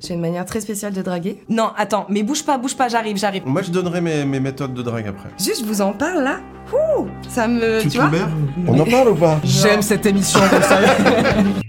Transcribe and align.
J'ai 0.00 0.14
une 0.14 0.20
manière 0.20 0.44
très 0.44 0.60
spéciale 0.60 0.92
de 0.92 1.00
draguer. 1.02 1.42
Non, 1.48 1.70
attends, 1.76 2.06
mais 2.08 2.22
bouge 2.22 2.44
pas, 2.44 2.58
bouge 2.58 2.76
pas, 2.76 2.88
j'arrive, 2.88 3.16
j'arrive. 3.16 3.42
Moi, 3.46 3.62
je 3.62 3.70
donnerai 3.70 4.00
mes, 4.00 4.24
mes 4.24 4.38
méthodes 4.38 4.74
de 4.74 4.82
drague 4.82 5.08
après. 5.08 5.30
Juste, 5.38 5.60
je 5.62 5.64
vous 5.64 5.80
en 5.80 5.92
parle 5.92 6.22
là. 6.22 6.40
Ouh, 6.72 7.06
ça 7.28 7.48
me. 7.48 7.80
tu 7.80 7.88
Tu, 7.88 7.96
te 7.96 8.02
vois 8.02 8.10
libères? 8.10 8.28
On 8.66 8.78
en 8.78 8.84
parle 8.84 9.08
ou 9.08 9.14
pas? 9.14 9.40
J'aime 9.42 9.82
cette 9.82 10.04
émission, 10.04 10.40
vous 10.40 10.62
savez. 10.62 10.88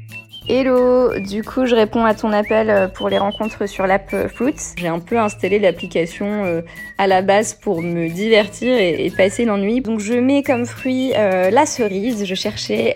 Hello, 0.51 1.19
du 1.19 1.43
coup 1.43 1.67
je 1.67 1.75
réponds 1.75 2.05
à 2.05 2.15
ton 2.15 2.31
appel 2.31 2.71
euh, 2.71 2.87
pour 2.87 3.07
les 3.07 3.19
rencontres 3.19 3.67
sur 3.67 3.85
l'app 3.85 4.09
euh, 4.15 4.27
Fruits. 4.27 4.73
J'ai 4.77 4.87
un 4.87 4.97
peu 4.97 5.19
installé 5.19 5.59
l'application 5.59 6.43
euh, 6.43 6.61
à 6.97 7.05
la 7.05 7.21
base 7.21 7.53
pour 7.53 7.83
me 7.83 8.09
divertir 8.09 8.75
et, 8.75 9.13
passer 9.15 9.45
l'ennui. 9.45 9.81
Donc 9.81 9.99
je 9.99 10.15
mets 10.15 10.41
comme 10.41 10.65
fruit 10.65 11.11
la 11.11 11.65
cerise, 11.67 12.25
je 12.25 12.33
cherchais 12.33 12.95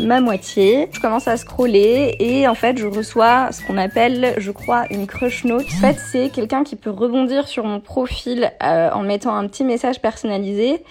ma 0.00 0.20
moitié. 0.20 0.88
Je 0.90 0.98
commence 0.98 1.28
à 1.28 1.36
scroller 1.36 2.16
et 2.18 2.48
en 2.48 2.54
fait 2.56 2.78
je 2.78 2.86
reçois 2.86 3.52
ce 3.52 3.64
qu'on 3.64 3.76
appelle, 3.76 4.34
je 4.38 4.50
crois, 4.50 4.86
une 4.90 5.06
crush 5.06 5.44
note. 5.44 5.66
En 5.66 5.80
fait 5.80 5.98
c'est 6.10 6.30
quelqu'un 6.30 6.64
qui 6.64 6.74
peut 6.74 6.90
rebondir 6.90 7.46
sur 7.46 7.64
mon 7.64 7.78
profil 7.78 8.50
en 8.60 9.02
mettant 9.02 9.36
un 9.36 9.46
petit 9.46 9.64
message 9.64 10.00
personnalisé 10.00 10.82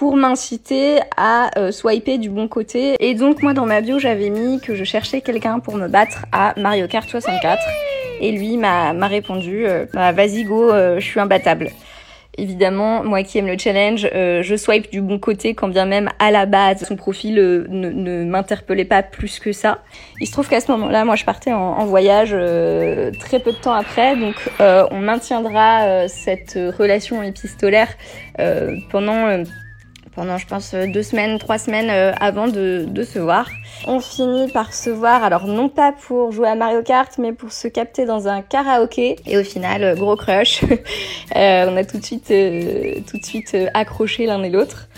pour 0.00 0.16
m'inciter 0.16 1.00
à 1.18 1.50
euh, 1.58 1.72
swiper 1.72 2.16
du 2.16 2.30
bon 2.30 2.48
côté. 2.48 2.96
Et 3.06 3.14
donc 3.14 3.42
moi 3.42 3.52
dans 3.52 3.66
ma 3.66 3.82
bio 3.82 3.98
j'avais 3.98 4.30
mis 4.30 4.58
que 4.58 4.74
je 4.74 4.82
cherchais 4.82 5.20
quelqu'un 5.20 5.58
pour 5.58 5.76
me 5.76 5.88
battre 5.88 6.24
à 6.32 6.54
Mario 6.58 6.88
Kart 6.88 7.06
64. 7.06 7.62
Et 8.22 8.32
lui 8.32 8.56
m'a 8.56 8.92
répondu 9.08 9.66
euh, 9.66 9.84
bah, 9.92 10.12
vas-y 10.12 10.44
go, 10.44 10.72
euh, 10.72 10.98
je 11.00 11.04
suis 11.04 11.20
imbattable. 11.20 11.68
Évidemment, 12.38 13.04
moi 13.04 13.22
qui 13.24 13.36
aime 13.36 13.46
le 13.46 13.58
challenge, 13.58 14.08
euh, 14.14 14.42
je 14.42 14.56
swipe 14.56 14.90
du 14.90 15.02
bon 15.02 15.18
côté 15.18 15.52
quand 15.52 15.68
bien 15.68 15.84
même 15.84 16.08
à 16.18 16.30
la 16.30 16.46
base 16.46 16.86
son 16.86 16.96
profil 16.96 17.38
euh, 17.38 17.66
ne, 17.68 17.90
ne 17.90 18.24
m'interpellait 18.24 18.86
pas 18.86 19.02
plus 19.02 19.38
que 19.38 19.52
ça. 19.52 19.80
Il 20.18 20.26
se 20.26 20.32
trouve 20.32 20.48
qu'à 20.48 20.62
ce 20.62 20.70
moment-là, 20.72 21.04
moi 21.04 21.16
je 21.16 21.26
partais 21.26 21.52
en, 21.52 21.84
voyage 21.84 22.30
très 22.30 23.38
peu 23.38 23.52
de 23.52 23.58
temps 23.60 23.74
après, 23.74 24.16
donc 24.16 24.36
on 24.58 24.98
maintiendra 24.98 26.08
cette 26.08 26.58
relation 26.78 27.22
épistolaire 27.22 27.88
pendant 28.90 29.44
pendant 30.14 30.38
je 30.38 30.46
pense 30.46 30.74
euh, 30.74 30.86
deux 30.86 31.02
semaines, 31.02 31.38
trois 31.38 31.58
semaines 31.58 31.90
euh, 31.90 32.12
avant 32.20 32.48
de, 32.48 32.84
de 32.88 33.02
se 33.02 33.18
voir. 33.18 33.48
On 33.86 34.00
finit 34.00 34.50
par 34.52 34.72
se 34.74 34.90
voir, 34.90 35.22
alors 35.24 35.46
non 35.46 35.68
pas 35.68 35.92
pour 35.92 36.32
jouer 36.32 36.48
à 36.48 36.54
Mario 36.54 36.82
Kart, 36.82 37.10
mais 37.18 37.32
pour 37.32 37.52
se 37.52 37.68
capter 37.68 38.04
dans 38.04 38.28
un 38.28 38.42
karaoké. 38.42 39.16
Et 39.26 39.38
au 39.38 39.44
final, 39.44 39.82
euh, 39.82 39.94
gros 39.94 40.16
crush. 40.16 40.64
Euh, 41.36 41.70
on 41.70 41.76
a 41.76 41.84
tout 41.84 41.98
de 41.98 42.04
suite, 42.04 42.32
euh, 42.32 42.96
tout 43.08 43.16
de 43.16 43.24
suite 43.24 43.56
accroché 43.72 44.26
l'un 44.26 44.42
et 44.42 44.50
l'autre. 44.50 44.88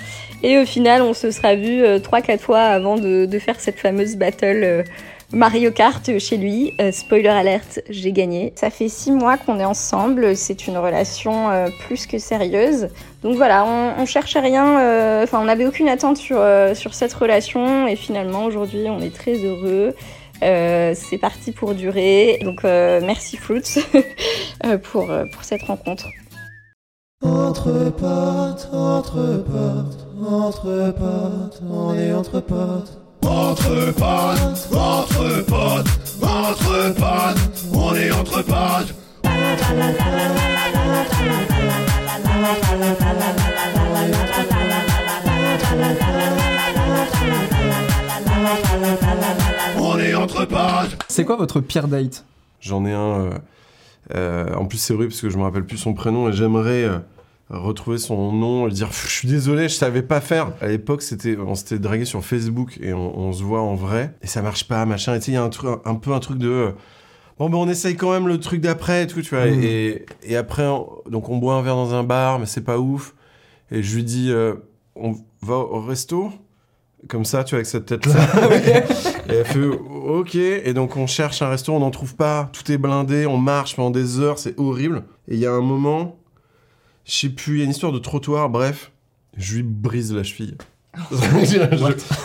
Et 0.43 0.59
au 0.59 0.65
final, 0.65 1.03
on 1.03 1.13
se 1.13 1.31
sera 1.31 1.57
vu 1.57 1.85
trois, 2.01 2.23
quatre 2.23 2.41
fois 2.41 2.61
avant 2.61 2.97
de, 2.97 3.27
de 3.27 3.39
faire 3.39 3.61
cette 3.61 3.79
fameuse 3.79 4.17
battle. 4.17 4.85
Mario 5.33 5.71
Kart 5.71 6.19
chez 6.19 6.37
lui, 6.37 6.75
Euh, 6.81 6.93
spoiler 6.93 7.29
alerte, 7.29 7.81
j'ai 7.89 8.13
gagné. 8.13 8.53
Ça 8.55 8.69
fait 8.69 8.89
six 8.89 9.11
mois 9.11 9.39
qu'on 9.39 9.59
est 9.59 9.65
ensemble, 9.65 10.37
c'est 10.37 10.67
une 10.67 10.77
relation 10.77 11.51
euh, 11.51 11.69
plus 11.87 12.07
que 12.07 12.19
sérieuse. 12.19 12.89
Donc 13.23 13.37
voilà, 13.37 13.65
on, 13.65 14.03
on 14.03 14.07
cherchait 14.07 14.41
rien, 14.41 14.81
euh, 14.81 15.23
enfin 15.23 15.41
on 15.41 15.45
n'avait 15.45 15.67
aucune 15.67 15.89
attente 15.89 16.17
sur, 16.17 16.39
euh, 16.39 16.75
sur 16.75 16.93
cette 16.93 17.13
relation 17.13 17.87
et 17.87 17.95
finalement 17.95 18.45
aujourd'hui 18.45 18.87
on 18.89 19.01
est 19.01 19.15
très 19.15 19.35
heureux. 19.45 19.95
Euh, 20.43 20.93
c'est 20.97 21.19
parti 21.19 21.53
pour 21.53 21.75
durer. 21.75 22.41
Donc 22.43 22.65
euh, 22.65 23.01
merci 23.03 23.37
Fruits 23.37 23.63
pour, 24.83 25.11
euh, 25.11 25.25
pour 25.33 25.45
cette 25.45 25.63
rencontre. 25.63 26.09
Entre 27.25 27.91
potes, 27.91 28.69
entre 28.73 29.45
potes, 29.45 30.09
entre 30.29 30.93
potes, 30.93 31.63
on 31.71 31.95
est 31.95 32.13
entre 32.13 32.41
potes. 32.41 32.99
Entre 33.25 33.93
potes, 33.93 34.69
entre 34.75 35.45
potes, 35.45 35.87
entre 36.21 36.93
potes, 36.95 37.47
on 37.73 37.95
est 37.95 38.11
entre 38.11 38.43
potes. 38.43 38.95
On 39.25 39.29
est 39.29 39.53
entre 39.53 39.75
potes. 41.63 41.92
C'est 51.09 51.25
quoi 51.25 51.37
votre 51.37 51.61
pire 51.61 51.89
date? 51.89 52.25
J'en 52.61 52.85
ai 52.85 52.93
un. 52.93 52.99
euh, 52.99 53.31
euh, 54.15 54.55
en 54.55 54.67
plus, 54.67 54.79
c'est 54.79 54.93
horrible 54.93 55.11
parce 55.11 55.21
que 55.21 55.31
je 55.31 55.39
me 55.39 55.43
rappelle 55.43 55.65
plus 55.65 55.77
son 55.79 55.95
prénom 55.95 56.29
et 56.29 56.33
j'aimerais 56.33 56.85
euh, 56.85 56.99
retrouver 57.51 57.99
son 57.99 58.33
nom 58.33 58.67
et 58.67 58.71
dire 58.71 58.91
Je 58.91 59.09
suis 59.09 59.29
désolé, 59.29 59.69
je 59.69 59.75
savais 59.75 60.03
pas 60.03 60.21
faire. 60.21 60.53
À 60.61 60.67
l'époque, 60.67 61.03
c'était, 61.03 61.37
on 61.37 61.55
s'était 61.55 61.79
dragué 61.79 62.05
sur 62.05 62.25
Facebook 62.25 62.79
et 62.81 62.93
on, 62.93 63.19
on 63.19 63.33
se 63.33 63.43
voit 63.45 63.61
en 63.61 63.75
vrai 63.75 64.15
et 64.23 64.27
ça 64.27 64.43
marche 64.43 64.65
pas, 64.67 64.85
machin. 64.85 65.15
Et 65.15 65.19
tu 65.21 65.27
sais, 65.27 65.31
il 65.33 65.35
y 65.35 65.39
a 65.39 65.43
un, 65.45 65.49
truc, 65.49 65.79
un 65.85 65.95
peu 65.95 66.13
un 66.13 66.21
truc 66.21 66.39
de. 66.39 66.75
Bon, 67.39 67.49
ben 67.51 67.59
on 67.59 67.69
essaye 67.69 67.97
quand 67.97 68.13
même 68.13 68.29
le 68.29 68.39
truc 68.39 68.61
d'après 68.61 69.05
et 69.05 69.07
tout, 69.07 69.23
tu 69.23 69.35
vois. 69.35 69.47
Mm. 69.47 69.63
Et, 69.63 70.07
et 70.25 70.37
après, 70.37 70.67
on- 70.67 70.89
donc 71.09 71.29
on 71.29 71.39
boit 71.39 71.55
un 71.55 71.63
verre 71.63 71.77
dans 71.77 71.95
un 71.95 72.05
bar, 72.05 72.39
mais 72.39 72.47
c'est 72.47 72.65
pas 72.65 72.79
ouf. 72.79 73.15
Et 73.71 73.83
je 73.83 73.97
lui 73.97 74.05
dis 74.05 74.31
euh, 74.31 74.55
On 74.97 75.17
va 75.43 75.57
au 75.57 75.81
resto? 75.81 76.31
Comme 77.09 77.25
ça, 77.25 77.43
tu 77.43 77.51
vois, 77.51 77.59
avec 77.59 77.67
cette 77.67 77.87
tête-là. 77.87 78.15
et 79.29 79.33
elle 79.35 79.45
fait 79.45 79.65
OK. 79.65 80.37
Et 80.37 80.73
donc, 80.73 80.97
on 80.97 81.09
cherche 81.09 81.43
un 81.43 81.49
resto, 81.49 81.73
on 81.73 81.81
n'en 81.81 81.91
trouve 81.91 82.15
pas. 82.15 82.49
Tout 82.53 82.71
est 82.71 82.79
blindé, 82.79 83.27
on 83.27 83.39
marche 83.39 83.75
pendant 83.75 83.91
des 83.91 84.21
heures, 84.21 84.39
c'est 84.39 84.57
horrible. 84.59 85.03
Et 85.27 85.35
il 85.35 85.41
y 85.41 85.47
a 85.47 85.53
un 85.53 85.61
moment, 85.63 86.17
je 87.05 87.13
sais 87.13 87.29
plus, 87.31 87.55
il 87.57 87.59
y 87.59 87.63
a 87.63 87.65
une 87.65 87.71
histoire 87.73 87.91
de 87.93 87.99
trottoir, 87.99 88.51
bref, 88.51 88.93
je 89.37 89.57
lui 89.57 89.63
brise 89.65 90.15
la 90.15 90.23
cheville. 90.23 90.57
je, 91.11 91.17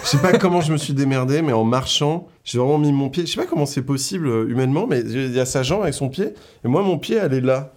je 0.03 0.07
sais 0.07 0.17
pas 0.17 0.37
comment 0.37 0.61
je 0.61 0.73
me 0.73 0.77
suis 0.77 0.93
démerdé, 0.93 1.41
mais 1.41 1.53
en 1.53 1.63
marchant, 1.63 2.27
j'ai 2.47 2.59
vraiment 2.59 2.77
mis 2.77 2.93
mon 2.93 3.09
pied. 3.09 3.25
Je 3.25 3.31
sais 3.33 3.41
pas 3.41 3.45
comment 3.45 3.65
c'est 3.65 3.81
possible 3.81 4.27
euh, 4.29 4.49
humainement, 4.49 4.87
mais 4.87 5.01
il 5.01 5.33
y 5.33 5.39
a 5.39 5.45
sa 5.45 5.63
jambe 5.63 5.81
avec 5.81 5.93
son 5.93 6.07
pied, 6.07 6.33
et 6.63 6.67
moi, 6.69 6.81
mon 6.81 6.97
pied, 6.97 7.17
elle 7.17 7.33
est 7.33 7.41
là. 7.41 7.73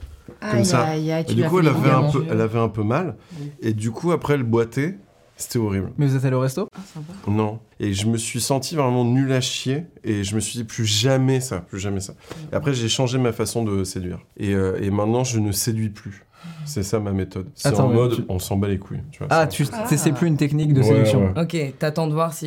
Comme 0.48 0.64
ça. 0.64 0.82
Aïe, 0.84 1.10
aïe, 1.10 1.24
tu 1.24 1.32
Et 1.32 1.34
du 1.34 1.42
coup, 1.42 1.58
elle 1.58 1.66
avait, 1.66 1.90
un 1.90 2.08
peu, 2.08 2.24
elle 2.30 2.40
avait 2.40 2.60
un 2.60 2.68
peu 2.68 2.84
mal. 2.84 3.16
Et 3.60 3.74
du 3.74 3.90
coup, 3.90 4.12
après, 4.12 4.34
elle 4.34 4.44
boitait. 4.44 4.96
C'était 5.36 5.58
horrible. 5.58 5.90
Mais 5.98 6.06
vous 6.06 6.14
êtes 6.14 6.24
allé 6.24 6.36
au 6.36 6.40
resto? 6.40 6.68
Non. 7.26 7.58
Et 7.80 7.94
je 7.94 8.06
me 8.06 8.16
suis 8.16 8.40
senti 8.40 8.76
vraiment 8.76 9.04
nul 9.04 9.32
à 9.32 9.40
chier. 9.40 9.86
Et 10.04 10.22
je 10.22 10.36
me 10.36 10.40
suis 10.40 10.58
dit, 10.58 10.64
plus 10.64 10.86
jamais 10.86 11.40
ça, 11.40 11.60
plus 11.60 11.80
jamais 11.80 12.00
ça. 12.00 12.12
Et 12.52 12.54
après, 12.54 12.72
j'ai 12.72 12.88
changé 12.88 13.18
ma 13.18 13.32
façon 13.32 13.64
de 13.64 13.82
séduire. 13.82 14.20
Et, 14.36 14.54
euh, 14.54 14.78
et 14.80 14.90
maintenant, 14.90 15.24
je 15.24 15.40
ne 15.40 15.50
séduis 15.50 15.88
plus. 15.88 16.26
C'est 16.70 16.82
ça 16.84 17.00
ma 17.00 17.12
méthode. 17.12 17.46
C'est 17.54 17.68
Attends, 17.68 17.86
en 17.86 17.92
mode, 17.92 18.14
tu- 18.16 18.22
on 18.28 18.38
s'en 18.38 18.56
bat 18.56 18.68
les 18.68 18.78
couilles. 18.78 19.00
Tu 19.10 19.18
vois, 19.18 19.26
Ah, 19.30 19.46
c'est- 19.50 19.56
tu, 19.56 19.64
c'est- 19.88 19.96
c'est 19.96 20.12
plus 20.12 20.28
une 20.28 20.36
technique 20.36 20.72
de 20.72 20.80
Ouais, 20.80 20.86
séduction. 20.86 21.24
ouais. 21.34 21.42
Ok, 21.42 21.56
t'attends 21.78 22.06
de 22.06 22.12
voir 22.12 22.32
si, 22.32 22.46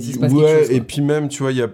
si 0.00 0.12
se 0.12 0.18
passe 0.18 0.32
ouais, 0.32 0.44
quelque 0.44 0.58
chose. 0.66 0.70
et 0.70 0.80
puis 0.82 1.00
même, 1.00 1.28
tu 1.28 1.42
vois, 1.42 1.52
il 1.52 1.58
y 1.58 1.62
a, 1.62 1.68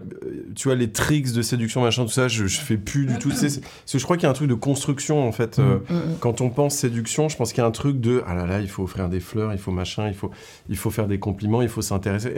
tu 0.55 0.69
vois, 0.69 0.77
les 0.77 0.91
tricks 0.91 1.33
de 1.33 1.43
séduction, 1.43 1.83
machin, 1.83 2.05
tout 2.05 2.11
ça, 2.11 2.29
je, 2.29 2.47
je 2.47 2.61
fais 2.61 2.77
plus 2.77 3.07
du 3.07 3.19
tout. 3.19 3.31
tu 3.31 3.37
c'est- 3.37 3.61
Parce 3.61 3.93
que 3.93 3.99
je 3.99 4.05
crois 4.05 4.17
qu'il 4.17 4.25
y 4.25 4.27
a 4.27 4.31
un 4.31 4.35
truc 4.35 4.49
de 4.49 4.55
construction, 4.55 5.27
en 5.27 5.33
fait. 5.33 5.59
euh, 5.59 5.79
Mm, 5.91 5.95
mm. 5.95 6.01
quand 6.21 6.41
on 6.41 6.51
pense 6.51 6.75
séduction, 6.77 7.29
je 7.29 7.37
pense 7.37 7.53
qu'il 7.53 7.63
y 7.63 7.65
a 7.65 7.67
un 7.67 7.71
truc 7.73 8.01
de 8.01 8.23
ah 8.27 8.35
là 8.35 8.47
là, 8.47 8.61
il 8.61 8.69
faut 8.69 8.83
offrir 8.85 9.09
des 9.09 9.21
fleurs, 9.21 9.53
il 9.53 9.59
faut 9.59 9.73
machin, 9.73 10.07
il 10.09 10.15
faut, 10.15 10.31
il 10.69 10.77
faut 10.77 10.91
faire 10.91 11.09
des 11.09 11.19
compliments, 11.19 11.63
il 11.63 11.69
faut 11.69 11.83
s'intéresser. 11.83 12.33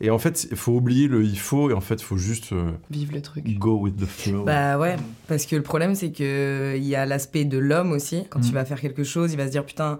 Et, 0.00 0.06
et 0.06 0.10
en 0.10 0.18
fait, 0.18 0.46
il 0.50 0.56
faut 0.56 0.72
oublier 0.72 1.08
le 1.08 1.22
il 1.22 1.38
faut, 1.38 1.70
et 1.70 1.74
en 1.74 1.80
fait, 1.80 1.94
il 2.00 2.04
faut 2.04 2.16
juste 2.16 2.52
euh, 2.52 2.70
Vive 2.90 3.12
le 3.12 3.20
truc. 3.20 3.44
go 3.58 3.76
with 3.78 3.96
the 3.96 4.06
flow. 4.06 4.44
Bah 4.44 4.78
ouais, 4.78 4.96
parce 5.28 5.46
que 5.46 5.56
le 5.56 5.62
problème 5.62 5.94
c'est 5.94 6.10
que 6.12 6.74
il 6.76 6.84
y 6.84 6.94
a 6.94 7.04
l'aspect 7.06 7.44
de 7.44 7.58
l'homme 7.58 7.92
aussi. 7.92 8.24
Quand 8.30 8.38
Mm. 8.40 8.44
il 8.46 8.52
va 8.52 8.64
faire 8.64 8.80
quelque 8.80 9.01
chose, 9.04 9.32
il 9.32 9.36
va 9.36 9.46
se 9.46 9.50
dire 9.50 9.64
putain, 9.64 9.98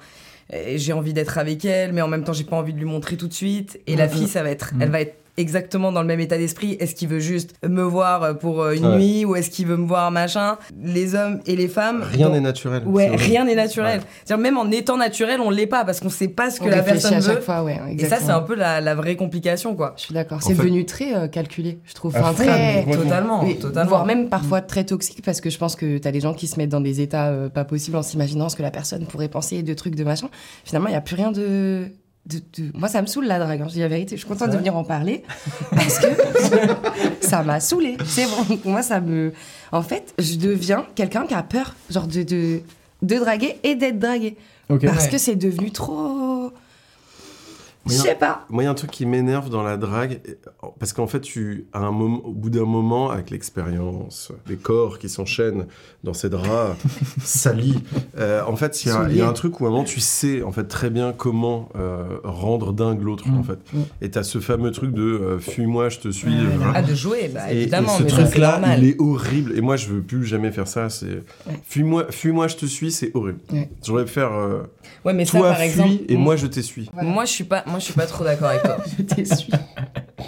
euh, 0.52 0.74
j'ai 0.76 0.92
envie 0.92 1.12
d'être 1.12 1.38
avec 1.38 1.64
elle, 1.64 1.92
mais 1.92 2.02
en 2.02 2.08
même 2.08 2.24
temps 2.24 2.32
j'ai 2.32 2.44
pas 2.44 2.56
envie 2.56 2.72
de 2.74 2.78
lui 2.78 2.84
montrer 2.86 3.16
tout 3.16 3.28
de 3.28 3.32
suite. 3.32 3.80
Et 3.86 3.96
la 3.96 4.06
Mm, 4.06 4.10
fille, 4.10 4.28
ça 4.28 4.42
va 4.42 4.50
être, 4.50 4.74
Mm. 4.74 4.82
elle 4.82 4.90
va 4.90 5.00
être 5.00 5.16
exactement 5.36 5.92
dans 5.92 6.00
le 6.02 6.06
même 6.06 6.20
état 6.20 6.36
d'esprit. 6.38 6.76
Est-ce 6.80 6.94
qu'il 6.94 7.08
veut 7.08 7.20
juste 7.20 7.54
me 7.66 7.82
voir 7.82 8.38
pour 8.38 8.62
euh, 8.62 8.72
une 8.74 8.86
Ouais. 8.86 8.96
nuit 8.98 9.24
ou 9.24 9.36
est-ce 9.36 9.50
qu'il 9.50 9.66
veut 9.66 9.76
me 9.76 9.86
voir 9.86 10.10
machin? 10.10 10.58
Les 10.82 11.14
hommes 11.14 11.40
et 11.46 11.56
les 11.56 11.68
femmes. 11.68 12.02
Rien 12.12 12.28
n'est 12.30 12.40
naturel. 12.40 12.82
Ouais, 12.86 13.14
rien 13.16 13.44
n'est 13.44 13.54
naturel. 13.54 14.00
Ouais. 14.00 14.04
C'est-à-dire 14.24 14.42
même 14.42 14.56
en 14.58 14.70
étant 14.70 14.96
naturel, 14.96 15.40
on 15.40 15.50
l'est 15.50 15.66
pas 15.66 15.84
parce 15.84 16.00
qu'on 16.00 16.10
sait 16.10 16.28
pas 16.28 16.50
ce 16.50 16.60
que 16.60 16.64
On 16.66 16.68
la 16.68 16.82
personne 16.82 17.14
à 17.14 17.20
veut. 17.20 17.34
chaque 17.34 17.42
fois, 17.42 17.62
ouais. 17.62 17.78
Et 17.98 18.04
ça, 18.04 18.18
c'est 18.20 18.30
un 18.30 18.40
peu 18.42 18.54
la, 18.54 18.80
la 18.80 18.94
vraie 18.94 19.16
complication, 19.16 19.74
quoi. 19.74 19.94
Je 19.96 20.02
suis 20.02 20.14
d'accord. 20.14 20.42
C'est 20.42 20.54
fait- 20.54 20.58
devenu 20.62 20.84
très 20.84 21.14
euh, 21.14 21.28
calculé, 21.28 21.78
je 21.84 21.94
trouve. 21.94 22.14
Enfin, 22.16 22.32
fond, 22.32 22.44
très. 22.44 22.84
Totalement, 22.90 23.42
Mais 23.44 23.54
totalement. 23.54 23.88
Voire 23.88 24.06
même 24.06 24.28
parfois 24.28 24.60
très 24.60 24.84
toxique 24.84 25.22
parce 25.24 25.40
que 25.40 25.50
je 25.50 25.58
pense 25.58 25.76
que 25.76 25.98
t'as 25.98 26.10
des 26.12 26.20
gens 26.20 26.34
qui 26.34 26.46
se 26.46 26.58
mettent 26.58 26.70
dans 26.70 26.80
des 26.80 27.00
états 27.00 27.28
euh, 27.28 27.48
pas 27.48 27.64
possibles 27.64 27.96
en 27.96 28.02
s'imaginant 28.02 28.48
ce 28.48 28.56
que 28.56 28.62
la 28.62 28.70
personne 28.70 29.06
pourrait 29.06 29.28
penser 29.28 29.62
de 29.62 29.74
trucs 29.74 29.94
de 29.94 30.04
machin. 30.04 30.28
Finalement, 30.64 30.88
il 30.88 30.92
n'y 30.92 30.96
a 30.96 31.00
plus 31.00 31.16
rien 31.16 31.32
de 31.32 31.86
de, 32.26 32.38
de- 32.38 32.70
Moi, 32.78 32.88
ça 32.88 33.02
me 33.02 33.06
saoule 33.06 33.26
la 33.26 33.38
drague. 33.38 33.60
hein, 33.62 33.66
je 33.68 33.74
dis 33.74 33.80
la 33.80 33.88
vérité. 33.88 34.16
Je 34.16 34.20
suis 34.20 34.28
contente 34.28 34.50
de 34.50 34.56
venir 34.56 34.76
en 34.76 34.84
parler 34.84 35.22
parce 35.70 35.98
que 35.98 36.06
ça 37.20 37.42
m'a 37.42 37.58
saoulée. 37.60 37.96
C'est 38.06 38.26
bon. 38.26 38.58
Moi, 38.64 38.82
ça 38.82 39.00
me. 39.00 39.32
En 39.72 39.82
fait, 39.82 40.14
je 40.18 40.36
deviens 40.36 40.86
quelqu'un 40.94 41.26
qui 41.26 41.34
a 41.34 41.42
peur, 41.42 41.74
genre 41.90 42.06
de, 42.06 42.22
de, 42.22 42.60
de 43.02 43.14
draguer 43.16 43.56
et 43.64 43.74
d'être 43.74 43.98
dragué. 43.98 44.36
Parce 44.68 45.04
Ouais. 45.04 45.10
que 45.10 45.18
c'est 45.18 45.36
devenu 45.36 45.70
trop. 45.72 46.52
Je 47.86 47.92
sais 47.92 48.14
pas. 48.14 48.46
Moi, 48.48 48.62
il 48.62 48.66
y 48.66 48.68
a 48.68 48.70
un 48.70 48.74
truc 48.74 48.90
qui 48.90 49.06
m'énerve 49.06 49.50
dans 49.50 49.62
la 49.62 49.76
drague, 49.76 50.20
parce 50.78 50.92
qu'en 50.92 51.06
fait, 51.06 51.20
tu, 51.20 51.66
à 51.72 51.80
un 51.80 51.90
moment, 51.90 52.20
au 52.24 52.32
bout 52.32 52.50
d'un 52.50 52.64
moment, 52.64 53.10
avec 53.10 53.30
l'expérience, 53.30 54.30
les 54.48 54.56
corps 54.56 54.98
qui 54.98 55.08
s'enchaînent 55.08 55.66
dans 56.04 56.14
ces 56.14 56.28
draps 56.28 56.76
salis, 57.24 57.82
euh, 58.18 58.42
en 58.46 58.56
fait, 58.56 58.84
il 58.84 58.88
y, 58.88 58.90
a- 58.92 59.06
il 59.10 59.16
y 59.16 59.20
a 59.20 59.28
un 59.28 59.32
truc 59.32 59.60
où 59.60 59.64
à 59.64 59.68
un 59.68 59.70
moment, 59.72 59.84
tu 59.84 60.00
sais 60.00 60.42
en 60.42 60.52
fait 60.52 60.64
très 60.64 60.90
bien 60.90 61.12
comment 61.12 61.68
euh, 61.76 62.18
rendre 62.24 62.72
dingue 62.72 63.02
l'autre, 63.02 63.28
Mm. 63.28 63.38
en 63.38 63.42
fait. 63.42 63.58
Et 64.00 64.10
t'as 64.10 64.22
ce 64.22 64.38
fameux 64.40 64.70
truc 64.70 64.92
de 64.92 65.02
euh, 65.02 65.38
fuis-moi, 65.38 65.88
je 65.88 65.98
te 65.98 66.08
suis. 66.08 66.28
Ouais, 66.30 66.36
euh, 66.46 66.72
Ah, 66.74 66.82
de 66.82 66.94
jouer, 66.94 67.30
bah 67.32 67.52
et, 67.52 67.56
et 67.56 67.60
évidemment, 67.62 67.88
ce 67.98 68.08
ça, 68.08 68.22
truc-là, 68.24 68.52
normal. 68.58 68.82
il 68.82 68.90
est 68.90 69.00
horrible. 69.00 69.52
Et 69.56 69.60
moi, 69.60 69.76
je 69.76 69.88
veux 69.88 70.00
plus 70.02 70.24
jamais 70.24 70.50
faire 70.52 70.68
ça. 70.68 70.88
C'est 70.90 71.22
fuis-moi, 71.64 72.06
fuis-moi, 72.10 72.48
je 72.48 72.56
te 72.56 72.66
suis, 72.66 72.90
c'est 72.92 73.10
horrible. 73.14 73.38
Ouais. 73.52 73.68
J'aurais 73.84 74.06
faire 74.06 74.32
euh, 74.32 74.62
Ouais, 75.04 75.12
mais 75.14 75.24
ça, 75.24 75.38
toi 75.38 75.48
par 75.48 75.58
fuis 75.58 75.66
exemple. 75.68 75.90
et 76.08 76.16
moi 76.16 76.36
je 76.36 76.46
t'essuie. 76.46 76.88
Moi, 77.00 77.24
je 77.24 77.30
suis 77.30 77.44
pas, 77.44 77.64
moi, 77.72 77.78
je 77.80 77.84
suis 77.86 77.94
pas 77.94 78.06
trop 78.06 78.22
d'accord 78.24 78.48
avec 78.48 78.62
toi. 78.62 78.76
Je 78.98 79.02
t'essuie. 79.02 79.52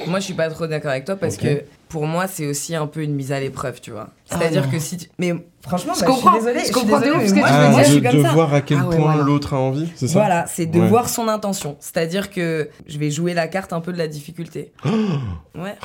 Moi, 0.08 0.19
je 0.19 0.25
suis 0.25 0.35
pas 0.35 0.50
trop 0.50 0.67
d'accord 0.67 0.91
avec 0.91 1.05
toi 1.05 1.14
parce 1.14 1.37
que 1.37 1.62
pour 1.88 2.05
moi, 2.06 2.26
c'est 2.26 2.46
aussi 2.49 2.75
un 2.75 2.88
peu 2.88 3.02
une 3.02 3.14
mise 3.14 3.31
à 3.31 3.38
l'épreuve, 3.38 3.81
tu 3.81 3.93
vois. 3.93 4.08
C'est-à-dire 4.25 4.62
Ah 4.64 4.67
non. 4.67 4.73
que 4.73 4.79
si 4.81 4.96
tu... 4.96 5.06
Mais 5.19 5.32
franchement, 5.61 5.93
Je 5.94 6.00
bah, 6.00 6.06
comprends, 6.06 6.32
suis 6.32 6.41
désolée. 6.41 6.58
je 6.58 6.64
suis 6.64 6.75
comprends 6.75 6.99
de 6.99 7.05
désolée, 7.05 7.23
ouf 7.25 7.29
ce 7.29 7.35
mais 7.35 7.41
que 7.43 7.46
moi, 7.46 7.49
tu 7.49 7.55
je- 7.55 7.61
veux 7.61 7.70
moi, 7.70 7.76
dire. 7.81 7.85
je 7.87 7.91
suis 7.93 8.00
de, 8.00 8.08
comme 8.08 8.19
de 8.19 8.23
ça. 8.25 8.32
voir 8.32 8.55
à 8.55 8.61
quel 8.61 8.79
Ah 8.81 8.87
ouais, 8.88 8.96
point 8.96 9.12
voilà. 9.12 9.23
l'autre 9.23 9.55
a 9.55 9.58
envie, 9.58 9.88
c'est 9.94 10.08
ça 10.08 10.19
Voilà, 10.19 10.46
c'est 10.49 10.67
de 10.67 10.81
Ouais. 10.81 10.88
voir 10.88 11.08
son 11.08 11.29
intention. 11.29 11.76
C'est-à-dire 11.79 12.31
que 12.31 12.69
je 12.88 12.99
vais 12.99 13.11
jouer 13.12 13.35
la 13.35 13.46
carte 13.46 13.73
un 13.73 13.81
peu 13.81 13.93
de 13.93 13.99
la 13.99 14.08
difficulté. 14.08 14.73
ouais. 15.55 15.76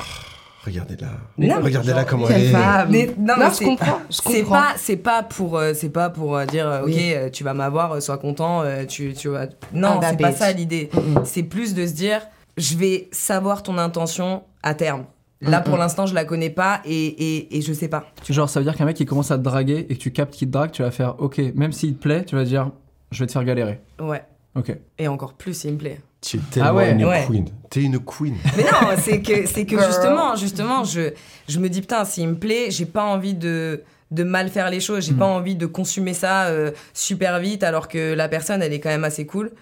Regardez-la. 0.64 1.08
Non, 1.38 1.62
Regardez-la 1.62 2.04
comment 2.04 2.28
elle 2.28 2.42
est. 2.46 2.52
Mais- 2.90 3.14
non, 3.18 3.34
mais 3.38 3.46
je 3.58 3.64
comprends. 3.64 4.00
Je 4.10 4.16
C'est 4.30 4.42
pas, 4.44 4.68
c'est 4.76 4.96
pas 4.98 5.22
pour, 5.22 5.56
euh, 5.56 5.72
c'est 5.74 5.88
pas 5.88 6.10
pour 6.10 6.36
euh, 6.36 6.44
dire, 6.44 6.68
euh, 6.68 6.80
ok, 6.82 6.86
Oui. 6.86 7.12
euh, 7.14 7.30
tu 7.30 7.44
vas 7.44 7.54
m'avoir, 7.54 7.92
euh, 7.92 8.00
sois 8.00 8.18
content, 8.18 8.62
euh, 8.62 8.84
tu, 8.84 9.14
tu 9.14 9.28
vas. 9.28 9.46
Non, 9.72 9.92
Ah 9.94 9.98
bah, 10.00 10.06
c'est 10.10 10.16
pas 10.18 10.32
ça 10.32 10.52
l'idée. 10.52 10.90
Mm-mm. 10.92 11.24
C'est 11.24 11.44
plus 11.44 11.72
de 11.74 11.86
se 11.86 11.92
dire, 11.94 12.20
je 12.58 12.76
vais 12.76 13.08
savoir 13.10 13.62
ton 13.62 13.78
intention 13.78 14.42
à 14.62 14.74
terme. 14.74 15.04
Là, 15.40 15.62
pour 15.62 15.76
Mm-mm. 15.76 15.78
l'instant, 15.78 16.04
je 16.04 16.14
la 16.14 16.26
connais 16.26 16.50
pas 16.50 16.82
et, 16.84 17.06
et, 17.06 17.56
et 17.56 17.62
je 17.62 17.72
sais 17.72 17.88
pas. 17.88 18.04
Genre, 18.28 18.50
ça 18.50 18.60
veut 18.60 18.64
dire 18.64 18.76
qu'un 18.76 18.84
mec 18.84 18.96
qui 18.96 19.06
commence 19.06 19.30
à 19.30 19.38
te 19.38 19.42
draguer 19.42 19.86
et 19.88 19.94
que 19.96 20.00
tu 20.00 20.10
captes 20.12 20.34
qu'il 20.34 20.48
te 20.48 20.52
drague, 20.52 20.72
tu 20.72 20.82
vas 20.82 20.90
faire 20.90 21.14
ok, 21.20 21.40
même 21.54 21.72
s'il 21.72 21.94
te 21.96 22.02
plaît, 22.02 22.24
tu 22.26 22.36
vas 22.36 22.44
dire 22.44 22.70
je 23.10 23.20
vais 23.20 23.26
te 23.26 23.32
faire 23.32 23.44
galérer. 23.44 23.80
Ouais. 23.98 24.22
Ok. 24.54 24.76
Et 24.98 25.08
encore 25.08 25.32
plus, 25.32 25.54
s'il 25.54 25.72
me 25.72 25.78
plaît. 25.78 26.00
Tu 26.20 26.36
es 26.36 26.40
tellement 26.50 26.68
Ah 26.70 26.74
ouais. 26.74 26.92
une 26.92 27.04
Ouais. 27.04 27.24
queen. 27.26 27.46
T'es 27.70 27.82
une 27.82 27.98
queen. 28.00 28.34
Mais 28.56 28.64
non, 28.64 28.88
c'est 28.98 29.22
que, 29.22 29.46
c'est 29.46 29.64
que 29.64 29.76
justement, 29.82 30.34
justement, 30.36 30.84
je, 30.84 31.12
je 31.48 31.58
me 31.58 31.68
dis, 31.68 31.80
putain, 31.80 32.04
s'il 32.04 32.28
me 32.28 32.34
plaît, 32.34 32.66
j'ai 32.70 32.84
pas 32.84 33.04
envie 33.04 33.34
de, 33.34 33.82
de 34.10 34.24
mal 34.24 34.48
faire 34.50 34.70
les 34.70 34.80
choses, 34.80 35.06
j'ai 35.06 35.14
pas 35.14 35.24
envie 35.26 35.54
de 35.54 35.66
consommer 35.66 36.12
ça 36.14 36.46
euh, 36.46 36.72
super 36.94 37.38
vite 37.38 37.62
alors 37.62 37.86
que 37.88 38.12
la 38.12 38.28
personne, 38.28 38.60
elle 38.60 38.72
est 38.72 38.80
quand 38.80 38.88
même 38.90 39.04
assez 39.04 39.24
cool. 39.24 39.52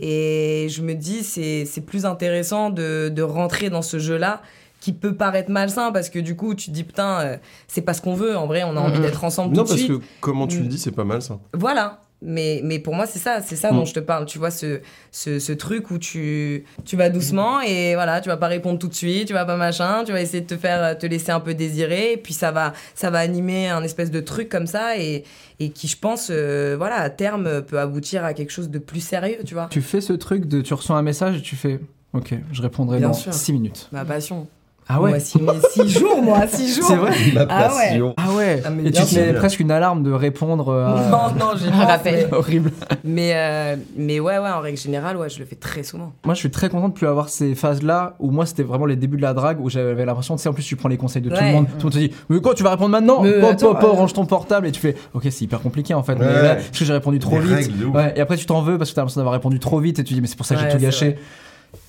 Et 0.00 0.68
je 0.70 0.82
me 0.82 0.94
dis, 0.94 1.22
c'est, 1.22 1.64
c'est 1.66 1.82
plus 1.82 2.06
intéressant 2.06 2.70
de, 2.70 3.08
de 3.14 3.22
rentrer 3.22 3.68
dans 3.70 3.82
ce 3.82 3.98
jeu-là 3.98 4.40
qui 4.80 4.94
peut 4.94 5.14
paraître 5.14 5.50
malsain 5.50 5.92
parce 5.92 6.08
que 6.08 6.18
du 6.18 6.34
coup, 6.36 6.54
tu 6.54 6.70
te 6.70 6.70
dis, 6.74 6.84
putain, 6.84 7.20
euh, 7.20 7.36
c'est 7.68 7.82
pas 7.82 7.92
ce 7.92 8.00
qu'on 8.00 8.14
veut, 8.14 8.36
en 8.36 8.46
vrai, 8.46 8.62
on 8.64 8.76
a 8.76 8.80
envie 8.80 9.00
d'être 9.00 9.22
ensemble 9.24 9.54
Non, 9.54 9.64
tout 9.64 9.74
de 9.74 9.78
parce 9.78 9.86
que 9.86 10.00
comment 10.20 10.46
tu 10.46 10.58
le 10.60 10.64
Mm. 10.64 10.68
dis, 10.68 10.78
c'est 10.78 10.92
pas 10.92 11.04
mal 11.04 11.20
ça. 11.20 11.38
Voilà. 11.52 12.00
Mais, 12.22 12.60
mais 12.62 12.78
pour 12.78 12.94
moi, 12.94 13.06
c'est 13.06 13.18
ça, 13.18 13.40
c'est 13.40 13.56
ça 13.56 13.72
Mm. 13.72 13.76
dont 13.76 13.84
je 13.86 13.94
te 13.94 14.00
parle. 14.00 14.26
Tu 14.26 14.38
vois, 14.38 14.50
ce, 14.50 14.80
ce, 15.10 15.38
ce 15.38 15.52
truc 15.52 15.90
où 15.90 15.98
tu, 15.98 16.64
tu 16.84 16.96
vas 16.96 17.08
doucement 17.08 17.60
et 17.62 17.94
voilà, 17.94 18.20
tu 18.20 18.28
vas 18.28 18.36
pas 18.36 18.46
répondre 18.48 18.78
tout 18.78 18.88
de 18.88 18.94
suite, 18.94 19.26
tu 19.28 19.32
vas 19.32 19.46
pas 19.46 19.56
machin, 19.56 20.04
tu 20.04 20.12
vas 20.12 20.20
essayer 20.20 20.42
de 20.42 20.46
te 20.46 20.56
faire, 20.58 20.98
te 20.98 21.06
laisser 21.06 21.30
un 21.32 21.40
peu 21.40 21.54
désirer, 21.54 22.12
et 22.12 22.16
puis 22.18 22.34
ça 22.34 22.50
va, 22.52 22.74
ça 22.94 23.08
va 23.10 23.20
animer 23.20 23.68
un 23.68 23.82
espèce 23.82 24.10
de 24.10 24.20
truc 24.20 24.48
comme 24.50 24.66
ça 24.66 24.98
et, 24.98 25.24
et 25.60 25.70
qui, 25.70 25.88
je 25.88 25.96
pense, 25.96 26.28
euh, 26.30 26.74
voilà, 26.76 26.96
à 26.96 27.08
terme, 27.10 27.62
peut 27.62 27.78
aboutir 27.80 28.24
à 28.24 28.34
quelque 28.34 28.50
chose 28.52 28.68
de 28.68 28.78
plus 28.78 29.00
sérieux, 29.00 29.38
tu 29.46 29.54
vois. 29.54 29.68
Tu 29.70 29.80
fais 29.80 30.00
ce 30.02 30.12
truc 30.12 30.44
de 30.46 30.60
tu 30.60 30.74
reçois 30.74 30.96
un 30.96 31.02
message 31.02 31.38
et 31.38 31.42
tu 31.42 31.56
fais 31.56 31.80
ok, 32.12 32.34
je 32.52 32.60
répondrai 32.62 32.98
Bien 32.98 33.08
dans 33.08 33.14
sûr. 33.14 33.32
6 33.32 33.52
minutes. 33.54 33.88
Ma 33.92 34.04
passion. 34.04 34.46
Ah 34.92 35.00
ouais 35.00 35.10
Moi, 35.10 35.20
six, 35.20 35.38
mais 35.40 35.52
six 35.70 35.88
jours, 36.00 36.20
moi, 36.22 36.46
six 36.48 36.74
jours. 36.74 36.84
C'est 36.88 36.96
vrai 36.96 37.12
Ma 37.32 37.46
Ah 37.48 37.68
ouais. 37.76 38.02
Ah 38.16 38.32
ouais 38.36 38.62
Ah, 38.64 38.70
mais 38.70 38.88
Et 38.88 38.90
tu 38.92 39.02
te 39.04 39.14
mets 39.14 39.32
presque 39.34 39.60
une 39.60 39.70
alarme 39.70 40.02
de 40.02 40.10
répondre 40.10 40.68
euh, 40.68 40.86
à... 40.86 41.08
Non, 41.10 41.34
non, 41.38 41.52
j'ai 41.56 41.68
Un 41.68 41.70
pas 41.70 41.84
rappel. 41.86 42.26
fait. 42.28 42.32
Horrible. 42.34 42.72
Mais, 43.04 43.32
euh, 43.34 43.76
mais 43.96 44.18
ouais, 44.18 44.38
ouais, 44.38 44.50
en 44.50 44.58
règle 44.60 44.78
générale, 44.78 45.16
ouais, 45.16 45.28
je 45.28 45.38
le 45.38 45.44
fais 45.44 45.54
très 45.54 45.84
souvent. 45.84 46.12
Moi, 46.24 46.34
je 46.34 46.40
suis 46.40 46.50
très 46.50 46.68
content 46.68 46.88
de 46.88 46.94
plus 46.94 47.06
avoir 47.06 47.28
ces 47.28 47.54
phases-là 47.54 48.14
où 48.18 48.30
moi, 48.32 48.46
c'était 48.46 48.64
vraiment 48.64 48.86
les 48.86 48.96
débuts 48.96 49.16
de 49.16 49.22
la 49.22 49.32
drague 49.32 49.60
où 49.60 49.70
j'avais 49.70 50.04
l'impression, 50.04 50.34
tu 50.36 50.42
sais, 50.42 50.48
en 50.48 50.52
plus, 50.54 50.64
tu 50.64 50.74
prends 50.74 50.88
les 50.88 50.96
conseils 50.96 51.22
de 51.22 51.28
tout 51.30 51.36
le 51.36 51.40
Ouais. 51.40 51.52
monde. 51.52 51.66
Tout 51.66 51.76
le 51.76 51.82
monde 51.84 51.92
te 51.92 51.98
dit, 51.98 52.10
mais 52.28 52.40
quoi, 52.40 52.54
tu 52.54 52.62
vas 52.64 52.70
répondre 52.70 52.90
maintenant? 52.90 53.22
Mais 53.22 53.38
Pop, 53.40 53.50
attends, 53.52 53.66
pop, 53.72 53.80
pop, 53.80 53.90
euh, 53.90 53.96
range 53.96 54.12
ton 54.12 54.26
portable 54.26 54.66
et 54.66 54.72
tu 54.72 54.80
fais, 54.80 54.96
ok, 55.14 55.22
c'est 55.30 55.42
hyper 55.42 55.60
compliqué 55.60 55.94
en 55.94 56.02
fait. 56.02 56.16
Mais 56.16 56.26
Ouais. 56.26 56.42
là, 56.42 56.54
parce 56.56 56.70
que 56.78 56.84
j'ai 56.84 56.92
répondu 56.92 57.18
trop 57.20 57.38
vite. 57.38 57.54
règles. 57.54 57.84
Ouais, 57.86 58.12
et 58.16 58.20
après, 58.20 58.36
tu 58.36 58.46
t'en 58.46 58.62
veux 58.62 58.76
parce 58.76 58.90
que 58.90 58.96
t'as 58.96 59.02
l'impression 59.02 59.20
d'avoir 59.20 59.34
répondu 59.34 59.60
trop 59.60 59.78
vite 59.78 59.98
et 60.00 60.04
tu 60.04 60.14
dis, 60.14 60.20
mais 60.20 60.26
c'est 60.26 60.36
pour 60.36 60.46
ça 60.46 60.54
que 60.56 60.60
j'ai 60.62 60.66
Ouais, 60.66 60.72
tout 60.72 60.78
gâché. 60.82 61.16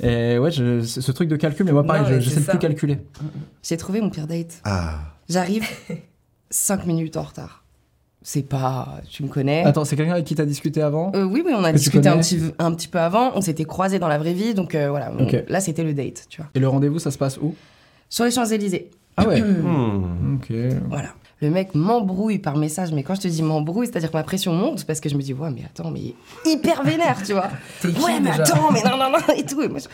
Et 0.04 0.38
ouais, 0.38 0.52
je- 0.52 0.82
ce 0.82 1.12
truc 1.12 1.30
de 1.30 1.36
calcul, 1.36 1.66
mais 1.66 1.72
moi, 1.72 1.84
pareil, 1.84 2.04
Non, 2.04 2.08
je- 2.10 2.20
j'essaie 2.20 2.36
c'est 2.36 2.40
de 2.42 2.46
plus 2.46 2.52
ça. 2.54 2.58
calculer. 2.58 2.98
J'ai 3.64 3.78
trouvé 3.78 4.02
mon 4.02 4.10
pire 4.10 4.28
date. 4.28 4.62
Ah. 4.64 5.00
J'arrive 5.30 5.64
5 6.50 6.86
minutes 6.86 7.18
en 7.18 7.24
retard. 7.24 7.64
C'est 8.24 8.44
pas. 8.44 9.00
Tu 9.10 9.24
me 9.24 9.28
connais. 9.30 9.64
Attends, 9.64 9.84
c'est 9.84 9.96
quelqu'un 9.96 10.14
avec 10.14 10.26
qui 10.26 10.36
t'as 10.36 10.46
discuté 10.46 10.82
avant 10.82 11.12
Euh, 11.16 11.24
oui, 11.24 11.42
oui, 11.44 11.54
on 11.56 11.64
a 11.64 11.72
discuté 11.74 12.08
un 12.08 12.18
petit, 12.20 12.40
un 12.60 12.72
petit 12.74 12.88
peu 12.88 13.00
avant. 13.00 13.32
On 13.36 13.42
s'était 13.42 13.64
croisés 13.66 13.98
dans 13.98 14.08
la 14.08 14.20
vraie 14.20 14.34
vie, 14.34 14.54
donc 14.54 14.76
euh, 14.76 14.90
voilà. 14.92 15.12
On-. 15.18 15.28
Là, 15.50 15.60
c'était 15.60 15.84
le 15.84 15.94
date, 15.96 16.26
tu 16.30 16.38
vois. 16.42 16.50
Et 16.54 16.60
le 16.60 16.68
rendez-vous, 16.68 17.00
ça 17.00 17.10
se 17.10 17.18
passe 17.18 17.38
où? 17.42 17.56
Sur 18.10 18.26
les 18.26 18.32
Champs-Élysées. 18.32 18.92
Ah 19.18 19.28
ouais 19.28 19.42
Hmm. 19.42 20.36
Ok. 20.36 20.52
Voilà. 20.88 21.10
Le 21.42 21.50
mec 21.50 21.74
m'embrouille 21.74 22.38
par 22.38 22.56
message, 22.56 22.92
mais 22.92 23.02
quand 23.02 23.16
je 23.16 23.22
te 23.22 23.28
dis 23.28 23.42
m'embrouille, 23.42 23.88
c'est-à-dire 23.88 24.12
que 24.12 24.18
ma 24.18 24.24
pression 24.24 24.54
monte 24.54 24.86
parce 24.86 25.00
que 25.00 25.10
je 25.10 25.16
me 25.16 25.22
dis, 25.24 25.34
ouais, 25.34 25.50
mais 25.50 25.64
attends, 25.66 25.90
mais 25.90 26.14
hyper 26.46 26.84
vénère, 26.84 27.18
tu 27.26 27.34
vois. 27.34 27.50
Ouais, 27.84 28.20
mais 28.22 28.30
attends, 28.30 28.72
mais 28.72 28.84
non, 28.84 28.96
non, 28.98 29.10
non, 29.10 29.34
et 29.36 29.44
tout. 29.44 29.62
Et 29.64 29.68
moi, 29.68 29.80
je, 29.80 29.88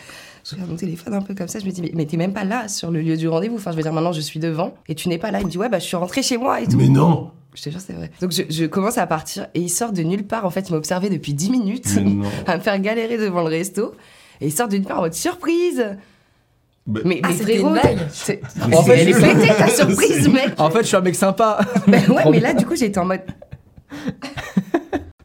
je 0.43 0.55
regarde 0.55 0.71
mon 0.71 0.75
téléphone 0.75 1.13
un 1.13 1.21
peu 1.21 1.33
comme 1.33 1.47
ça, 1.47 1.59
je 1.59 1.65
me 1.65 1.71
dis, 1.71 1.81
mais, 1.81 1.91
mais 1.93 2.05
t'es 2.05 2.17
même 2.17 2.33
pas 2.33 2.43
là 2.43 2.67
sur 2.67 2.91
le 2.91 3.01
lieu 3.01 3.15
du 3.15 3.29
rendez-vous. 3.29 3.55
Enfin, 3.55 3.71
je 3.71 3.77
veux 3.77 3.83
dire, 3.83 3.93
maintenant, 3.93 4.11
je 4.11 4.19
suis 4.19 4.41
devant 4.41 4.73
et 4.89 4.95
tu 4.95 5.07
n'es 5.07 5.17
pas 5.17 5.31
là. 5.31 5.39
Il 5.39 5.45
me 5.45 5.51
dit, 5.51 5.57
ouais, 5.57 5.69
bah, 5.69 5.79
je 5.79 5.85
suis 5.85 5.95
rentrée 5.95 6.21
chez 6.21 6.37
moi 6.37 6.59
et 6.59 6.67
tout. 6.67 6.75
Mais 6.75 6.89
non 6.89 7.31
Je 7.53 7.61
te 7.63 7.69
jure, 7.69 7.79
c'est 7.79 7.93
vrai. 7.93 8.11
Donc, 8.19 8.33
je, 8.33 8.43
je 8.49 8.65
commence 8.65 8.97
à 8.97 9.07
partir 9.07 9.47
et 9.53 9.61
il 9.61 9.69
sort 9.69 9.93
de 9.93 10.01
nulle 10.03 10.27
part. 10.27 10.43
En 10.45 10.49
fait, 10.49 10.67
il 10.67 10.73
m'a 10.73 10.77
observé 10.77 11.09
depuis 11.09 11.33
10 11.33 11.49
minutes 11.49 11.87
à 12.45 12.57
me 12.57 12.61
faire 12.61 12.77
galérer 12.81 13.17
devant 13.17 13.41
le 13.41 13.47
resto. 13.47 13.93
Et 14.41 14.47
il 14.47 14.51
sort 14.51 14.67
de 14.67 14.75
nulle 14.75 14.85
part 14.85 14.99
en 14.99 15.03
mode 15.03 15.13
surprise. 15.13 15.95
Bah, 16.87 17.01
Mais, 17.03 17.19
Ah, 17.21 17.27
mais 17.27 17.33
c'était 17.33 17.53
frérot, 17.57 17.67
une 17.67 17.73
blague 17.73 17.97
c'est- 18.13 18.41
En 18.73 18.81
fait, 18.83 18.97
elle 18.97 19.09
est 19.09 19.13
je- 19.13 19.19
pétée 19.19 19.53
ta 19.57 19.67
surprise, 19.75 20.29
mec. 20.29 20.53
En 20.57 20.69
fait, 20.69 20.79
je 20.83 20.87
suis 20.87 20.95
un 20.95 21.01
mec 21.01 21.15
sympa. 21.15 21.59
Ben 21.87 22.01
ouais, 22.09 22.23
mais 22.31 22.39
là, 22.39 22.53
du 22.53 22.65
coup, 22.65 22.75
j'étais 22.77 22.97
en 22.99 23.05
mode. 23.05 23.21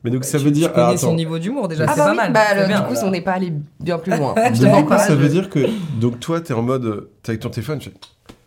Mais 0.05 0.11
donc 0.11 0.25
ça 0.25 0.39
Tu- 0.39 0.45
veut 0.45 0.51
dire. 0.51 0.69
Tu 0.69 0.75
connais 0.75 0.87
alors, 0.89 0.99
son 0.99 1.15
niveau 1.15 1.39
d'humour 1.39 1.69
déjà, 1.69 1.85
Ah 1.87 1.93
c'est 1.93 1.99
bah 2.01 2.05
pas 2.07 2.11
oui, 2.11 2.17
mal. 2.17 2.33
bah, 2.33 2.67
bien. 2.67 2.81
du 2.81 2.87
coup, 2.87 2.95
on 3.05 3.11
n'est 3.11 3.21
pas 3.21 3.33
allé 3.35 3.53
bien 3.79 3.99
plus 3.99 4.17
loin. 4.17 4.35
Je 4.53 4.61
du 4.67 4.85
coup, 4.85 4.89
ça 4.97 5.11
je- 5.11 5.15
veut 5.15 5.29
dire 5.29 5.49
que. 5.49 5.61
Donc 6.01 6.19
toi, 6.19 6.41
t'es 6.41 6.53
en 6.55 6.63
mode. 6.63 7.09
T'es 7.23 7.31
avec 7.31 7.41
ton 7.43 7.51
téléphone, 7.51 7.79
tu 7.79 7.91
fais 7.91 7.97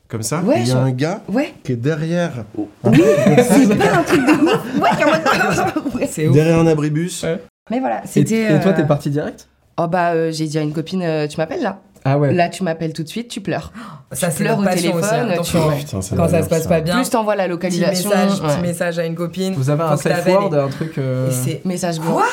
comme 0.10 0.22
ça. 0.22 0.42
Ouais, 0.42 0.56
il 0.60 0.68
y 0.68 0.72
a 0.72 0.74
je- 0.74 0.78
un 0.80 0.92
gars 0.92 1.22
Ouais, 1.32 1.54
qui 1.64 1.72
est 1.72 1.76
derrière. 1.78 2.44
oui, 2.84 3.02
c'est 3.38 3.78
pas 3.78 3.98
un 4.00 4.04
truc 4.04 4.20
de 4.26 4.32
ouf. 4.44 4.82
Ouais, 4.82 4.90
qui 4.98 5.02
est 5.02 5.06
en 5.06 5.10
mode- 5.10 5.96
Ouais. 5.96 6.08
C'est 6.12 6.28
ouf. 6.28 6.34
Derrière 6.34 6.60
un 6.60 6.68
abribus. 6.68 7.24
Ouais. 7.24 7.42
Mais 7.72 7.80
voilà, 7.80 8.02
c'était. 8.06 8.54
et 8.56 8.60
toi, 8.60 8.72
euh, 8.72 8.76
t'es 8.76 8.86
parti 8.86 9.10
direct? 9.10 9.48
Oh 9.78 9.88
bah, 9.88 10.12
euh, 10.12 10.32
j'ai 10.34 10.48
dit 10.48 10.58
à 10.58 10.62
une 10.62 10.74
copine, 10.74 11.02
euh, 11.04 11.28
tu 11.28 11.38
m'appelles 11.38 11.62
là? 11.62 11.80
Ah 12.08 12.18
ouais. 12.20 12.32
Là, 12.34 12.50
tu 12.50 12.64
m'appelles 12.64 12.94
tout 12.94 13.02
de 13.04 13.08
suite, 13.08 13.28
tu 13.30 13.42
pleures. 13.42 13.74
Ça, 14.12 14.30
c'est 14.30 14.44
pleures 14.44 14.60
au 14.60 14.62
aussi, 14.62 14.76
téléphone, 14.76 15.32
attention. 15.32 15.60
tu- 15.64 15.68
ouais. 15.70 15.80
Putain, 15.80 16.02
ça 16.02 16.16
Quand 16.16 16.30
ça 16.30 16.44
se 16.44 16.50
passe 16.50 16.68
pas 16.68 16.80
bien, 16.82 16.96
Plus 16.98 17.10
t'envoies 17.10 17.36
la 17.36 17.44
petit 17.46 17.50
localisation. 17.52 18.10
message, 18.12 18.42
ouais. 18.42 18.48
petit 18.48 18.62
message 18.62 19.00
à 19.00 19.06
une 19.06 19.16
copine. 19.16 19.54
Vous 19.56 19.70
avez 19.72 19.82
un 19.84 19.98
self-word, 19.98 20.54
et- 20.54 20.58
un 20.60 20.68
truc. 20.70 20.98
euh, 21.00 21.30
et 21.30 21.34
c'est- 21.34 21.66
Message. 21.66 22.00
Quoi 22.00 22.26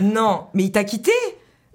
Non, 0.00 0.42
mais 0.54 0.62
il 0.64 0.70
t'a 0.72 0.84
quitté 0.84 1.10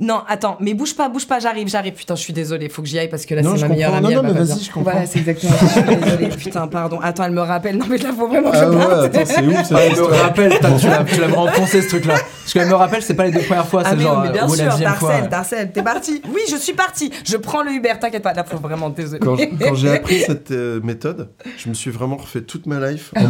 Non, 0.01 0.21
attends, 0.27 0.57
mais 0.59 0.73
bouge 0.73 0.95
pas, 0.95 1.09
bouge 1.09 1.27
pas, 1.27 1.37
j'arrive, 1.37 1.67
j'arrive. 1.67 1.93
Putain, 1.93 2.15
je 2.15 2.21
suis 2.21 2.33
désolée, 2.33 2.69
faut 2.69 2.81
que 2.81 2.87
j'y 2.87 2.97
aille 2.97 3.07
parce 3.07 3.23
que 3.27 3.35
là, 3.35 3.43
c'est 3.43 3.61
ma 3.61 3.67
meilleure 3.67 3.93
amie. 3.93 4.15
Non, 4.15 4.23
non, 4.23 4.33
mais 4.33 4.43
vas-y, 4.43 4.63
je 4.63 4.71
comprends. 4.71 4.91
Voilà, 4.91 5.05
c'est 5.05 5.19
exactement 5.19 5.53
ça. 5.53 5.65
Je 5.67 5.71
suis 5.71 5.95
désolée, 5.95 6.27
putain, 6.37 6.67
pardon. 6.67 6.99
Attends, 7.03 7.25
elle 7.25 7.33
me 7.33 7.41
rappelle. 7.41 7.77
Non, 7.77 7.85
mais 7.87 7.99
là, 7.99 8.09
faut 8.11 8.27
vraiment 8.27 8.49
que 8.49 8.57
Ah 8.57 8.63
je 8.65 8.69
ouais, 8.69 8.77
parte. 8.77 9.15
attends, 9.15 9.25
c'est 9.27 9.45
ouf 9.45 9.63
cette 9.63 9.77
elle 9.77 9.95
me 9.95 10.03
rappelle, 10.03 10.59
tu 10.79 11.19
l'as, 11.19 11.51
poncé 11.51 11.81
ce 11.83 11.89
truc-là. 11.89 12.15
Parce 12.15 12.51
qu'elle 12.53 12.67
me 12.67 12.73
rappelle, 12.73 13.03
c'est 13.03 13.13
pas 13.13 13.25
les 13.25 13.31
deux 13.31 13.41
premières 13.41 13.67
fois, 13.67 13.83
c'est 13.83 13.91
Ah 13.91 13.95
oui, 13.95 14.01
genre 14.03 14.21
mais 14.21 14.29
euh, 14.29 14.31
bien 14.31 14.47
ou 14.47 14.51
la 14.51 14.55
sûr, 14.55 14.71
deuxième 14.71 14.93
fois. 14.95 15.09
Darcel, 15.11 15.29
Darcel, 15.29 15.71
t'es 15.71 15.83
parti 15.83 16.21
Oui, 16.33 16.41
je 16.49 16.55
suis 16.55 16.73
parti. 16.73 17.11
Je 17.23 17.37
prends 17.37 17.61
le 17.61 17.71
Uber, 17.71 17.93
t'inquiète 18.01 18.23
pas. 18.23 18.33
Là, 18.33 18.43
faut 18.43 18.57
vraiment, 18.57 18.89
désolé. 18.89 19.19
Quand, 19.19 19.37
quand 19.37 19.75
j'ai 19.75 19.91
appris 19.91 20.21
cette 20.21 20.49
euh, 20.49 20.79
méthode, 20.81 21.29
je 21.57 21.69
me 21.69 21.75
suis 21.75 21.91
vraiment 21.91 22.17
refait 22.17 22.41
toute 22.41 22.65
ma 22.65 22.79
life. 22.89 23.13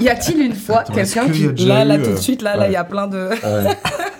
Y 0.00 0.08
a-t-il 0.08 0.40
une 0.40 0.54
fois 0.54 0.82
quelqu'un 0.92 1.28
qui. 1.28 1.46
Là, 1.66 1.84
là, 1.84 1.98
tout 1.98 2.04
de 2.04 2.08
euh, 2.08 2.16
suite, 2.16 2.42
là, 2.42 2.56
là, 2.56 2.66
il 2.66 2.72
y 2.72 2.76
a 2.76 2.82
plein 2.84 3.06
de. 3.06 3.30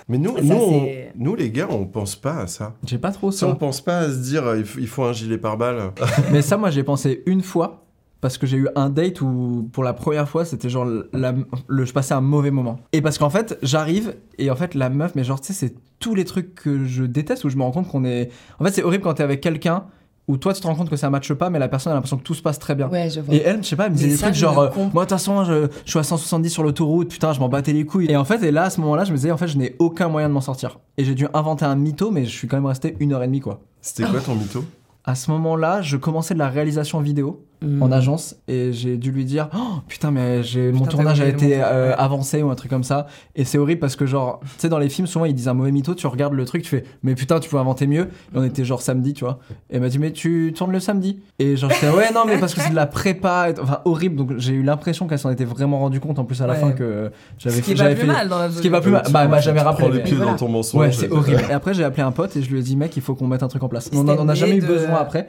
Mais 0.09 0.17
nous, 0.17 0.35
Ça, 0.35 0.41
nous, 0.43 0.55
on- 0.55 0.87
nous, 1.17 1.35
les 1.35 1.51
gars, 1.51 1.67
on 1.69 1.85
pense 1.85 2.15
pas 2.15 2.37
à 2.41 2.47
ça. 2.47 2.73
J'ai 2.85 2.97
pas 2.97 3.11
trop 3.11 3.31
Si 3.31 3.43
on 3.43 3.49
ça. 3.51 3.55
pense 3.55 3.79
pas 3.81 3.99
à 3.99 4.09
se 4.09 4.17
dire, 4.17 4.43
euh, 4.45 4.57
il 4.57 4.65
faut, 4.65 4.79
il 4.79 4.87
faut 4.87 5.03
un 5.03 5.13
gilet 5.13 5.37
pare-balles. 5.37 5.91
Mais 6.31 6.41
ça, 6.41 6.57
moi, 6.57 6.69
j'ai 6.71 6.83
pensé 6.83 7.21
une 7.27 7.41
fois. 7.43 7.85
parce 8.21 8.37
que 8.37 8.45
j'ai 8.45 8.57
eu 8.57 8.67
un 8.75 8.89
date 8.89 9.21
où 9.21 9.69
pour 9.71 9.81
la 9.81 9.93
première 9.93 10.27
fois 10.27 10.43
c'était 10.43 10.67
genre 10.67 10.85
la- 11.13 11.33
le 11.69 11.85
je 11.85 11.93
passais 11.93 12.13
un 12.13 12.19
mauvais 12.19 12.51
moment 12.51 12.77
et 12.91 13.01
parce 13.01 13.17
qu'en 13.17 13.29
fait 13.29 13.57
j'arrive 13.63 14.13
et 14.37 14.51
en 14.51 14.57
fait 14.57 14.75
la 14.75 14.89
meuf 14.89 15.15
mais 15.15 15.23
genre 15.23 15.39
tu 15.39 15.47
sais 15.47 15.53
c'est 15.53 15.73
tous 15.99 16.15
les 16.15 16.25
trucs 16.25 16.53
que 16.53 16.83
je 16.83 17.05
déteste 17.05 17.45
où 17.45 17.49
je 17.49 17.55
me 17.55 17.63
rends 17.63 17.71
compte 17.71 17.87
qu'on 17.87 18.03
est 18.03 18.27
en 18.59 18.65
fait 18.65 18.73
c'est 18.73 18.83
horrible 18.83 19.05
quand 19.05 19.13
t'es 19.13 19.23
avec 19.23 19.39
quelqu'un 19.39 19.85
où 20.29 20.37
toi 20.37 20.53
tu 20.53 20.61
te 20.61 20.67
rends 20.67 20.75
compte 20.75 20.89
que 20.89 20.95
ça 20.95 21.09
matche 21.09 21.33
pas 21.33 21.49
mais 21.49 21.59
la 21.59 21.67
personne 21.67 21.91
a 21.91 21.95
l'impression 21.95 22.17
que 22.17 22.23
tout 22.23 22.33
se 22.35 22.41
passe 22.41 22.59
très 22.59 22.75
bien 22.75 22.87
Ouais, 22.87 23.09
je 23.09 23.19
vois. 23.19 23.33
et 23.35 23.41
elle, 23.41 23.61
je 23.63 23.67
sais 23.69 23.75
pas, 23.75 23.85
elle 23.87 23.91
me 23.91 23.95
disait 23.97 24.07
Mais 24.07 24.13
des 24.13 24.17
ça, 24.19 24.25
trucs 24.27 24.35
je 24.35 24.39
genre, 24.39 24.59
euh, 24.59 24.69
moi 24.93 25.03
de 25.05 25.09
toute 25.09 25.09
façon, 25.09 25.43
je, 25.43 25.67
je 25.85 25.89
suis 25.89 25.99
à 25.99 26.03
170 26.03 26.49
sur 26.49 26.63
l'autoroute, 26.63 27.09
putain, 27.09 27.33
je 27.33 27.39
m'en 27.39 27.49
battais 27.49 27.73
les 27.73 27.85
couilles. 27.85 28.05
Et 28.09 28.15
en 28.15 28.23
fait, 28.25 28.41
et 28.43 28.51
là, 28.51 28.63
à 28.63 28.69
ce 28.69 28.79
moment-là, 28.81 29.03
je 29.03 29.11
me 29.11 29.17
disais, 29.17 29.31
en 29.31 29.37
fait, 29.37 29.47
je 29.47 29.57
n'ai 29.57 29.75
aucun 29.79 30.07
moyen 30.07 30.29
de 30.29 30.33
m'en 30.33 30.41
sortir. 30.41 30.79
Et 30.97 31.03
j'ai 31.03 31.15
dû 31.15 31.27
inventer 31.33 31.65
un 31.65 31.75
mytho, 31.75 32.11
mais 32.11 32.25
je 32.25 32.29
suis 32.29 32.47
quand 32.47 32.57
même 32.57 32.65
resté 32.67 32.95
une 32.99 33.11
heure 33.13 33.23
et 33.23 33.27
demie, 33.27 33.39
quoi. 33.41 33.59
C'était 33.81 34.03
quoi 34.03 34.19
ton 34.21 34.35
mytho? 34.35 34.63
À 35.03 35.15
ce 35.15 35.31
moment-là, 35.31 35.81
je 35.81 35.97
commençais 35.97 36.33
de 36.35 36.39
la 36.39 36.49
réalisation 36.49 36.99
vidéo 36.99 37.45
En 37.81 37.91
agence 37.91 38.37
et 38.47 38.71
j'ai 38.71 38.95
dû 38.95 39.11
lui 39.11 39.25
dire 39.25 39.49
oh, 39.53 39.79
putain 39.87 40.11
mais 40.11 40.43
j'ai 40.43 40.71
mon 40.71 40.85
tournage 40.85 41.19
a 41.19 41.27
été 41.27 41.61
euh, 41.61 41.93
avancé 41.97 42.41
ou 42.41 42.49
un 42.49 42.55
truc 42.55 42.69
comme 42.71 42.85
ça 42.85 43.07
et 43.35 43.43
c'est 43.43 43.57
horrible 43.57 43.81
parce 43.81 43.97
que 43.97 44.05
genre 44.05 44.39
tu 44.43 44.47
sais 44.59 44.69
dans 44.69 44.77
les 44.79 44.87
films 44.87 45.07
souvent 45.07 45.25
ils 45.25 45.33
disent 45.35 45.49
un 45.49 45.53
mauvais 45.53 45.71
mytho 45.73 45.93
tu 45.93 46.07
regardes 46.07 46.33
le 46.35 46.45
truc 46.45 46.61
tu 46.61 46.69
fais 46.69 46.85
mais 47.03 47.15
putain 47.15 47.41
tu 47.41 47.49
peux 47.49 47.57
inventer 47.57 47.85
mieux 47.85 48.03
et 48.33 48.37
on 48.37 48.43
était 48.45 48.63
genre 48.63 48.81
samedi 48.81 49.13
tu 49.13 49.25
vois 49.25 49.39
et 49.69 49.75
elle 49.75 49.81
m'a 49.81 49.89
dit 49.89 49.99
mais 49.99 50.13
tu 50.13 50.53
tournes 50.55 50.71
le 50.71 50.79
samedi 50.79 51.19
et 51.37 51.57
genre 51.57 51.69
j'étais 51.69 51.89
ouais 51.89 52.13
non 52.13 52.21
mais 52.25 52.37
parce 52.37 52.53
que 52.53 52.61
c'est 52.61 52.69
de 52.69 52.75
la 52.75 52.87
prépa 52.87 53.49
et- 53.49 53.59
enfin 53.59 53.81
horrible 53.83 54.15
donc 54.15 54.37
j'ai 54.37 54.53
eu 54.53 54.63
l'impression 54.63 55.07
qu'elle 55.07 55.19
s'en 55.19 55.29
était 55.29 55.43
vraiment 55.43 55.79
rendu 55.79 55.99
compte 55.99 56.17
en 56.17 56.23
plus 56.23 56.41
à 56.41 56.47
la 56.47 56.53
Ouais. 56.53 56.59
fin 56.61 56.71
que 56.71 57.11
j'avais 57.37 57.57
Ce 57.57 57.61
qui 57.61 57.65
fait 57.65 57.71
est 57.71 57.75
pas 57.75 57.83
j'avais 57.83 57.95
plus 57.95 58.01
fait 58.07 58.13
mal 58.13 58.29
dans 58.29 58.39
la 58.39 58.49
ce 58.51 58.61
qui 58.61 58.69
va 58.69 58.79
plus 58.79 58.91
mal 58.91 59.03
bah 59.11 59.27
tu 59.37 59.43
jamais 59.43 59.59
rappelé 59.61 59.89
les 59.91 59.99
pieds 59.99 60.15
dans 60.17 60.35
ton 60.37 60.47
mensonge. 60.47 60.79
Ouais, 60.81 60.91
c'est 60.93 61.11
horrible. 61.11 61.41
Et 61.49 61.53
après, 61.53 61.73
j'ai 61.73 61.83
appelé 61.83 62.03
un 62.03 62.11
pote 62.11 62.35
et 62.37 62.41
je 62.41 62.49
lui 62.49 62.59
ai 62.59 62.61
dit, 62.61 62.75
mec, 62.75 62.95
il 62.95 63.01
faut 63.01 63.15
qu'on 63.15 63.27
mette 63.27 63.43
un 63.43 63.47
truc 63.47 63.63
en 63.63 63.67
place. 63.69 63.89
On 63.93 64.07
en- 64.07 64.17
C'était 64.17 64.35
jamais 64.35 64.57
eu 64.57 64.61
besoin 64.61 64.95
après. 64.95 65.27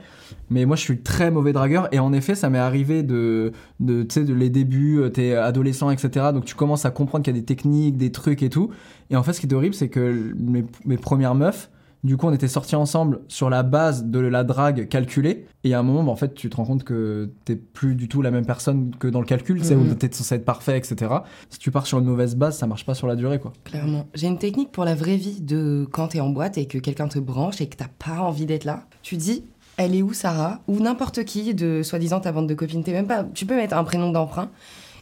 Mais 0.49 0.65
moi, 0.65 0.77
je 0.77 0.83
suis 0.83 0.99
très 0.99 1.31
mauvais 1.31 1.53
dragueur. 1.53 1.89
Et 1.93 1.99
en 1.99 2.13
effet, 2.21 2.35
ça 2.37 2.49
m'est 2.50 2.59
arrivé 2.59 3.03
de, 3.03 3.53
de 3.81 4.03
tu 4.05 4.15
sais, 4.15 4.25
de 4.25 4.33
les 4.33 4.49
débuts, 4.50 4.99
euh, 5.00 5.09
t'es 5.09 5.35
adolescent, 5.35 5.91
etc. 5.91 6.27
Donc, 6.33 6.45
tu 6.45 6.55
commences 6.55 6.85
à 6.85 6.91
comprendre 6.91 7.25
qu'il 7.25 7.35
y 7.35 7.37
a 7.37 7.41
des 7.41 7.47
techniques, 7.47 7.97
des 7.97 8.12
trucs 8.12 8.43
et 8.43 8.49
tout. 8.50 8.71
Et 9.11 9.17
en 9.17 9.23
fait, 9.25 9.33
ce 9.33 9.41
qui 9.41 9.47
est 9.49 9.53
horrible, 9.55 9.75
c'est 9.75 9.89
que 9.89 10.33
mes, 10.39 10.65
mes 10.87 10.97
premières 10.97 11.35
meufs, 11.35 11.71
du 12.03 12.17
coup, 12.17 12.27
on 12.29 12.33
était 12.33 12.49
sortis 12.49 12.77
ensemble 12.77 13.21
sur 13.29 13.50
la 13.50 13.62
base 13.62 14.07
de 14.07 14.19
la 14.21 14.43
drague 14.43 14.89
calculée. 14.89 15.45
Et 15.65 15.75
à 15.75 15.81
un 15.81 15.83
moment, 15.83 16.03
bah, 16.03 16.11
en 16.11 16.17
fait, 16.17 16.33
tu 16.33 16.49
te 16.49 16.57
rends 16.57 16.65
compte 16.65 16.83
que 16.83 17.29
t'es 17.45 17.57
plus 17.57 17.95
du 17.95 18.09
tout 18.09 18.23
la 18.23 18.31
même 18.31 18.47
personne 18.47 18.93
que 18.99 19.07
dans 19.07 19.21
le 19.21 19.27
calcul, 19.27 19.59
tu 19.59 19.65
sais, 19.67 19.75
où 19.75 19.81
Mhm. 19.83 19.97
t'es 19.97 20.11
censé 20.11 20.37
être 20.37 20.47
parfait, 20.47 20.79
etc. 20.79 21.12
Si 21.50 21.59
tu 21.59 21.71
pars 21.71 21.87
sur 21.87 21.99
une 21.99 22.07
mauvaise 22.07 22.37
base, 22.37 22.57
ça 22.57 22.67
marche 22.67 22.87
pas 22.87 22.95
sur 22.95 23.07
la 23.07 23.17
durée, 23.17 23.39
quoi. 23.39 23.53
Clairement. 23.65 24.07
J'ai 24.15 24.29
une 24.29 24.39
technique 24.39 24.73
pour 24.73 24.87
la 24.87 24.95
vraie 24.95 25.17
vie 25.19 25.43
de 25.43 25.87
quand 25.93 26.09
t'es 26.09 26.21
en 26.21 26.31
boîte 26.31 26.57
et 26.57 26.65
que 26.65 26.79
quelqu'un 26.79 27.09
te 27.09 27.19
branche 27.19 27.61
et 27.61 27.67
que 27.69 27.77
t'as 27.77 27.89
pas 27.99 28.21
envie 28.23 28.47
d'être 28.47 28.65
là. 28.65 28.87
Tu 29.03 29.19
dis, 29.19 29.45
elle 29.81 29.95
est 29.95 30.03
où 30.03 30.13
Sarah 30.13 30.61
Ou 30.69 30.79
n'importe 30.81 31.25
qui 31.25 31.55
de 31.55 31.83
soi-disant 31.83 32.21
ta 32.21 32.33
bande 32.33 32.47
de 32.49 32.55
copines. 32.55 32.83
T'es 32.85 32.93
même 32.93 33.07
pas. 33.07 33.25
Tu 33.35 33.47
peux 33.47 33.57
mettre 33.57 33.77
un 33.77 33.85
prénom 33.85 34.11
d'emprunt. 34.13 34.51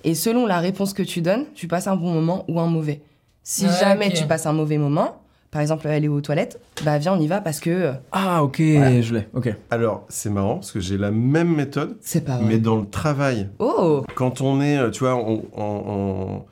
Et 0.04 0.14
selon 0.14 0.46
la 0.46 0.58
réponse 0.60 0.92
que 0.94 1.02
tu 1.02 1.20
donnes, 1.20 1.44
tu 1.54 1.66
passes 1.66 1.88
un 1.88 1.96
bon 1.96 2.12
moment 2.12 2.44
ou 2.48 2.60
un 2.60 2.66
mauvais. 2.68 3.02
Si 3.42 3.64
Ouais, 3.64 3.70
jamais 3.80 4.12
tu 4.12 4.24
passes 4.26 4.46
un 4.46 4.52
mauvais 4.52 4.78
moment, 4.78 5.22
par 5.50 5.60
exemple, 5.62 5.86
elle 5.88 6.04
est 6.04 6.08
aux 6.08 6.20
toilettes, 6.20 6.60
bah 6.84 6.98
viens, 6.98 7.14
on 7.14 7.20
y 7.20 7.26
va 7.26 7.40
parce 7.40 7.58
que 7.58 7.70
euh, 7.70 7.92
Ah, 8.12 8.44
ok, 8.44 8.58
je 8.58 9.14
l'ai, 9.14 9.26
ok. 9.32 9.52
Alors, 9.70 10.04
c'est 10.08 10.30
marrant 10.30 10.56
parce 10.56 10.70
que 10.70 10.78
j'ai 10.80 10.98
la 10.98 11.10
même 11.10 11.54
méthode, 11.54 11.96
c'est 12.00 12.20
pas 12.24 12.38
mais 12.38 12.44
vrai. 12.54 12.58
dans 12.58 12.76
le 12.76 12.86
travail. 12.86 13.48
Oh 13.58 14.04
Quand 14.14 14.40
on 14.42 14.60
est, 14.60 14.76
euh, 14.78 14.90
tu 14.90 15.00
vois, 15.00 15.14
en, 15.16 16.44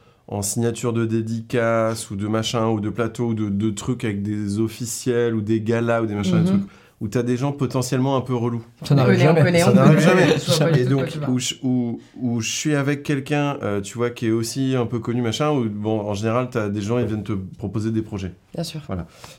signature 0.43 0.93
de 0.93 1.05
dédicace 1.07 2.11
ou 2.11 2.17
de 2.17 2.27
machin, 2.27 2.67
ou 2.69 2.81
de 2.81 2.91
plateau, 2.91 3.27
ou 3.29 3.35
de, 3.35 3.49
de 3.49 3.71
trucs 3.71 4.05
avec 4.05 4.23
des 4.23 4.59
officiels, 4.59 5.35
ou 5.35 5.41
des 5.41 5.61
galas, 5.61 6.03
ou 6.03 6.07
des 6.07 6.15
machins, 6.15 6.43
des 6.43 6.51
Mhm. 6.51 6.61
trucs, 6.61 6.71
où 7.01 7.09
t'as 7.09 7.23
des 7.23 7.37
gens 7.37 7.53
potentiellement 7.53 8.17
un 8.17 8.23
peu 8.23 8.35
relous. 8.35 8.65
Ça 8.85 8.95
n'arrive 8.95 9.19
jamais. 9.21 9.43
connaît, 9.43 9.61
Ça 9.61 9.73
n'arrive 9.73 9.99
jamais. 10.01 10.73
Du 10.73 10.81
Et 10.81 10.85
donc, 10.87 11.09
tu 11.09 11.19
où 11.29 11.39
je, 11.39 11.55
où, 11.63 12.01
où 12.19 12.41
je 12.41 12.51
suis 12.51 12.75
avec 12.75 13.03
quelqu'un, 13.03 13.59
euh, 13.63 13.83
tu 13.83 13.99
vois, 13.99 14.09
qui 14.11 14.29
est 14.29 14.31
aussi 14.31 14.75
un 14.77 14.87
peu 14.87 14.99
connu, 14.99 15.21
machin, 15.21 15.51
où, 15.51 15.69
bon, 15.69 16.01
en 16.01 16.15
général, 16.15 16.49
t'as 16.51 16.69
des 16.71 16.81
gens, 16.81 16.99
ils 16.99 17.05
viennent 17.07 17.23
te 17.23 17.33
proposer 17.33 17.91
des 17.91 18.01
projets. 18.01 18.33
Bien 18.55 18.65
sûr. 18.65 18.81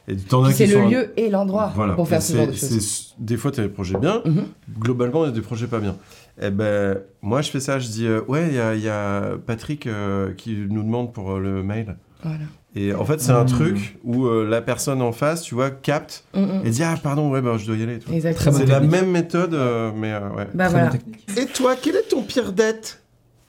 Et 0.07 0.15
t'en 0.17 0.43
as 0.43 0.47
Puis 0.49 0.55
C'est 0.57 0.67
le 0.67 0.77
un- 0.81 0.89
lieu 0.89 1.13
et 1.19 1.29
l'endroit 1.31 1.71
Voilà. 1.75 1.93
pour 1.93 2.07
faire 2.07 2.19
Et 2.19 2.21
ce 2.21 2.37
genre 2.37 2.45
de 2.47 2.51
choses. 2.53 3.15
Des 3.17 3.37
fois, 3.37 3.49
tu 3.51 3.59
as 3.59 3.63
des 3.63 3.69
projets 3.69 3.97
bien. 3.97 4.21
Mhm. 4.23 4.43
Globalement, 4.79 5.23
il 5.23 5.29
y 5.29 5.31
a 5.31 5.33
des 5.33 5.41
projets 5.41 5.65
pas 5.67 5.79
bien. 5.79 5.95
Eh 6.39 6.51
ben, 6.51 6.99
moi, 7.23 7.41
je 7.41 7.49
fais 7.49 7.59
ça. 7.59 7.79
Je 7.79 7.87
dis, 7.87 8.05
euh, 8.05 8.21
ouais, 8.27 8.49
il 8.49 8.53
y 8.53 8.59
a, 8.59 8.75
il 8.75 8.81
y 8.83 8.89
a 8.89 9.31
Patrick 9.47 9.87
euh, 9.87 10.31
qui 10.37 10.55
nous 10.69 10.83
demande 10.83 11.11
pour 11.11 11.31
euh, 11.31 11.39
le 11.39 11.63
mail. 11.63 11.95
Voilà. 12.21 12.37
Et 12.75 12.93
en 12.93 13.05
fait, 13.05 13.19
c'est 13.21 13.31
un 13.31 13.41
Mhm. 13.43 13.47
truc 13.49 13.97
où 14.03 14.25
euh, 14.27 14.47
la 14.47 14.61
personne 14.61 15.01
en 15.01 15.11
face, 15.11 15.41
tu 15.41 15.55
vois, 15.55 15.71
capte 15.71 16.25
Mm, 16.35 16.39
mm. 16.41 16.61
et 16.65 16.69
dit, 16.69 16.83
ah, 16.83 16.95
pardon, 17.01 17.31
ouais, 17.31 17.41
ben, 17.41 17.57
je 17.57 17.65
dois 17.65 17.75
y 17.75 17.83
aller. 17.83 17.99
Exactement. 18.11 18.57
C'est 18.57 18.65
la 18.65 18.79
même 18.81 19.09
méthode, 19.09 19.53
euh, 19.53 19.91
mais 19.95 20.11
euh, 20.13 20.29
ouais. 20.29 20.47
Bah 20.53 20.65
Très 20.65 20.73
voilà. 20.73 20.89
bonne 20.89 20.99
technique. 20.99 21.37
Et 21.37 21.45
toi, 21.47 21.75
quelle 21.75 21.95
est 21.95 22.09
ton 22.09 22.21
pire 22.23 22.51
dette? 22.51 23.01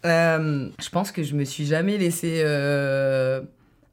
Euh, 0.06 0.68
je 0.80 0.88
pense 0.90 1.10
que 1.12 1.22
je 1.24 1.34
me 1.34 1.44
suis 1.44 1.66
jamais 1.66 1.98
laissé 1.98 2.40
euh, 2.44 3.40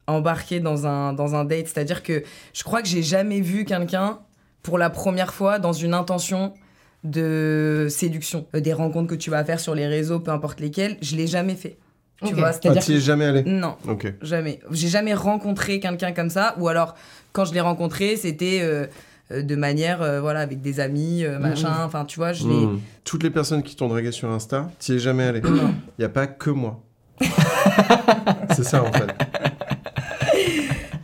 embarquer 0.07 0.59
dans 0.59 0.85
un, 0.85 1.11
dans 1.13 1.33
un 1.35 1.43
date. 1.43 1.67
C'est-à-dire 1.67 2.03
que 2.03 2.23
je 2.53 2.63
crois 2.63 2.81
que 2.81 2.87
j'ai 2.87 3.03
jamais 3.03 3.41
vu 3.41 3.65
quelqu'un 3.65 4.19
pour 4.61 4.77
la 4.77 4.89
première 4.91 5.33
fois 5.33 5.57
dans 5.59 5.73
une 5.73 5.93
intention 5.95 6.53
de 7.03 7.87
séduction. 7.89 8.45
Des 8.53 8.73
rencontres 8.73 9.07
que 9.09 9.15
tu 9.15 9.29
vas 9.29 9.43
faire 9.43 9.59
sur 9.59 9.75
les 9.75 9.87
réseaux, 9.87 10.19
peu 10.19 10.31
importe 10.31 10.59
lesquelles, 10.59 10.97
je 11.01 11.15
l'ai 11.15 11.27
jamais 11.27 11.55
fait. 11.55 11.77
Tu 12.23 12.27
Ok. 12.33 12.39
vois, 12.39 12.47
Ah, 12.47 12.53
c'est-à-dire 12.53 12.83
tu 12.83 12.93
es 12.93 12.99
jamais 12.99 13.25
allé 13.25 13.43
non, 13.43 13.75
Ok. 13.87 14.13
jamais. 14.21 14.59
J'ai 14.71 14.87
jamais 14.87 15.13
rencontré 15.13 15.79
quelqu'un 15.79 16.11
comme 16.13 16.29
ça. 16.29 16.55
Ou 16.59 16.67
alors, 16.69 16.95
quand 17.33 17.43
je 17.45 17.53
l'ai 17.53 17.59
rencontré, 17.61 18.15
c'était 18.15 18.59
euh, 18.61 18.85
euh, 19.31 19.41
de 19.41 19.55
manière, 19.55 20.01
euh, 20.01 20.21
voilà, 20.21 20.39
avec 20.39 20.61
des 20.61 20.79
amis, 20.79 21.23
euh, 21.25 21.39
machin. 21.39 21.73
Enfin, 21.83 22.05
tu 22.05 22.17
vois, 22.17 22.31
je 22.31 22.47
l'ai. 22.47 22.53
Mhm. 22.67 22.79
Toutes 23.03 23.23
les 23.23 23.29
personnes 23.31 23.63
qui 23.63 23.75
t'ont 23.75 23.89
dragué 23.89 24.11
sur 24.11 24.29
Insta, 24.29 24.69
tu 24.79 24.93
es 24.93 24.99
jamais 24.99 25.23
allé. 25.25 25.41
Il 25.45 25.73
n'y 25.99 26.05
a 26.05 26.09
pas 26.09 26.27
que 26.27 26.49
moi. 26.51 26.81
c'est 28.55 28.63
ça, 28.63 28.81
en 28.83 28.91
fait. 28.93 29.07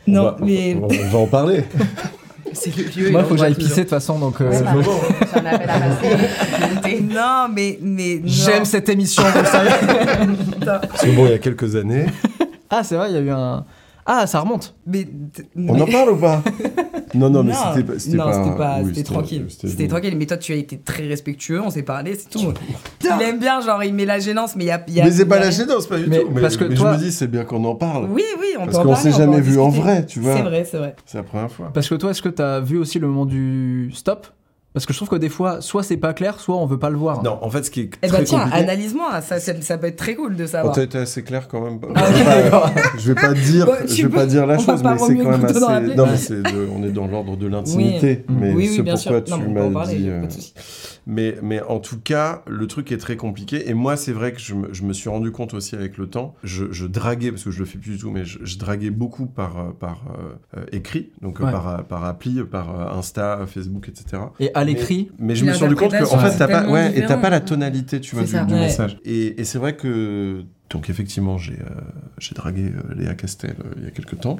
Non, 0.07 0.21
On 0.21 0.25
va- 0.31 0.37
mais. 0.41 0.77
On 0.81 0.87
va 0.87 1.17
en 1.19 1.27
parler. 1.27 1.63
C'est 2.53 2.75
le 2.75 3.11
Moi, 3.11 3.21
il 3.21 3.27
faut 3.27 3.33
que 3.35 3.39
j'aille 3.39 3.55
pisser 3.55 3.75
de 3.77 3.81
toute 3.81 3.89
façon, 3.89 4.19
donc 4.19 4.41
euh, 4.41 4.49
Ouais, 4.49 4.57
je- 4.57 5.27
c'est 5.27 5.39
un 5.39 5.45
appel 5.45 5.69
à 5.69 5.79
passer. 5.79 7.01
Non, 7.01 7.47
mais. 7.53 7.77
mais 7.81 8.15
non. 8.15 8.21
j'aime 8.25 8.65
cette 8.65 8.89
émission, 8.89 9.23
vous 9.23 9.45
savez. 9.45 9.69
Parce 10.65 11.01
que 11.03 11.15
bon, 11.15 11.25
il 11.25 11.31
y 11.31 11.33
a 11.33 11.39
quelques 11.39 11.75
années. 11.75 12.05
Ah, 12.69 12.83
c'est 12.83 12.95
vrai, 12.95 13.09
il 13.11 13.15
y 13.15 13.17
a 13.17 13.21
eu 13.21 13.29
un. 13.31 13.63
Ah, 14.05 14.25
ça 14.27 14.39
remonte. 14.39 14.75
Mais, 14.87 15.07
On 15.55 15.79
en 15.79 15.85
parle 15.85 16.09
ou 16.11 16.17
pas? 16.17 16.41
Non, 17.13 17.29
non, 17.29 17.43
mais 17.43 17.51
c'était 17.53 17.83
pas. 17.83 17.99
C'était 17.99 18.15
non, 18.15 18.23
pas, 18.23 18.33
c'était 18.43 18.55
pas- 18.55 18.77
oui, 18.81 18.91
c'était 18.95 19.03
tranquille. 19.03 19.45
C'était 19.49 19.87
tranquille, 19.89 20.15
mais 20.17 20.25
toi 20.25 20.37
tu 20.37 20.53
as 20.53 20.55
été 20.55 20.77
très 20.79 21.05
respectueux, 21.07 21.59
on 21.61 21.69
s'est 21.69 21.83
parlé, 21.83 22.15
c'est 22.15 22.29
tout. 22.29 22.53
Il 23.03 23.21
aime 23.21 23.37
bien, 23.37 23.59
genre 23.59 23.83
il 23.83 23.93
met 23.93 24.05
la 24.05 24.19
gênance, 24.19 24.55
mais 24.55 24.63
il 24.63 24.67
y 24.67 24.71
a. 24.71 24.81
il 24.87 24.93
y 24.93 25.01
a- 25.01 25.03
Mais 25.03 25.11
c'est 25.11 25.25
pas 25.25 25.39
la 25.39 25.51
gênance, 25.51 25.87
pas 25.87 25.97
du 25.97 26.07
Mais 26.07 26.19
tout. 26.21 26.29
Mais, 26.33 26.39
parce 26.41 26.55
que 26.55 26.63
mais 26.63 26.75
toi- 26.75 26.93
je 26.93 26.97
me 26.99 27.03
dis, 27.03 27.11
c'est 27.11 27.27
bien 27.27 27.43
qu'on 27.43 27.65
en 27.65 27.75
parle. 27.75 28.07
Oui, 28.09 28.23
oui, 28.39 28.47
on 28.57 28.59
Parce 28.65 28.77
peut 28.77 28.83
en 28.83 28.83
qu'on 28.85 28.95
s'est 28.95 29.11
jamais 29.11 29.35
en 29.35 29.41
vu 29.41 29.59
en 29.59 29.67
vrai, 29.67 30.05
tu 30.05 30.21
vois. 30.21 30.37
C'est 30.37 30.43
vrai, 30.43 30.63
c'est 30.63 30.77
vrai. 30.77 30.95
C'est 31.05 31.17
la 31.17 31.23
première 31.23 31.51
fois. 31.51 31.69
Parce 31.73 31.89
que 31.89 31.95
toi, 31.95 32.11
est-ce 32.11 32.21
que 32.21 32.29
t'as 32.29 32.61
vu 32.61 32.77
aussi 32.77 32.97
le 32.97 33.07
moment 33.07 33.25
du 33.25 33.91
stop? 33.93 34.27
Parce 34.73 34.85
que 34.85 34.93
je 34.93 34.97
trouve 34.99 35.09
que 35.09 35.17
des 35.17 35.27
fois, 35.27 35.59
soit 35.59 35.83
c'est 35.83 35.97
pas 35.97 36.13
clair, 36.13 36.39
soit 36.39 36.55
on 36.55 36.65
veut 36.65 36.79
pas 36.79 36.89
le 36.89 36.95
voir. 36.97 37.23
Non, 37.23 37.37
en 37.41 37.49
fait, 37.49 37.63
ce 37.63 37.71
qui 37.71 37.81
est 37.81 37.89
Eh 38.03 38.07
très 38.07 38.19
ben 38.19 38.23
tiens, 38.23 38.39
compliqué. 38.39 38.57
analyse-moi, 38.63 39.19
ça, 39.21 39.39
ça, 39.41 39.61
ça 39.61 39.77
peut 39.77 39.87
être 39.87 39.97
très 39.97 40.15
cool 40.15 40.37
de 40.37 40.45
Oh, 40.45 40.47
savoir. 40.47 40.73
t'as 40.73 40.83
été 40.83 40.97
assez 40.97 41.23
clair 41.23 41.49
quand 41.49 41.59
même. 41.61 41.79
Ah, 41.93 42.05
je, 42.09 42.13
vais 42.13 42.21
ok, 42.21 42.25
pas, 42.25 42.41
d'accord. 42.41 42.71
je 42.97 43.07
vais 43.11 43.15
pas 43.21 43.33
dire, 43.33 43.65
Bon, 43.65 43.73
je 43.85 43.95
vais 43.95 44.03
peux- 44.03 44.09
pas 44.15 44.25
dire 44.25 44.47
la 44.47 44.55
va 44.55 44.63
chose, 44.63 44.81
pas 44.81 44.93
mais 44.93 44.97
c'est 44.97 45.03
remuer 45.05 45.23
quand 45.23 45.31
le 45.31 45.37
même 45.39 45.47
couteau 45.47 45.59
dans 45.59 45.69
la 45.69 45.75
assez. 45.75 45.85
plaie. 45.87 45.95
Non, 45.95 46.05
mais 46.05 46.11
Ouais. 46.11 46.17
c'est 46.17 46.41
de- 46.41 46.67
on 46.73 46.83
est 46.83 46.91
dans 46.91 47.07
l'ordre 47.07 47.35
de 47.35 47.47
l'intimité, 47.47 48.23
Oui. 48.29 48.35
mais 48.39 48.53
oui, 48.53 48.69
oui, 48.71 48.81
bien 48.81 48.93
pourquoi 48.95 48.97
sûr. 49.25 49.37
Non, 49.37 49.43
tu 49.45 49.49
mais 49.49 49.49
on 49.49 49.53
peut 49.53 49.61
en 49.61 49.69
m'as 49.71 49.79
parler, 49.81 49.95
dit. 49.97 50.03
y 50.05 50.09
a 50.09 50.13
euh, 50.13 50.21
pas 50.21 50.27
de 50.27 50.31
souci. 50.31 50.53
Mais, 51.07 51.35
mais 51.41 51.61
en 51.63 51.79
tout 51.79 51.99
cas, 51.99 52.43
le 52.47 52.67
truc 52.67 52.91
est 52.91 52.97
très 52.97 53.17
compliqué. 53.17 53.67
Et 53.69 53.73
moi, 53.73 53.97
c'est 53.97 54.11
vrai 54.13 54.31
que 54.33 54.39
je 54.39 54.53
me, 54.53 54.71
je 54.71 54.83
me 54.83 54.93
suis 54.93 55.09
rendu 55.09 55.31
compte 55.31 55.53
aussi 55.55 55.75
avec 55.75 55.97
le 55.97 56.07
temps. 56.07 56.35
Je, 56.43 56.65
je 56.71 56.85
draguais, 56.85 57.31
parce 57.31 57.43
que 57.43 57.49
je 57.51 57.59
le 57.59 57.65
fais 57.65 57.79
plus 57.79 57.93
du 57.93 57.97
tout, 57.97 58.11
mais 58.11 58.23
je, 58.23 58.37
je 58.43 58.57
draguais 58.59 58.91
beaucoup 58.91 59.25
par, 59.25 59.57
euh, 59.59 59.63
par 59.77 60.03
euh, 60.55 60.59
euh, 60.59 60.65
écrit, 60.71 61.11
donc 61.21 61.41
euh, 61.41 61.45
Ouais. 61.45 61.51
par, 61.51 61.67
euh, 61.67 61.77
par 61.81 62.05
appli, 62.05 62.41
par 62.43 62.79
euh, 62.79 62.97
Insta, 62.99 63.39
Facebook, 63.47 63.89
etc. 63.89 64.21
Et 64.39 64.51
à 64.61 64.65
l'écrit, 64.65 65.11
Mais 65.19 65.35
je 65.35 65.45
me 65.45 65.51
suis 65.53 65.63
rendu 65.63 65.75
compte 65.75 65.91
que, 65.91 66.03
en 66.03 66.17
fait, 66.19 66.37
t'as 66.37 66.47
pas, 66.47 66.69
ouais, 66.69 66.97
et 66.97 67.05
t'as 67.05 67.17
pas 67.17 67.29
la 67.29 67.39
tonalité, 67.41 67.99
tu 67.99 68.15
vois, 68.15 68.23
du, 68.25 68.31
ça. 68.31 68.45
du 68.45 68.53
Ouais. 68.53 68.59
message. 68.61 68.97
Et, 69.03 69.39
et 69.39 69.43
c'est 69.43 69.57
vrai 69.57 69.75
que, 69.75 70.43
donc 70.69 70.89
effectivement, 70.89 71.37
j'ai 71.37 71.53
euh, 71.53 71.81
j'ai 72.17 72.33
dragué 72.33 72.71
euh, 72.73 72.93
Léa 72.95 73.13
Castel 73.13 73.55
euh, 73.59 73.73
il 73.77 73.83
y 73.83 73.87
a 73.87 73.91
quelques 73.91 74.19
temps. 74.19 74.37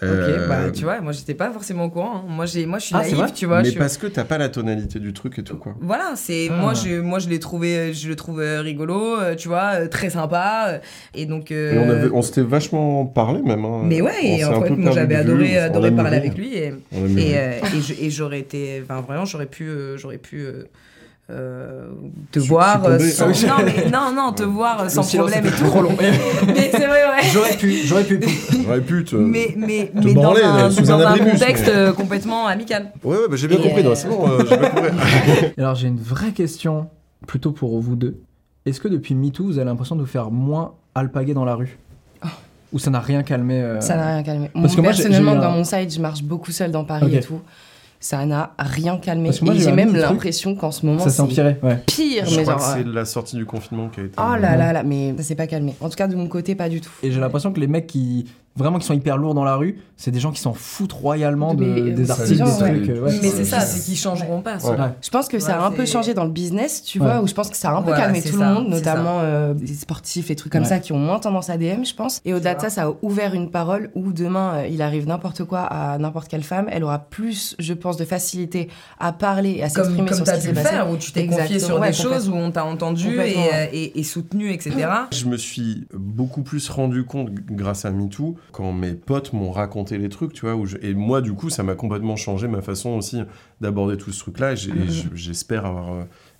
Euh, 0.00 0.42
Ok, 0.42 0.48
bah 0.48 0.70
tu 0.72 0.84
vois, 0.84 1.00
moi 1.00 1.10
j'étais 1.10 1.34
pas 1.34 1.50
forcément 1.50 1.86
au 1.86 1.90
courant. 1.90 2.18
hein. 2.18 2.24
Moi, 2.28 2.46
j'ai, 2.46 2.66
moi 2.66 2.78
je 2.78 2.84
suis 2.86 2.94
Ah, 2.96 3.00
naïve, 3.02 3.32
tu 3.34 3.46
vois. 3.46 3.62
mais 3.62 3.70
je 3.72 3.78
parce 3.78 3.96
que 3.98 4.06
t'as 4.06 4.22
pas 4.22 4.38
la 4.38 4.48
tonalité 4.48 5.00
du 5.00 5.12
truc 5.12 5.36
et 5.40 5.42
tout, 5.42 5.56
quoi. 5.56 5.74
Voilà, 5.80 6.12
c'est 6.14 6.46
Ah. 6.52 6.54
moi 6.56 6.72
je 6.74 7.00
moi 7.00 7.18
je 7.18 7.28
l'ai 7.28 7.40
trouvé 7.40 7.92
je 7.92 8.08
le 8.08 8.14
trouve 8.14 8.40
euh, 8.40 8.60
rigolo, 8.60 9.18
euh, 9.18 9.34
tu 9.34 9.48
vois, 9.48 9.72
euh, 9.74 9.88
très 9.88 10.10
sympa 10.10 10.66
euh, 10.68 10.78
et 11.14 11.26
donc 11.26 11.50
euh, 11.50 11.72
Et 11.72 11.78
on, 11.78 11.90
avait, 11.90 12.10
on 12.12 12.22
s'était 12.22 12.42
vachement 12.42 13.06
parlé 13.06 13.42
même. 13.42 13.64
hein. 13.64 13.82
mais 13.86 14.00
ouais, 14.00 14.12
On 14.22 14.26
et 14.38 14.44
en 14.44 14.62
fait 14.62 14.70
moi 14.70 14.92
j'avais 14.92 15.24
vue, 15.24 15.56
adoré 15.56 15.90
parler 15.90 16.16
avec 16.18 16.36
lui 16.38 16.54
et 16.56 16.66
et, 16.68 17.36
euh, 17.36 17.50
et 18.00 18.10
j'aurais 18.10 18.38
été 18.38 18.80
enfin 18.84 19.00
vraiment 19.00 19.24
j'aurais 19.24 19.46
pu 19.46 19.64
euh, 19.68 19.96
j'aurais 19.96 20.18
pu 20.18 20.46
euh, 21.30 21.88
te 22.32 22.38
voir 22.38 22.84
euh, 22.86 22.98
sans 22.98 23.26
Ah 23.44 23.48
non 23.58 23.64
mais 23.66 23.90
non 23.90 24.12
non 24.14 24.32
te 24.32 24.42
voir 24.42 24.90
sans 24.90 25.02
problème 25.02 25.44
et 25.46 25.50
tout 25.50 25.64
trop 25.66 25.82
long. 25.82 25.94
mais 26.46 26.70
c'est 26.70 26.86
vrai 26.86 27.04
ouais 27.06 27.28
J'aurais 27.32 27.56
pu, 27.56 27.72
j'aurais 27.84 28.04
pu. 28.04 28.20
J'aurais 28.64 28.80
pu 28.80 29.04
te. 29.04 29.16
mais 29.16 29.54
mais 29.56 29.90
mais 29.94 30.14
dans 30.14 30.32
un, 30.34 30.36
euh, 30.66 30.70
sous 30.70 30.82
dans 30.82 30.98
un 31.00 31.12
un 31.12 31.18
contexte 31.18 31.70
mais- 31.72 31.92
complètement 31.92 32.46
amical 32.46 32.92
Ouais, 33.04 33.16
ouais, 33.16 33.28
bah, 33.28 33.36
j'ai 33.36 33.46
bien 33.48 33.58
Et 33.58 33.62
compris. 33.62 33.84
euh, 33.86 33.94
C'est 33.94 34.08
bon, 34.08 34.26
euh, 34.26 34.38
j'ai 34.48 34.56
bien 34.56 34.70
compris. 34.70 34.90
Alors 35.58 35.74
j'ai 35.74 35.88
une 35.88 36.00
vraie 36.00 36.32
question, 36.32 36.88
plutôt 37.26 37.52
pour 37.52 37.78
vous 37.80 37.96
deux. 37.96 38.20
est-ce 38.64 38.80
que 38.80 38.88
depuis 38.88 39.14
MeToo, 39.14 39.44
vous 39.44 39.58
avez 39.58 39.66
l'impression 39.66 39.96
de 39.96 40.00
vous 40.00 40.06
faire 40.06 40.30
moins 40.30 40.74
alpaguer 40.94 41.34
dans 41.34 41.44
la 41.44 41.54
rue? 41.56 41.76
Ou 42.72 42.78
ça 42.78 42.90
n'a 42.90 43.00
rien 43.00 43.22
calmé 43.22 43.60
euh, 43.62 43.80
Ça 43.80 43.96
n'a 43.96 44.06
rien 44.14 44.22
calmé. 44.22 44.50
Parce 44.54 44.76
que 44.76 44.82
moi, 44.82 44.90
personnellement, 44.90 45.34
dans 45.36 45.42
un- 45.44 45.50
mon 45.56 45.64
site, 45.64 45.94
je 45.94 46.00
marche 46.00 46.22
beaucoup 46.22 46.52
seule 46.52 46.70
dans 46.70 46.84
Paris 46.84 47.06
Ok. 47.06 47.12
et 47.14 47.20
tout. 47.20 47.40
Ça 48.00 48.24
n'a 48.26 48.54
rien 48.58 48.96
calmé. 48.98 49.30
J'ai 49.32 49.72
même 49.72 49.94
l'impression 49.96 50.54
qu'en 50.54 50.70
ce 50.70 50.86
moment, 50.86 51.00
Ça 51.00 51.10
s'est 51.10 51.16
c'est 51.16 51.22
empiré, 51.22 51.56
ouais. 51.62 51.82
pire. 51.86 52.26
Je 52.26 52.36
mais 52.36 52.42
crois 52.42 52.58
genre, 52.58 52.74
que 52.74 52.80
c'est 52.82 52.86
euh, 52.88 52.92
la 52.92 53.04
sortie 53.04 53.36
du 53.36 53.44
confinement 53.44 53.88
qui 53.88 54.00
a 54.00 54.04
été. 54.04 54.14
Oh 54.18 54.36
là 54.40 54.56
là 54.56 54.72
là, 54.72 54.82
mais 54.84 55.14
ça 55.16 55.22
s'est 55.24 55.34
pas 55.34 55.46
calmé. 55.48 55.74
En 55.80 55.88
tout 55.88 55.96
cas, 55.96 56.06
de 56.06 56.14
mon 56.14 56.28
côté, 56.28 56.54
pas 56.54 56.68
du 56.68 56.80
tout. 56.80 56.90
Et 57.02 57.10
j'ai 57.10 57.18
l'impression 57.20 57.52
que 57.52 57.58
les 57.58 57.66
mecs 57.66 57.86
qui 57.88 58.26
vraiment 58.56 58.78
qui 58.78 58.86
sont 58.86 58.94
hyper 58.94 59.16
lourds 59.18 59.34
dans 59.34 59.44
la 59.44 59.54
rue, 59.54 59.78
c'est 59.96 60.10
des 60.10 60.18
gens 60.20 60.32
qui 60.32 60.40
s'en 60.40 60.52
foutent 60.52 60.92
royalement 60.92 61.54
de- 61.54 61.64
Mais, 61.64 61.80
euh, 61.80 61.94
des 61.94 62.04
c'est 62.06 62.10
articles, 62.10 62.44
des 62.44 62.50
trucs. 62.50 62.60
ouais. 62.60 62.90
euh, 62.90 63.04
ouais. 63.04 63.18
Mais 63.22 63.28
c'est 63.28 63.44
ça, 63.44 63.60
c'est 63.60 63.84
qu'ils 63.84 63.96
changeront 63.96 64.40
pas. 64.40 64.54
Ouais. 64.54 64.60
ça. 64.60 64.70
Ouais. 64.72 64.92
Je 65.00 65.10
pense 65.10 65.28
que 65.28 65.38
ça 65.38 65.60
a 65.62 65.66
un 65.66 65.70
peu 65.70 65.86
changé 65.86 66.12
dans 66.14 66.24
le 66.24 66.30
business, 66.30 66.82
tu 66.82 66.98
Ouais. 67.00 67.06
vois, 67.06 67.22
où 67.22 67.28
je 67.28 67.34
pense 67.34 67.50
que 67.50 67.56
ça 67.56 67.70
a 67.70 67.74
un 67.74 67.82
peu 67.82 67.90
Voilà, 67.90 68.04
calmé 68.04 68.20
tout 68.20 68.36
ça, 68.38 68.48
le 68.48 68.54
monde, 68.54 68.68
notamment 68.68 69.20
euh, 69.20 69.54
des 69.54 69.66
sportifs 69.74 70.30
et 70.30 70.36
trucs 70.36 70.52
comme 70.52 70.62
Ouais. 70.62 70.68
ça 70.68 70.80
qui 70.80 70.92
ont 70.92 70.98
moins 70.98 71.20
tendance 71.20 71.50
à 71.50 71.56
DM, 71.56 71.84
je 71.84 71.94
pense. 71.94 72.20
Et 72.24 72.34
au-delà 72.34 72.54
de 72.56 72.60
ça, 72.60 72.68
ça 72.70 72.86
a 72.88 72.92
ouvert 73.02 73.34
une 73.34 73.50
parole 73.50 73.90
où 73.94 74.12
demain, 74.12 74.54
euh, 74.56 74.66
il 74.68 74.82
arrive 74.82 75.06
n'importe 75.06 75.44
quoi 75.44 75.60
à 75.60 75.96
n'importe 75.98 76.26
quelle 76.28 76.42
femme, 76.42 76.66
elle 76.70 76.82
aura 76.82 76.98
plus, 76.98 77.54
je 77.60 77.74
pense, 77.74 77.96
de 77.96 78.04
facilité 78.04 78.68
à 78.98 79.12
parler 79.12 79.56
et 79.58 79.62
à 79.62 79.68
s'exprimer 79.68 80.12
sur 80.12 80.26
ce 80.26 80.32
qui 80.32 80.40
s'est 80.40 80.48
le 80.48 80.54
passé. 80.54 80.68
faire, 80.68 80.90
où 80.90 80.96
tu 80.96 81.12
t'es 81.12 81.26
confié 81.26 81.58
sur 81.60 81.78
des 81.80 81.92
choses 81.92 82.28
où 82.28 82.34
on 82.34 82.50
t'a 82.50 82.64
entendu 82.64 83.20
et, 83.20 84.02
soutenu, 84.02 84.52
etc. 84.52 84.74
Je 85.12 85.26
me 85.26 85.36
suis 85.36 85.86
beaucoup 85.94 86.42
plus 86.42 86.68
rendu 86.70 87.04
compte 87.04 87.30
grâce 87.50 87.84
à 87.84 87.90
MeToo 87.90 88.36
quand 88.52 88.72
mes 88.72 88.92
potes 88.94 89.32
m'ont 89.32 89.50
raconté 89.50 89.98
les 89.98 90.08
trucs, 90.08 90.32
tu 90.32 90.42
vois. 90.46 90.54
Où 90.54 90.66
je- 90.66 90.76
Et 90.82 90.94
moi, 90.94 91.20
du 91.20 91.32
coup, 91.32 91.50
ça 91.50 91.62
m'a 91.62 91.74
complètement 91.74 92.16
changé 92.16 92.48
ma 92.48 92.62
façon 92.62 92.90
aussi 92.90 93.22
d'aborder 93.60 93.96
tout 93.96 94.12
ce 94.12 94.20
truc-là. 94.20 94.52
Et 94.52 94.56
j'espère 95.14 95.66
avoir 95.66 95.90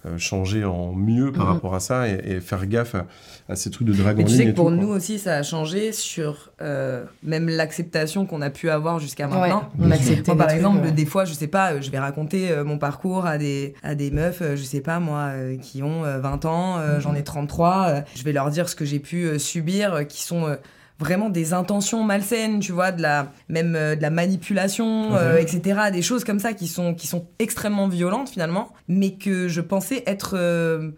euh, 0.07 0.17
changé 0.17 0.65
en 0.65 0.93
mieux 0.93 1.33
par 1.33 1.47
Mhm. 1.47 1.53
rapport 1.55 1.75
à 1.75 1.81
ça 1.81 2.09
et, 2.09 2.21
et 2.25 2.41
faire 2.41 2.65
gaffe 2.67 2.95
à, 2.95 3.07
à 3.49 3.57
ces 3.57 3.69
trucs 3.71 3.89
de 3.89 3.93
Mais 3.93 4.23
en 4.23 4.27
tu 4.27 4.33
sais 4.37 4.47
que 4.47 4.51
pour 4.53 4.71
tout, 4.71 4.77
quoi. 4.77 4.85
nous 4.85 4.91
aussi, 4.93 5.19
ça 5.19 5.35
a 5.37 5.43
changé 5.43 5.91
sur 5.91 6.53
euh, 6.63 7.05
même 7.25 7.49
l'acceptation 7.49 8.25
qu'on 8.25 8.41
a 8.41 8.49
pu 8.51 8.71
avoir 8.71 9.01
jusqu'à 9.01 9.27
Ouais, 9.29 9.37
maintenant. 9.37 9.69
on 9.81 9.91
acceptait 9.91 10.31
Moi, 10.31 10.39
par 10.39 10.47
trucs, 10.47 10.59
exemple, 10.59 10.85
ouais. 10.85 10.93
des 10.93 11.05
fois, 11.05 11.25
je 11.25 11.33
sais 11.33 11.49
pas, 11.49 11.73
euh, 11.73 11.81
je 11.81 11.91
vais 11.91 11.99
raconter 11.99 12.53
euh, 12.53 12.63
mon 12.65 12.79
parcours 12.79 13.27
à 13.27 13.39
des, 13.39 13.75
à 13.83 13.97
des 13.97 14.13
meufs, 14.13 14.41
euh, 14.41 14.55
je 14.55 14.63
sais 14.63 14.81
pas 14.81 15.01
moi, 15.01 15.33
qui 15.61 15.83
ont 15.83 16.05
euh, 16.05 16.21
20 16.21 16.45
ans, 16.45 16.77
j'en 17.01 17.17
ai 17.17 17.25
33. 17.25 17.87
euh, 17.89 18.01
je 18.15 18.23
vais 18.23 18.33
leur 18.33 18.51
dire 18.51 18.69
ce 18.69 18.77
que 18.77 18.85
j'ai 18.85 19.01
pu 19.01 19.37
subir, 19.41 20.07
qui 20.07 20.23
sont 20.23 20.47
euh, 20.47 20.55
vraiment 20.99 21.29
des 21.31 21.53
intentions 21.53 22.03
malsaines, 22.03 22.59
tu 22.61 22.73
vois, 22.73 22.91
de 22.93 23.03
la, 23.03 23.33
même 23.49 23.77
euh, 23.77 23.95
de 23.95 24.03
la 24.03 24.11
manipulation, 24.11 25.15
euh, 25.15 25.37
etc. 25.37 25.91
Des 25.93 26.03
choses 26.03 26.25
comme 26.25 26.41
ça 26.41 26.53
qui 26.53 26.67
sont, 26.67 26.95
qui 26.95 27.07
sont 27.07 27.27
extrêmement 27.39 27.89
violentes 27.89 28.29
finalement, 28.31 28.73
mais 28.89 29.13
que 29.13 29.49
je 29.49 29.61
pensais 29.61 30.03
être. 30.07 30.35
euh, 30.37 30.91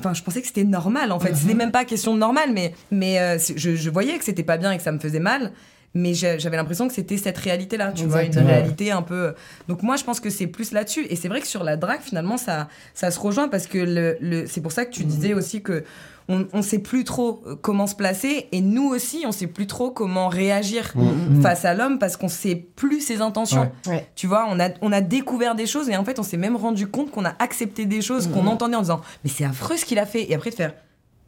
Enfin, 0.00 0.14
je 0.14 0.22
pensais 0.22 0.40
que 0.40 0.46
c'était 0.46 0.62
normal 0.62 1.10
en 1.10 1.18
fait. 1.18 1.34
C'était 1.34 1.54
même 1.54 1.72
pas 1.72 1.84
question 1.84 2.14
de 2.14 2.20
normal, 2.20 2.50
mais, 2.52 2.72
mais 2.92 3.18
euh, 3.18 3.36
je, 3.56 3.74
je 3.74 3.90
voyais 3.90 4.16
que 4.16 4.24
c'était 4.24 4.44
pas 4.44 4.56
bien 4.56 4.70
et 4.70 4.76
que 4.76 4.82
ça 4.84 4.92
me 4.92 5.00
faisait 5.00 5.18
mal. 5.18 5.50
Mais 5.94 6.12
j'avais 6.14 6.56
l'impression 6.56 6.86
que 6.86 6.94
c'était 6.94 7.16
cette 7.16 7.38
réalité-là, 7.38 7.92
tu 7.92 8.04
vois, 8.04 8.22
une 8.22 8.32
réalité 8.46 8.90
un 8.92 9.02
peu. 9.02 9.34
Donc 9.68 9.82
moi, 9.82 9.96
je 9.96 10.04
pense 10.04 10.20
que 10.20 10.30
c'est 10.30 10.46
plus 10.46 10.72
là-dessus. 10.72 11.06
Et 11.08 11.16
c'est 11.16 11.28
vrai 11.28 11.40
que 11.40 11.46
sur 11.46 11.64
la 11.64 11.76
drague, 11.76 12.00
finalement, 12.02 12.36
ça, 12.36 12.68
ça 12.94 13.10
se 13.10 13.18
rejoint 13.18 13.48
parce 13.48 13.66
que 13.66 13.78
le, 13.78 14.16
le- 14.20 14.46
c'est 14.46 14.60
pour 14.60 14.70
ça 14.72 14.84
que 14.84 14.90
tu 14.92 15.04
disais 15.04 15.32
aussi 15.34 15.62
que 15.62 15.84
on, 16.30 16.46
on 16.52 16.60
sait 16.60 16.78
plus 16.80 17.04
trop 17.04 17.42
euh, 17.46 17.56
comment 17.56 17.86
se 17.86 17.94
placer 17.94 18.48
et 18.52 18.60
nous 18.60 18.86
aussi, 18.86 19.24
on 19.26 19.32
sait 19.32 19.46
plus 19.46 19.66
trop 19.66 19.90
comment 19.90 20.28
réagir 20.28 20.92
Mm. 20.94 21.40
face 21.40 21.64
à 21.64 21.72
l'homme 21.72 21.98
parce 21.98 22.18
qu'on 22.18 22.28
sait 22.28 22.54
plus 22.54 23.00
ses 23.00 23.22
intentions. 23.22 23.70
Ouais. 23.86 23.92
Ouais. 23.92 24.06
Tu 24.14 24.26
vois, 24.26 24.46
on 24.50 24.60
a, 24.60 24.68
on 24.82 24.92
a 24.92 25.00
découvert 25.00 25.54
des 25.54 25.66
choses 25.66 25.88
et 25.88 25.96
en 25.96 26.04
fait, 26.04 26.18
on 26.18 26.22
s'est 26.22 26.36
même 26.36 26.54
rendu 26.56 26.86
compte 26.86 27.10
qu'on 27.10 27.24
a 27.24 27.34
accepté 27.38 27.86
des 27.86 28.02
choses 28.02 28.26
qu'on 28.28 28.46
entendait 28.46 28.76
en 28.76 28.82
disant 28.82 29.00
Mais 29.24 29.30
c'est 29.30 29.44
affreux 29.44 29.78
ce 29.78 29.86
qu'il 29.86 29.98
a 29.98 30.04
fait. 30.04 30.30
Et 30.30 30.34
après, 30.34 30.50
de 30.50 30.54
faire 30.54 30.74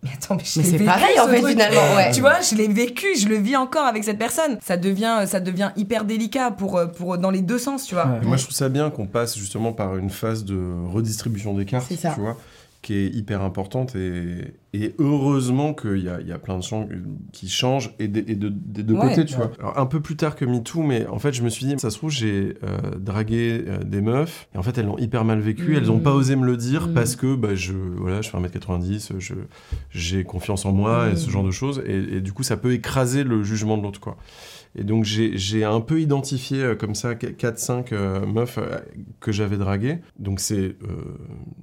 Mais 0.03 0.11
attends, 0.15 0.35
mais, 0.37 0.43
Mais 0.57 0.63
c'est 0.63 0.79
pareil, 0.85 1.15
ce 1.17 1.21
en 1.21 1.29
fait, 1.29 1.41
truc. 1.41 1.51
finalement, 1.51 1.95
ouais. 1.97 2.11
Tu 2.13 2.21
vois, 2.23 2.41
je 2.41 2.55
l'ai 2.55 2.69
vécu, 2.69 3.07
je 3.19 3.29
le 3.29 3.37
vis 3.37 3.57
encore 3.57 3.85
avec 3.85 4.03
cette 4.03 4.19
personne. 4.19 4.59
Ça 4.65 4.79
devient, 4.79 5.25
ça 5.27 5.41
devient 5.41 5.73
hyper 5.77 6.05
délicat 6.07 6.51
pour, 6.51 6.79
euh, 6.79 6.87
pour, 6.87 7.19
dans 7.19 7.31
les 7.31 7.43
deux 7.43 7.59
sens, 7.59 7.85
tu 7.85 7.95
vois. 7.95 8.07
Ouais. 8.07 8.21
Moi, 8.25 8.39
je 8.39 8.45
trouve 8.45 8.57
ça 8.57 8.71
bien 8.71 8.89
qu'on 8.89 9.07
passe 9.07 9.37
justement 9.37 9.73
par 9.75 9.97
une 9.99 10.09
phase 10.09 10.45
de 10.47 10.59
redistribution 10.91 11.53
des 11.53 11.67
cartes, 11.67 11.85
C'est 11.89 11.97
ça. 11.97 12.13
tu 12.15 12.21
vois, 12.21 12.39
qui 12.83 12.95
est 12.95 13.09
hyper 13.09 13.43
importante. 13.43 13.95
Et, 13.95 14.55
et 14.73 14.95
heureusement 14.99 15.75
qu'il 15.75 15.99
y 15.99 16.05
y 16.05 16.33
a 16.33 16.39
plein 16.39 16.57
de 16.57 16.63
gens 16.63 16.89
qui 17.33 17.49
changent 17.49 17.91
et, 17.99 18.09
de, 18.09 18.21
des 18.21 18.83
deux 18.83 18.95
Ouais. 18.95 19.09
côtés, 19.11 19.25
tu 19.27 19.35
vois. 19.37 19.51
Alors, 19.59 19.79
un 19.79 19.85
peu 19.87 20.01
plus 20.01 20.17
tard 20.17 20.35
que 20.35 20.45
MeToo, 20.47 20.83
mais 20.83 21.07
en 21.07 21.19
fait, 21.19 21.33
je 21.33 21.43
me 21.43 21.49
suis 21.51 21.67
dit, 21.67 21.75
ça 21.79 21.91
se 21.91 21.99
trouve, 21.99 22.11
j'ai 22.11 22.55
euh, 22.65 22.79
dragué 22.99 23.65
euh, 23.67 23.79
des 23.85 24.01
meufs, 24.01 24.49
et 24.55 24.59
en 24.59 24.63
fait, 24.63 24.79
elles 24.79 24.87
l'ont 24.87 24.97
hyper 24.99 25.25
mal 25.27 25.41
vécu. 25.41 25.77
Elles 25.77 25.87
n'ont 25.89 25.99
pas 26.01 26.13
osé 26.15 26.37
me 26.37 26.47
le 26.47 26.57
dire 26.57 26.89
Mhm. 26.89 26.95
parce 26.95 27.17
que 27.17 27.35
bah, 27.35 27.55
je, 27.55 27.73
voilà, 27.75 28.23
je 28.23 28.31
fais 28.31 28.39
1m90, 28.39 29.19
je, 29.19 29.35
j'ai 29.91 30.25
confiance 30.25 30.65
en 30.65 30.73
moi 30.73 31.11
et 31.11 31.17
ce 31.17 31.27
Mhm. 31.27 31.33
genre 31.33 31.45
de 31.45 31.51
choses. 31.51 31.83
Et, 31.87 32.17
et 32.17 32.21
du 32.23 32.33
coup, 32.33 32.43
ça 32.45 32.57
peut 32.57 32.73
écraser 32.73 33.25
le 33.25 33.43
jugement 33.43 33.77
de 33.77 33.83
l'autre, 33.83 34.01
quoi. 34.01 34.17
Et 34.77 34.85
donc 34.85 35.05
j'ai 35.05 35.65
un 35.65 35.81
peu 35.81 36.01
identifié 36.01 36.63
euh, 36.63 36.75
comme 36.75 36.95
ça 36.95 37.15
4-5 37.15 38.25
meufs 38.27 38.59
euh, 38.59 38.79
que 39.21 39.33
j'avais 39.33 39.57
draguées. 39.57 39.99
Donc 40.19 40.41
c'est 40.41 40.57
euh, 40.57 40.77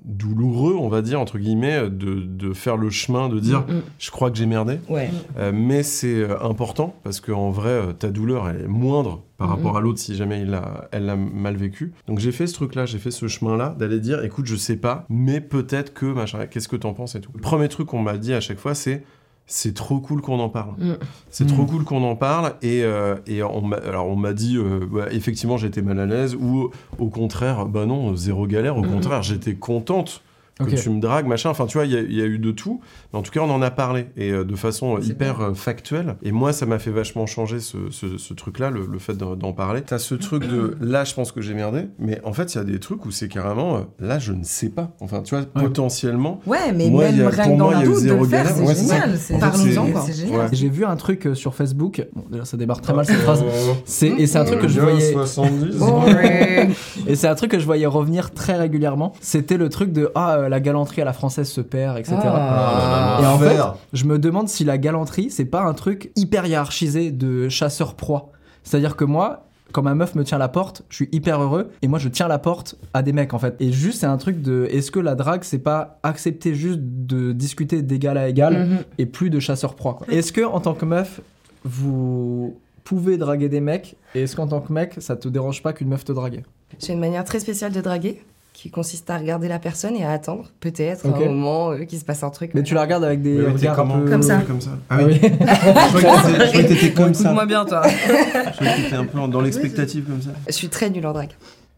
douloureux, 0.06 0.76
on 0.80 0.89
va 0.89 1.02
dire, 1.02 1.20
entre 1.20 1.38
guillemets, 1.38 1.89
de, 1.89 2.15
de 2.15 2.54
faire 2.54 2.78
le 2.78 2.89
chemin, 2.89 3.30
de 3.30 3.39
dire 3.39 3.58
Mm, 3.67 3.74
mm. 3.74 3.82
je 4.00 4.12
crois 4.12 4.32
que 4.32 4.38
j'ai 4.38 4.46
merdé. 4.46 4.80
Ouais. 4.89 5.10
Euh, 5.38 5.52
mais 5.54 5.84
c'est 5.84 6.22
euh, 6.22 6.41
important 6.41 6.96
parce 7.04 7.20
qu'en 7.22 7.50
vrai, 7.50 7.70
euh, 7.70 7.93
ta 7.93 8.10
douleur 8.10 8.50
elle 8.50 8.62
est 8.62 8.67
moindre 8.67 9.24
par 9.38 9.50
rapport 9.50 9.78
à 9.78 9.82
l'autre 9.82 10.00
si 10.00 10.15
jamais 10.15 10.41
il 10.41 10.54
a, 10.56 10.88
elle 10.91 11.06
l'a 11.06 11.15
mal 11.15 11.56
vécu. 11.56 11.93
Donc 12.08 12.17
j'ai 12.17 12.32
fait 12.32 12.48
ce 12.48 12.56
truc-là, 12.56 12.88
j'ai 12.88 12.98
fait 12.98 13.12
ce 13.12 13.28
chemin-là 13.28 13.76
d'aller 13.78 14.00
dire 14.00 14.24
écoute, 14.24 14.48
je 14.48 14.56
sais 14.56 14.78
pas, 14.78 15.06
mais 15.10 15.41
peut-être 15.41 15.93
que 15.93 16.08
machin, 16.08 16.48
qu'est-ce 16.48 16.67
que 16.67 16.76
t'en 16.76 16.93
penses 16.96 17.13
et 17.13 17.22
tout. 17.22 17.30
Le 17.36 17.41
premier 17.41 17.67
truc 17.67 17.88
qu'on 17.88 18.02
m'a 18.02 18.17
dit 18.17 18.34
à 18.34 18.39
chaque 18.39 18.58
fois, 18.58 18.74
c'est 18.74 19.04
c'est 19.49 19.73
trop 19.73 19.99
cool 19.99 20.21
qu'on 20.21 20.39
en 20.39 20.49
parle. 20.49 20.73
Mm. 20.77 20.93
C'est 21.29 21.45
Mm. 21.45 21.53
trop 21.53 21.65
cool 21.65 21.83
qu'on 21.86 22.03
en 22.03 22.15
parle 22.15 22.53
et, 22.62 22.83
euh, 22.83 23.15
et 23.27 23.41
on 23.43 23.62
m'a, 23.62 23.77
alors 23.77 24.07
on 24.07 24.15
m'a 24.17 24.33
dit 24.33 24.57
euh, 24.57 24.86
bah, 24.91 25.05
effectivement 25.12 25.55
j'étais 25.57 25.81
mal 25.81 25.99
à 25.99 26.05
l'aise 26.05 26.36
ou 26.36 26.69
au 26.99 27.07
contraire 27.07 27.65
bah 27.65 27.86
non 27.86 28.15
zéro 28.15 28.45
galère 28.45 28.77
au 28.77 28.81
Mm. 28.83 28.91
contraire 28.91 29.23
j'étais 29.23 29.55
contente 29.55 30.21
que 30.65 30.76
tu 30.76 30.89
me 30.89 31.00
dragues 31.00 31.28
machin 31.28 31.50
enfin 31.50 31.65
tu 31.67 31.78
vois 31.78 31.86
il 31.86 31.91
y, 31.91 31.98
a- 31.98 32.02
il 32.02 32.13
y 32.15 32.22
a 32.22 32.26
eu 32.26 32.39
de 32.39 32.52
tout 32.52 32.82
mais 33.13 33.20
en 33.20 33.22
tout 33.22 33.32
cas 33.32 33.41
on 33.41 33.50
en 33.52 33.62
a 33.62 33.70
parlé 33.72 34.08
et 34.17 34.32
euh, 34.32 34.43
de 34.43 34.56
façon 34.56 34.98
euh, 34.98 35.02
hyper 35.02 35.39
euh, 35.41 35.54
factuelle 35.54 36.15
et 36.24 36.32
moi 36.32 36.52
ça 36.54 36.65
m'a 36.65 36.80
fait 36.80 36.89
vachement 36.91 37.26
changer 37.28 37.60
ce, 37.60 37.78
ce, 37.91 38.34
truc 38.34 38.60
là 38.60 38.70
le, 38.72 38.86
le 38.91 39.00
fait 39.00 39.15
d'en, 39.15 39.36
parler 39.54 39.82
t'as 39.82 40.00
ce 40.00 40.15
truc 40.15 40.48
de 40.48 40.76
là 40.82 41.04
je 41.04 41.13
pense 41.13 41.32
que 41.32 41.41
j'ai 41.41 41.54
merdé 41.54 41.88
mais 42.00 42.20
en 42.24 42.34
fait 42.34 42.54
il 42.56 42.58
y 42.58 42.62
a 42.62 42.63
des 42.63 42.80
trucs 42.80 43.06
où 43.06 43.12
c'est 43.12 43.28
carrément 43.28 43.86
là 44.00 44.17
je 44.20 44.34
ne 44.34 44.43
sais 44.43 44.70
pas 44.70 44.96
enfin 45.00 45.22
tu 45.22 45.36
vois 45.36 45.46
potentiellement 45.46 46.41
Ouais, 46.48 46.72
mais 46.74 46.89
Moi, 46.89 47.12
même 47.12 47.28
a- 47.28 47.30
rien 47.30 47.43
pour 47.46 47.58
dans 47.58 47.65
moi, 47.72 47.74
il 47.76 47.82
y 47.82 47.86
le 47.86 47.91
a 47.91 47.93
eu 47.93 48.00
zéro 48.00 48.24
le 48.24 48.30
faire, 48.30 48.43
galère. 48.43 48.58
c'est 48.58 48.65
Ouais, 48.67 48.76
génial. 48.76 49.17
c'est- 49.17 49.39
Parlons-en, 49.39 49.86
c'est- 49.86 49.91
quoi. 49.91 50.02
C'est 50.06 50.13
génial. 50.13 50.39
Ouais. 50.39 50.48
J'ai 50.52 50.70
vu 50.70 50.86
un 50.86 50.96
truc 50.96 51.30
sur 51.34 51.54
Facebook, 51.56 52.06
bon, 52.15 52.24
déjà, 52.32 52.46
ça 52.46 52.58
démarre 52.58 52.82
très 52.82 52.93
mal 52.93 53.06
cette 53.06 53.17
phrase, 53.17 53.43
c'est, 53.86 54.08
et 54.08 54.28
c'est 54.28 54.38
un 54.38 54.46
truc 54.46 54.60
que 54.62 54.67
je 54.67 54.80
voyais, 54.80 55.12
70 55.12 55.78
et 57.08 57.15
c'est 57.15 57.28
un 57.28 57.36
truc 57.36 57.52
que 57.52 57.60
je 57.60 57.65
voyais 57.65 57.86
revenir 57.86 58.32
très 58.34 58.56
régulièrement. 58.58 59.13
C'était 59.22 59.58
le 59.58 59.70
truc 59.70 59.91
de 59.91 60.10
ah 60.15 60.46
euh, 60.47 60.49
la 60.49 60.60
galanterie 60.60 61.01
à 61.01 61.05
la 61.05 61.13
française 61.13 61.47
se 61.49 61.62
perd, 61.62 61.97
etc. 61.99 62.15
Ah. 62.23 63.19
Et 63.21 63.25
en 63.25 63.38
fait, 63.38 63.60
je 63.93 64.05
me 64.05 64.17
demande 64.19 64.49
si 64.49 64.63
la 64.63 64.77
galanterie, 64.77 65.29
c'est 65.29 65.45
pas 65.45 65.62
un 65.62 65.73
truc 65.73 66.12
hyper 66.15 66.45
hiérarchisé 66.45 67.12
de 67.12 67.49
chasseur-proie. 67.49 68.31
C'est-à-dire 68.63 68.95
que 68.95 69.05
moi, 69.05 69.43
quand 69.73 69.81
ma 69.81 69.95
meuf 69.95 70.15
me 70.15 70.23
tient 70.23 70.38
la 70.38 70.47
porte, 70.47 70.83
je 70.89 70.95
suis 70.95 71.10
hyper 71.12 71.41
heureux 71.41 71.69
et 71.81 71.88
moi 71.89 71.99
je 71.99 72.07
tiens 72.07 72.27
la 72.29 72.39
porte 72.39 72.75
à 72.93 73.01
des 73.03 73.12
mecs 73.13 73.33
en 73.33 73.39
fait. 73.39 73.55
Et 73.60 73.71
juste, 73.73 73.99
c'est 73.99 74.05
un 74.05 74.17
truc 74.17 74.41
de 74.41 74.65
est-ce 74.71 74.91
que 74.91 74.99
la 74.99 75.13
drague, 75.15 75.43
c'est 75.43 75.60
pas 75.60 75.99
accepter 76.03 76.55
juste 76.55 76.79
de 76.81 77.33
discuter 77.33 77.81
d'égal 77.81 78.17
à 78.17 78.29
égal 78.29 78.53
Mhm. 78.67 78.77
et 78.97 79.05
plus 79.05 79.29
de 79.29 79.39
chasseur-proie 79.41 79.95
quoi. 79.95 80.07
Est-ce 80.10 80.31
que 80.31 80.41
en 80.41 80.62
tant 80.62 80.73
que 80.73 80.86
meuf, 80.86 81.19
vous 81.65 82.57
pouvez 82.86 83.17
draguer 83.17 83.49
des 83.49 83.60
mecs 83.60 83.97
et 84.15 84.23
est-ce 84.23 84.36
qu'en 84.36 84.47
tant 84.47 84.62
que 84.62 84.71
mec, 84.71 84.95
ça 84.99 85.15
te 85.15 85.27
dérange 85.27 85.62
pas 85.62 85.73
qu'une 85.73 85.89
meuf 85.89 86.05
te 86.05 86.12
drague? 86.13 86.43
J'ai 86.79 86.93
une 86.93 86.99
manière 86.99 87.23
très 87.25 87.39
spéciale 87.39 87.71
de 87.73 87.81
draguer 87.81 88.21
qui 88.60 88.72
consiste 88.72 89.08
à 89.12 89.20
regarder 89.20 89.48
la 89.48 89.60
personne 89.60 89.96
et 89.96 90.04
à 90.04 90.10
attendre 90.12 90.46
peut-être 90.60 91.06
Ok. 91.08 91.15
un 91.22 91.26
moment 91.30 91.72
euh, 91.74 91.84
qu'il 91.86 92.00
se 92.00 92.04
passe 92.06 92.24
un 92.24 92.32
truc. 92.32 92.52
Mais 92.56 92.63
tu 92.63 92.74
la 92.74 92.82
regardes 92.82 93.04
avec 93.04 93.22
des 93.22 93.39
regards 93.46 93.80
un 93.80 94.00
peu 94.00 94.10
Comme 94.10 94.24
ça. 94.24 94.38
Comme 94.48 94.62
ça. 94.62 94.72
Ah 94.89 94.96
Ah 95.00 95.04
oui. 95.04 95.20
oui. 95.22 95.30
Je 95.32 95.98
croyais 96.00 96.02
que 96.02 96.28
t'étais- 96.28 96.46
je 96.46 96.48
croyais 96.48 96.63
que 96.63 96.67
t'étais 96.74 96.89
Bon, 96.89 97.04
comme 97.04 97.13
ça. 97.13 97.22
écoute-moi 97.22 97.46
bien, 97.46 97.65
toi. 97.65 97.84
Je 97.88 98.54
croyais 98.56 98.76
que 98.78 98.82
t'étais 98.82 98.96
un 98.96 99.06
peu 99.06 99.28
dans 99.28 99.41
l'expectative 99.41 100.06
comme 100.06 100.22
ça. 100.24 100.32
Je 100.48 100.54
suis 100.54 100.70
très 100.70 100.89
nulle 100.89 101.06
en 101.06 101.13
drague. 101.13 101.34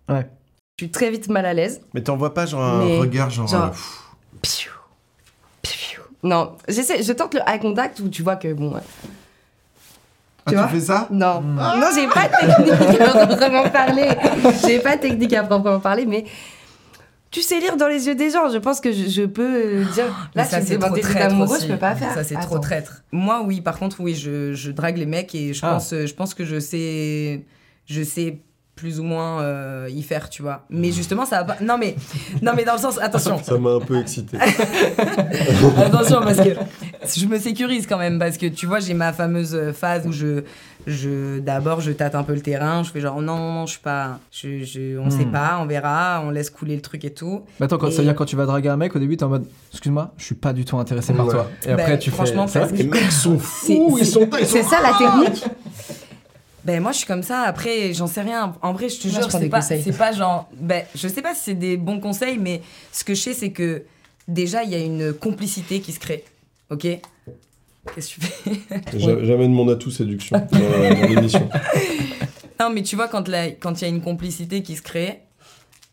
Ouais. 0.07 0.25
Je 0.79 0.85
suis 0.85 0.91
très 0.91 1.11
vite 1.11 1.27
mal 1.27 1.45
à 1.45 1.53
l'aise. 1.53 1.81
Mais 1.93 2.01
t'en 2.01 2.15
vois 2.15 2.33
pas 2.33 2.45
genre 2.45 2.63
un 2.63 2.85
Mais- 2.85 2.97
regard 2.99 3.29
genre. 3.29 3.47
genre- 3.49 3.65
euh, 3.65 4.37
Piou, 4.41 4.71
piou. 5.61 6.01
Non, 6.23 6.53
j'essaie, 6.69 7.03
je 7.03 7.11
tente 7.11 7.33
le 7.33 7.41
eye 7.45 7.59
contact 7.59 7.99
où 7.99 8.07
tu 8.07 8.23
vois 8.23 8.37
que 8.37 8.53
bon. 8.53 8.73
ouais. 8.73 8.79
Ah, 10.45 10.51
Tu 10.51 10.51
tu 10.51 10.55
vois 10.55 10.67
fais 10.69 10.79
ça? 10.79 11.07
Non, 11.11 11.41
non, 11.41 11.87
j'ai 11.93 12.07
pas 12.07 12.29
de 12.29 12.55
technique 12.55 13.01
à 13.01 13.25
proprement 13.27 13.69
parler. 13.69 14.07
J'ai 14.65 14.79
pas 14.79 14.95
de 14.95 15.01
technique 15.01 15.33
à 15.33 15.43
proprement 15.43 15.81
parler, 15.81 16.05
mais 16.05 16.23
tu 17.31 17.41
sais 17.41 17.59
lire 17.59 17.77
dans 17.77 17.87
les 17.87 18.07
yeux 18.07 18.15
des 18.15 18.29
gens. 18.31 18.49
Je 18.49 18.57
pense 18.57 18.79
que 18.81 18.91
je, 18.91 19.07
je 19.07 19.21
peux 19.23 19.81
euh, 19.81 19.85
dire. 19.93 20.29
Là, 20.35 20.43
ça, 20.45 20.57
tu 20.57 20.63
me 20.63 20.67
c'est 20.67 20.73
demandes 20.75 20.87
trop 20.89 20.95
des 20.95 21.01
trucs 21.01 21.15
traître 21.15 21.33
amoureux, 21.33 21.57
aussi. 21.57 21.67
je 21.67 21.71
peux 21.73 21.79
pas 21.79 21.95
faire. 21.95 22.13
Ça, 22.13 22.23
c'est 22.23 22.35
trop 22.35 22.59
traître. 22.59 23.03
Moi, 23.11 23.43
oui, 23.45 23.61
par 23.61 23.77
contre, 23.77 23.99
oui, 24.01 24.15
je, 24.15 24.53
je 24.53 24.71
drague 24.71 24.97
les 24.97 25.05
mecs 25.05 25.33
et 25.35 25.53
je, 25.53 25.59
Ah. 25.63 25.73
pense, 25.73 25.91
je 25.93 26.13
pense 26.13 26.33
que 26.33 26.43
je 26.45 26.59
sais, 26.59 27.45
je 27.85 28.01
sais 28.03 28.39
plus 28.79 28.99
ou 28.99 29.03
moins 29.03 29.41
euh, 29.41 29.87
y 29.91 30.01
faire, 30.03 30.29
tu 30.29 30.41
vois. 30.41 30.63
Mais 30.69 30.91
justement, 30.91 31.25
ça 31.25 31.39
va 31.39 31.43
pas. 31.43 31.57
Non, 31.61 31.77
mais, 31.77 31.95
non, 32.41 32.53
mais 32.55 32.63
dans 32.63 32.73
le 32.73 32.79
sens. 32.79 32.97
Attention. 33.01 33.37
Ça 33.43 33.57
m'a 33.57 33.71
un 33.71 33.79
peu 33.79 33.99
excité. 33.99 34.37
Attention, 35.85 36.21
parce 36.21 36.37
que 36.37 36.49
je 37.17 37.25
me 37.25 37.37
sécurise 37.39 37.85
quand 37.87 37.97
même, 37.97 38.19
parce 38.19 38.37
que 38.37 38.45
tu 38.45 38.65
vois, 38.65 38.79
j'ai 38.79 38.93
ma 38.93 39.11
fameuse 39.13 39.57
phase 39.73 40.05
où 40.07 40.11
je, 40.11 40.43
je 40.87 41.39
d'abord, 41.39 41.81
je 41.81 41.91
tâte 41.91 42.15
un 42.15 42.23
peu 42.23 42.33
le 42.33 42.41
terrain, 42.41 42.83
je 42.83 42.91
fais 42.91 43.01
genre, 43.01 43.21
non, 43.21 43.35
non, 43.37 43.53
non, 43.53 43.65
je 43.65 43.71
suis 43.73 43.81
pas, 43.81 44.19
je, 44.31 44.63
je- 44.63 44.97
on 44.97 45.09
sait 45.09 45.25
Hmm. 45.25 45.31
pas, 45.31 45.59
on 45.61 45.65
verra, 45.65 46.21
on 46.25 46.29
laisse 46.31 46.49
couler 46.49 46.75
le 46.75 46.81
truc 46.81 47.03
et 47.05 47.11
tout. 47.13 47.41
Mais 47.59 47.65
attends, 47.65 47.77
quand, 47.77 47.87
Et- 47.87 47.91
ça 47.91 47.97
veut 47.97 48.03
dire 48.05 48.15
quand 48.15 48.25
tu 48.25 48.35
vas 48.35 48.45
draguer 48.45 48.69
un 48.69 48.77
mec, 48.77 48.95
au 48.95 48.99
début, 48.99 49.17
t'es 49.17 49.23
en 49.25 49.29
mode 49.29 49.45
Excuse-moi, 49.71 50.13
je 50.17 50.23
suis 50.25 50.35
pas 50.35 50.51
du 50.53 50.65
tout 50.65 50.77
intéressé 50.77 51.13
par 51.13 51.27
toi. 51.27 51.47
Et 51.65 51.71
après, 51.71 51.91
Ben, 51.91 51.99
tu 51.99 52.09
franchement, 52.11 52.47
fais. 52.47 52.59
Parce 52.61 52.71
Les 52.71 52.85
mecs 52.85 53.11
sont 53.11 53.37
fous, 53.37 53.97
ils 53.99 54.05
sont 54.05 54.25
pas. 54.25 54.39
sont- 54.39 54.45
C'est 54.47 54.63
ça 54.63 54.77
la 54.81 54.97
technique 54.97 55.45
Ben 56.65 56.81
moi 56.81 56.91
je 56.91 56.97
suis 56.97 57.07
comme 57.07 57.23
ça, 57.23 57.41
après 57.41 57.93
j'en 57.93 58.07
sais 58.07 58.21
rien. 58.21 58.53
En 58.61 58.73
vrai 58.73 58.89
je 58.89 58.99
te 58.99 59.07
jure, 59.07 59.31
c'est 59.31 59.49
pas, 59.49 59.61
c'est 59.61 59.97
pas 59.97 60.11
genre... 60.11 60.49
Ben 60.59 60.83
je 60.95 61.07
sais 61.07 61.21
pas 61.21 61.33
si 61.33 61.41
c'est 61.45 61.53
des 61.53 61.77
bons 61.77 61.99
conseils, 61.99 62.37
mais 62.37 62.61
ce 62.91 63.03
que 63.03 63.13
je 63.13 63.21
sais 63.21 63.33
c'est 63.33 63.51
que 63.51 63.83
déjà 64.27 64.63
il 64.63 64.69
y 64.71 64.75
a 64.75 64.79
une 64.79 65.13
complicité 65.13 65.79
qui 65.79 65.91
se 65.93 65.99
crée. 65.99 66.23
Ok? 66.69 66.81
Qu'est-ce 67.95 68.15
que 68.15 68.19
tu 68.19 68.21
fais? 68.21 68.51
J'a- 68.99 69.23
J'amène 69.23 69.53
mon 69.53 69.67
atout 69.69 69.89
séduction 69.91 70.37
dans, 70.51 70.59
dans 70.59 71.07
l'émission. 71.07 71.47
Non 72.59 72.69
mais 72.69 72.81
tu 72.83 72.97
vois 72.97 73.07
quand 73.07 73.29
la- 73.29 73.51
quand 73.51 73.79
il 73.81 73.85
y 73.85 73.87
a 73.87 73.89
une 73.89 74.01
complicité 74.01 74.61
qui 74.61 74.75
se 74.75 74.81
crée, 74.81 75.21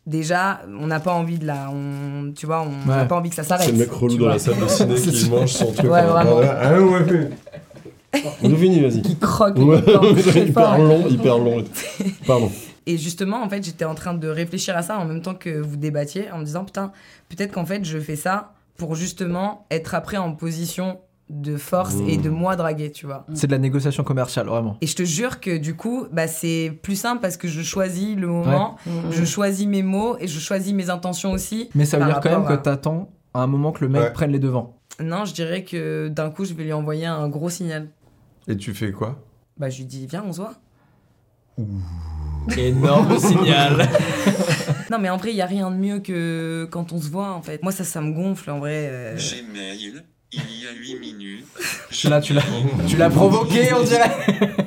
déjà 0.05 0.61
on 0.81 0.87
n'a 0.87 0.99
pas 0.99 1.13
envie 1.13 1.37
de 1.39 1.45
la... 1.47 1.69
On, 1.71 2.33
tu 2.35 2.45
vois, 2.45 2.61
on 2.67 2.85
n'a 2.85 3.03
Ouais. 3.03 3.07
pas 3.07 3.15
envie 3.15 3.29
que 3.29 3.35
ça 3.37 3.43
s'arrête. 3.43 3.67
C'est 3.67 3.71
le 3.71 3.77
mec 3.77 3.89
relou 3.89 4.17
dans 4.17 4.25
vois. 4.25 4.33
la 4.33 4.39
salle 4.39 4.59
de 4.59 4.67
ciné 4.97 5.11
qui 5.13 5.29
mange 5.29 5.53
son 5.53 5.71
truc. 5.71 5.89
Ouais, 5.89 6.01
en- 6.01 6.07
vraiment. 6.07 6.41
Ah 6.43 6.73
ouais, 6.73 6.79
ouais. 6.99 7.29
On 8.43 8.55
finit, 8.55 8.79
vas-y. 8.81 9.01
Qui 9.01 9.17
croque 9.17 9.57
Ouais, 9.57 9.79
hyper 10.47 10.53
fort. 10.53 10.77
long, 10.77 11.07
hyper 11.07 11.37
long. 11.37 11.63
Pardon. 12.27 12.51
Et 12.85 12.97
justement, 12.97 13.43
en 13.43 13.49
fait, 13.49 13.63
j'étais 13.65 13.85
en 13.85 13.95
train 13.95 14.13
de 14.13 14.27
réfléchir 14.27 14.75
à 14.77 14.81
ça 14.81 14.97
en 14.97 15.05
même 15.05 15.21
temps 15.21 15.35
que 15.35 15.59
vous 15.59 15.75
débattiez, 15.75 16.31
en 16.31 16.37
me 16.39 16.45
disant, 16.45 16.63
putain, 16.63 16.91
peut-être 17.29 17.51
qu'en 17.51 17.65
fait, 17.65 17.83
je 17.83 17.99
fais 17.99 18.15
ça 18.15 18.53
pour 18.77 18.95
justement 18.95 19.65
être 19.71 19.93
après 19.93 20.17
en 20.17 20.31
position 20.33 20.99
de 21.29 21.57
force 21.57 21.95
Mmh. 21.95 22.09
et 22.09 22.17
de 22.17 22.29
moi 22.29 22.55
draguer, 22.55 22.89
tu 22.91 23.05
vois. 23.05 23.25
C'est 23.33 23.47
de 23.47 23.51
la 23.51 23.57
négociation 23.57 24.05
commerciale, 24.05 24.47
vraiment. 24.47 24.77
Et 24.79 24.87
je 24.87 24.95
te 24.95 25.03
jure 25.03 25.41
que 25.41 25.57
du 25.57 25.75
coup, 25.75 26.05
bah, 26.13 26.27
c'est 26.27 26.71
plus 26.81 26.95
simple 26.95 27.21
parce 27.21 27.35
que 27.35 27.49
je 27.49 27.61
choisis 27.61 28.15
le 28.15 28.27
moment, 28.27 28.77
je 29.11 29.25
choisis 29.25 29.67
mes 29.67 29.83
mots 29.83 30.15
et 30.21 30.27
je 30.29 30.39
choisis 30.39 30.71
mes 30.73 30.89
intentions 30.89 31.33
aussi. 31.33 31.69
Mais 31.75 31.83
ça 31.83 31.97
veut 31.99 32.05
dire 32.05 32.21
quand 32.21 32.29
même 32.29 32.43
rapport 32.43 32.47
que 32.63 32.69
à- 32.69 32.73
t'attends 32.73 33.09
à 33.33 33.41
un 33.41 33.47
moment 33.47 33.73
que 33.73 33.83
le 33.83 33.89
mec 33.91 34.01
Ouais. 34.01 34.13
prenne 34.13 34.31
les 34.31 34.39
devants. 34.39 34.77
Non, 35.03 35.25
je 35.25 35.33
dirais 35.33 35.63
que 35.65 36.07
d'un 36.07 36.29
coup, 36.29 36.45
je 36.45 36.53
vais 36.53 36.63
lui 36.63 36.71
envoyer 36.73 37.05
un 37.05 37.27
gros 37.27 37.49
signal. 37.49 37.89
Et 38.47 38.55
tu 38.57 38.73
fais 38.73 38.91
quoi? 38.91 39.23
Bah, 39.57 39.69
je 39.69 39.77
lui 39.79 39.85
dis, 39.85 40.05
viens, 40.07 40.23
on 40.25 40.31
se 40.33 40.37
voit. 40.41 40.53
Énorme 42.57 43.17
signal. 43.19 43.87
Non, 44.89 44.99
mais 44.99 45.09
en 45.09 45.17
vrai, 45.17 45.31
il 45.31 45.35
y 45.35 45.41
a 45.41 45.45
rien 45.45 45.69
de 45.69 45.75
mieux 45.75 45.99
que 45.99 46.65
quand 46.71 46.93
on 46.93 47.01
se 47.01 47.09
voit, 47.09 47.33
en 47.33 47.41
fait. 47.41 47.61
Moi, 47.61 47.73
ça, 47.73 47.83
ça 47.83 47.99
me 47.99 48.13
gonfle, 48.13 48.49
en 48.51 48.59
vrai. 48.59 48.87
euh. 48.89 49.17
Gmail, 49.17 50.01
il 50.31 50.39
y 50.39 50.65
a 50.65 50.71
8 50.71 50.99
minutes. 51.01 51.45
Là, 52.05 52.21
tu 52.21 52.33
l'as, 52.33 52.41
tu 52.87 52.95
l'as 52.95 53.09
provoqué, 53.09 53.73
on 53.73 53.83
dirait. 53.83 54.15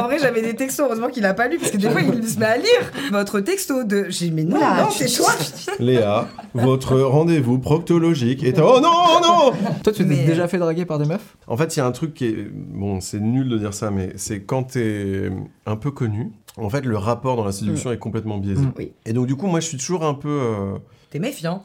En 0.00 0.06
vrai, 0.06 0.18
j'avais 0.18 0.42
des 0.42 0.54
textos, 0.56 0.86
heureusement 0.86 1.08
qu'il 1.08 1.24
a 1.26 1.34
pas 1.34 1.48
lu, 1.48 1.58
parce 1.58 1.70
que 1.70 1.76
des 1.76 1.90
fois, 1.90 2.00
il 2.00 2.26
se 2.28 2.38
met 2.38 2.46
à 2.46 2.56
lire 2.56 2.92
votre 3.12 3.40
texto 3.40 3.84
de. 3.84 4.06
J'ai 4.08 4.26
dit, 4.26 4.32
mais 4.32 4.44
non, 4.44 4.56
Oula, 4.56 4.82
non, 4.82 4.88
tu- 4.88 5.08
c'est 5.08 5.22
toi 5.22 5.32
Léa, 5.78 6.28
votre 6.54 6.98
rendez-vous 7.00 7.58
proctologique 7.58 8.42
est. 8.44 8.58
Oh 8.58 8.80
non, 8.80 8.90
oh 8.92 9.18
non 9.22 9.52
Toi, 9.82 9.92
tu 9.92 10.02
t'es 10.02 10.04
Mais- 10.04 10.24
déjà 10.24 10.48
fait 10.48 10.58
draguer 10.58 10.84
par 10.84 10.98
des 10.98 11.06
meufs? 11.06 11.36
En 11.46 11.56
fait, 11.56 11.76
il 11.76 11.78
y 11.78 11.82
a 11.82 11.86
un 11.86 11.92
truc 11.92 12.14
qui 12.14 12.26
est. 12.26 12.48
Bon, 12.52 13.00
c'est 13.00 13.20
nul 13.20 13.48
de 13.48 13.58
dire 13.58 13.74
ça, 13.74 13.90
mais 13.90 14.12
c'est 14.16 14.42
quand 14.42 14.64
t'es 14.64 15.30
un 15.66 15.76
peu 15.76 15.90
connu. 15.90 16.30
En 16.56 16.68
fait, 16.68 16.84
le 16.84 16.96
rapport 16.98 17.36
dans 17.36 17.44
la 17.44 17.52
séduction 17.52 17.92
est 17.92 17.98
complètement 17.98 18.38
biaisé. 18.38 18.62
Mm. 18.62 18.72
Oui. 18.76 18.92
Et 19.06 19.12
donc, 19.12 19.26
du 19.26 19.36
coup, 19.36 19.46
moi, 19.46 19.60
je 19.60 19.66
suis 19.66 19.78
toujours 19.78 20.04
un 20.04 20.14
peu. 20.14 20.28
euh, 20.28 20.78
T'es 21.10 21.18
méfiant. 21.20 21.62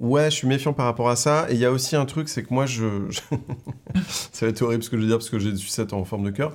Ouais, 0.00 0.26
je 0.30 0.36
suis 0.36 0.48
méfiant 0.48 0.72
par 0.72 0.86
rapport 0.86 1.08
à 1.08 1.16
ça. 1.16 1.46
Et 1.48 1.54
il 1.54 1.58
y 1.60 1.64
a 1.64 1.70
aussi 1.70 1.96
un 1.96 2.04
truc, 2.06 2.28
c'est 2.28 2.42
que 2.42 2.52
moi, 2.52 2.66
je. 2.66 2.84
je- 3.08 3.20
ça 4.32 4.46
va 4.46 4.50
être 4.50 4.62
horrible 4.62 4.82
ce 4.82 4.90
que 4.90 4.96
je 4.96 5.02
veux 5.02 5.08
dire 5.08 5.16
parce 5.18 5.30
que 5.30 5.38
j'ai 5.38 5.50
des 5.52 5.56
sucettes 5.58 5.92
en 5.92 6.04
forme 6.04 6.24
de 6.24 6.30
cœur. 6.30 6.52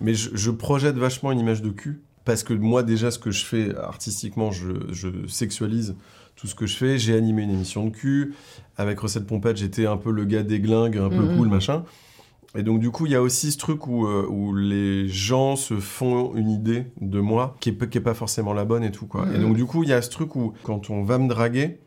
Mais 0.00 0.14
je, 0.14 0.30
je 0.34 0.50
projette 0.50 0.96
vachement 0.96 1.32
une 1.32 1.40
image 1.40 1.62
de 1.62 1.70
cul. 1.70 2.00
Parce 2.24 2.42
que 2.42 2.52
moi, 2.54 2.82
déjà, 2.82 3.10
ce 3.10 3.18
que 3.18 3.30
je 3.30 3.44
fais 3.44 3.74
artistiquement, 3.76 4.50
je, 4.52 4.72
je 4.92 5.08
sexualise 5.26 5.96
tout 6.36 6.46
ce 6.46 6.54
que 6.54 6.66
je 6.66 6.76
fais. 6.76 6.98
J'ai 6.98 7.14
animé 7.16 7.42
une 7.42 7.50
émission 7.50 7.84
de 7.86 7.90
cul. 7.90 8.34
Avec 8.76 8.98
Recette 9.00 9.26
Pompette, 9.26 9.56
j'étais 9.56 9.86
un 9.86 9.96
peu 9.96 10.10
le 10.10 10.24
gars 10.24 10.42
déglingue, 10.42 10.96
un 10.98 11.08
peu 11.08 11.22
Mhm. 11.22 11.36
cool, 11.36 11.48
machin. 11.48 11.84
Et 12.56 12.62
donc, 12.62 12.80
du 12.80 12.90
coup, 12.90 13.06
il 13.06 13.12
y 13.12 13.14
a 13.14 13.22
aussi 13.22 13.52
ce 13.52 13.58
truc 13.58 13.86
où, 13.86 14.06
euh, 14.06 14.26
où 14.28 14.54
les 14.54 15.08
gens 15.08 15.54
se 15.56 15.78
font 15.78 16.34
une 16.34 16.50
idée 16.50 16.86
de 17.00 17.20
moi 17.20 17.56
qui 17.60 17.68
est, 17.70 17.72
pas- 17.72 17.86
qui 17.86 17.98
est 17.98 18.02
pas 18.02 18.14
forcément 18.14 18.52
la 18.52 18.64
bonne 18.64 18.82
et 18.84 18.90
tout, 18.90 19.06
quoi. 19.06 19.26
Et 19.34 19.38
donc, 19.38 19.54
du 19.56 19.64
coup, 19.66 19.82
il 19.84 19.88
y 19.88 19.92
a 19.92 20.02
ce 20.02 20.10
truc 20.10 20.34
où, 20.36 20.52
quand 20.64 20.90
on 20.90 21.04
va 21.04 21.18
me 21.18 21.28
draguer, 21.28 21.78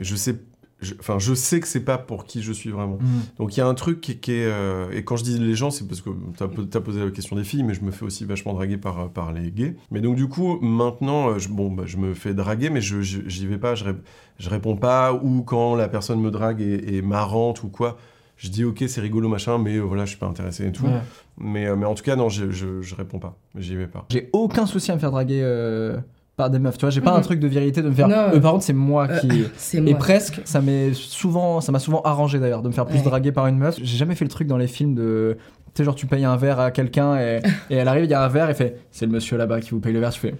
je 0.00 0.14
sais, 0.14 0.36
je- 0.84 0.94
enfin, 1.00 1.18
je 1.18 1.34
sais 1.34 1.58
que 1.60 1.66
c'est 1.66 1.84
pas 1.84 1.98
pour 1.98 2.24
qui 2.24 2.42
je 2.42 2.52
suis 2.52 2.70
vraiment. 2.70 2.98
Donc, 3.38 3.56
il 3.56 3.60
y 3.60 3.62
a 3.62 3.66
un 3.66 3.74
truc 3.74 4.00
qui, 4.00 4.18
qui 4.18 4.32
est. 4.32 4.46
euh, 4.46 4.90
et 4.92 5.02
quand 5.04 5.16
je 5.16 5.24
dis 5.24 5.38
les 5.38 5.54
gens, 5.54 5.70
c'est 5.70 5.86
parce 5.88 6.00
que 6.00 6.10
t'as 6.36 6.44
as 6.46 6.80
posé 6.82 7.04
la 7.04 7.10
question 7.10 7.34
des 7.36 7.44
filles, 7.44 7.62
mais 7.64 7.74
je 7.74 7.82
me 7.82 7.90
fais 7.90 8.04
aussi 8.04 8.24
vachement 8.24 8.52
draguer 8.54 8.76
par, 8.76 9.08
par 9.10 9.32
les 9.32 9.50
gays. 9.50 9.76
Mais 9.90 10.00
donc, 10.00 10.16
du 10.16 10.28
coup, 10.28 10.58
maintenant, 10.60 11.30
euh, 11.30 11.38
je, 11.38 11.48
bon, 11.48 11.70
bah, 11.70 11.84
je 11.86 11.96
me 11.96 12.14
fais 12.14 12.34
draguer, 12.34 12.70
mais 12.70 12.80
je 12.80 13.00
j'y 13.00 13.46
vais 13.46 13.58
pas, 13.58 13.74
je, 13.74 13.84
rép- 13.84 14.02
je 14.38 14.48
réponds 14.50 14.76
pas, 14.76 15.12
ou 15.14 15.42
quand 15.42 15.74
la 15.74 15.88
personne 15.88 16.20
me 16.20 16.30
drague 16.30 16.60
est, 16.60 16.94
est 16.96 17.02
marrante 17.02 17.62
ou 17.64 17.68
quoi. 17.68 17.96
Je 18.36 18.48
dis 18.48 18.64
ok 18.64 18.82
c'est 18.88 19.00
rigolo 19.00 19.28
machin 19.28 19.58
mais 19.58 19.76
euh, 19.76 19.80
voilà 19.82 20.04
je 20.06 20.10
suis 20.10 20.18
pas 20.18 20.26
intéressé 20.26 20.66
et 20.66 20.72
tout 20.72 20.86
Ouais. 20.86 21.00
mais, 21.38 21.66
euh, 21.68 21.76
mais 21.76 21.86
en 21.86 21.94
tout 21.94 22.02
cas 22.02 22.16
non 22.16 22.28
je, 22.28 22.50
je, 22.50 22.82
je 22.82 22.94
réponds 22.96 23.20
pas 23.20 23.38
j'y 23.56 23.76
vais 23.76 23.86
pas 23.86 24.06
J'ai 24.10 24.28
aucun 24.32 24.66
souci 24.66 24.90
à 24.90 24.96
me 24.96 24.98
faire 25.00 25.12
draguer 25.12 25.38
euh, 25.40 25.98
par 26.36 26.50
des 26.50 26.58
meufs. 26.58 26.76
Tu 26.76 26.82
vois, 26.82 26.90
j'ai 26.90 27.00
pas 27.00 27.12
Mhm. 27.12 27.18
un 27.18 27.20
truc 27.22 27.40
de 27.40 27.46
virilité 27.48 27.80
de 27.82 27.88
me 27.88 27.94
faire. 27.94 28.08
Euh, 28.10 28.40
par 28.40 28.52
contre, 28.52 28.64
c'est 28.64 28.72
moi 28.72 29.06
Euh, 29.10 29.18
qui. 29.20 29.78
Et 29.86 29.94
presque, 29.94 30.40
ça 30.44 30.60
m'est 30.60 30.92
souvent, 30.94 31.60
ça 31.60 31.70
m'a 31.72 31.78
souvent 31.78 32.00
arrangé 32.02 32.38
d'ailleurs 32.38 32.62
de 32.62 32.68
me 32.68 32.72
faire 32.72 32.86
plus 32.86 32.98
Ouais. 32.98 33.04
draguer 33.04 33.32
par 33.32 33.46
une 33.46 33.58
meuf. 33.58 33.76
J'ai 33.80 33.96
jamais 33.96 34.14
fait 34.14 34.24
le 34.24 34.30
truc 34.30 34.48
dans 34.48 34.56
les 34.56 34.66
films 34.66 34.94
de, 34.94 35.36
tu 35.66 35.70
sais 35.76 35.84
genre 35.84 35.94
tu 35.94 36.06
payes 36.06 36.24
un 36.24 36.36
verre 36.36 36.58
à 36.60 36.70
quelqu'un 36.70 37.16
et, 37.18 37.40
et 37.70 37.76
elle 37.76 37.88
arrive, 37.88 38.04
il 38.04 38.10
y 38.10 38.14
a 38.14 38.22
un 38.22 38.28
verre 38.28 38.50
et 38.50 38.54
fait, 38.54 38.80
c'est 38.90 39.06
le 39.06 39.12
monsieur 39.12 39.36
là-bas 39.36 39.60
qui 39.60 39.70
vous 39.70 39.80
paye 39.80 39.92
le 39.92 40.00
verre. 40.00 40.10
Tu 40.12 40.20
fais, 40.20 40.34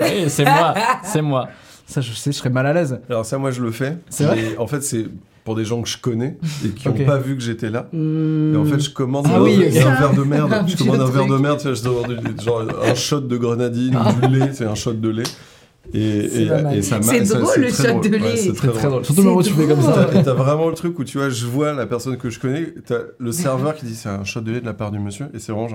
oui, 0.00 0.24
c'est 0.28 0.44
moi, 0.44 0.74
c'est 1.02 1.22
moi. 1.22 1.48
Ça, 1.86 2.00
je 2.00 2.12
sais, 2.12 2.32
je 2.32 2.38
serais 2.38 2.50
mal 2.50 2.66
à 2.66 2.72
l'aise. 2.72 2.98
alors 3.10 3.26
ça 3.26 3.36
moi 3.38 3.50
je 3.50 3.62
le 3.62 3.70
fais 3.70 3.98
C'est 4.08 4.24
vrai 4.24 4.38
Et 4.38 4.58
en 4.58 4.66
fait 4.66 4.80
c'est 4.82 5.04
pour 5.44 5.54
des 5.54 5.64
gens 5.64 5.82
que 5.82 5.88
je 5.88 5.98
connais 5.98 6.38
et 6.64 6.70
qui 6.70 6.88
Ok. 6.88 7.00
ont 7.00 7.04
pas 7.04 7.18
vu 7.18 7.36
que 7.36 7.42
j'étais 7.42 7.68
là 7.70 7.88
Mmh. 7.92 8.54
et 8.54 8.56
en 8.56 8.64
fait 8.64 8.80
je 8.80 8.90
commande 8.90 9.26
Ah 9.28 9.36
un, 9.36 9.42
oui, 9.42 9.56
ok. 9.70 9.76
un 9.76 9.94
verre 9.94 10.14
de 10.14 10.22
merde 10.22 10.64
je 10.66 10.76
commande 10.76 11.00
un 11.00 11.10
verre 11.10 11.26
de 11.26 11.36
merde 11.36 11.58
tu 11.58 11.64
vois, 11.66 11.74
je 11.74 11.82
dois 11.82 12.04
avoir 12.04 12.08
du- 12.08 12.42
genre 12.44 12.62
un 12.82 12.94
shot 12.94 13.20
de 13.20 13.36
grenadine 13.36 13.96
ou 13.96 14.26
du 14.26 14.38
lait 14.38 14.50
c'est 14.54 14.64
un 14.64 14.74
shot 14.74 14.94
de 14.94 15.08
lait 15.10 15.22
et, 15.92 15.98
et, 16.00 16.48
et 16.78 16.82
ça 16.82 16.96
m'a- 16.96 17.02
C'est 17.02 17.24
ça- 17.26 17.38
drôle, 17.38 17.60
le 17.60 17.68
shot 17.68 18.00
de 18.00 18.16
lait. 18.16 18.36
c'est 18.36 18.42
C'est 18.48 18.52
très 18.54 18.68
très 18.68 18.88
drôle. 18.88 19.04
Surtout 19.04 19.20
le 19.20 19.26
moment 19.28 19.40
où 19.40 19.42
tu 19.42 19.52
fais 19.52 19.66
comme 19.66 19.82
ça. 19.82 20.08
Et 20.14 20.22
t'as 20.22 20.32
vraiment 20.32 20.68
le 20.70 20.74
truc 20.74 20.98
où 20.98 21.04
tu 21.04 21.18
vois, 21.18 21.28
je 21.28 21.44
vois 21.44 21.74
la 21.74 21.84
personne 21.84 22.16
que 22.16 22.30
je 22.30 22.40
connais, 22.40 22.72
t'as 22.86 23.00
le 23.18 23.32
serveur 23.32 23.74
qui 23.74 23.84
dit 23.84 23.94
c'est 23.94 24.08
un 24.08 24.24
shot 24.24 24.40
de 24.40 24.50
lait 24.50 24.60
de 24.62 24.64
la 24.64 24.72
part 24.72 24.90
du 24.90 24.98
monsieur, 24.98 25.26
et 25.34 25.38
c'est 25.38 25.52
vraiment 25.52 25.68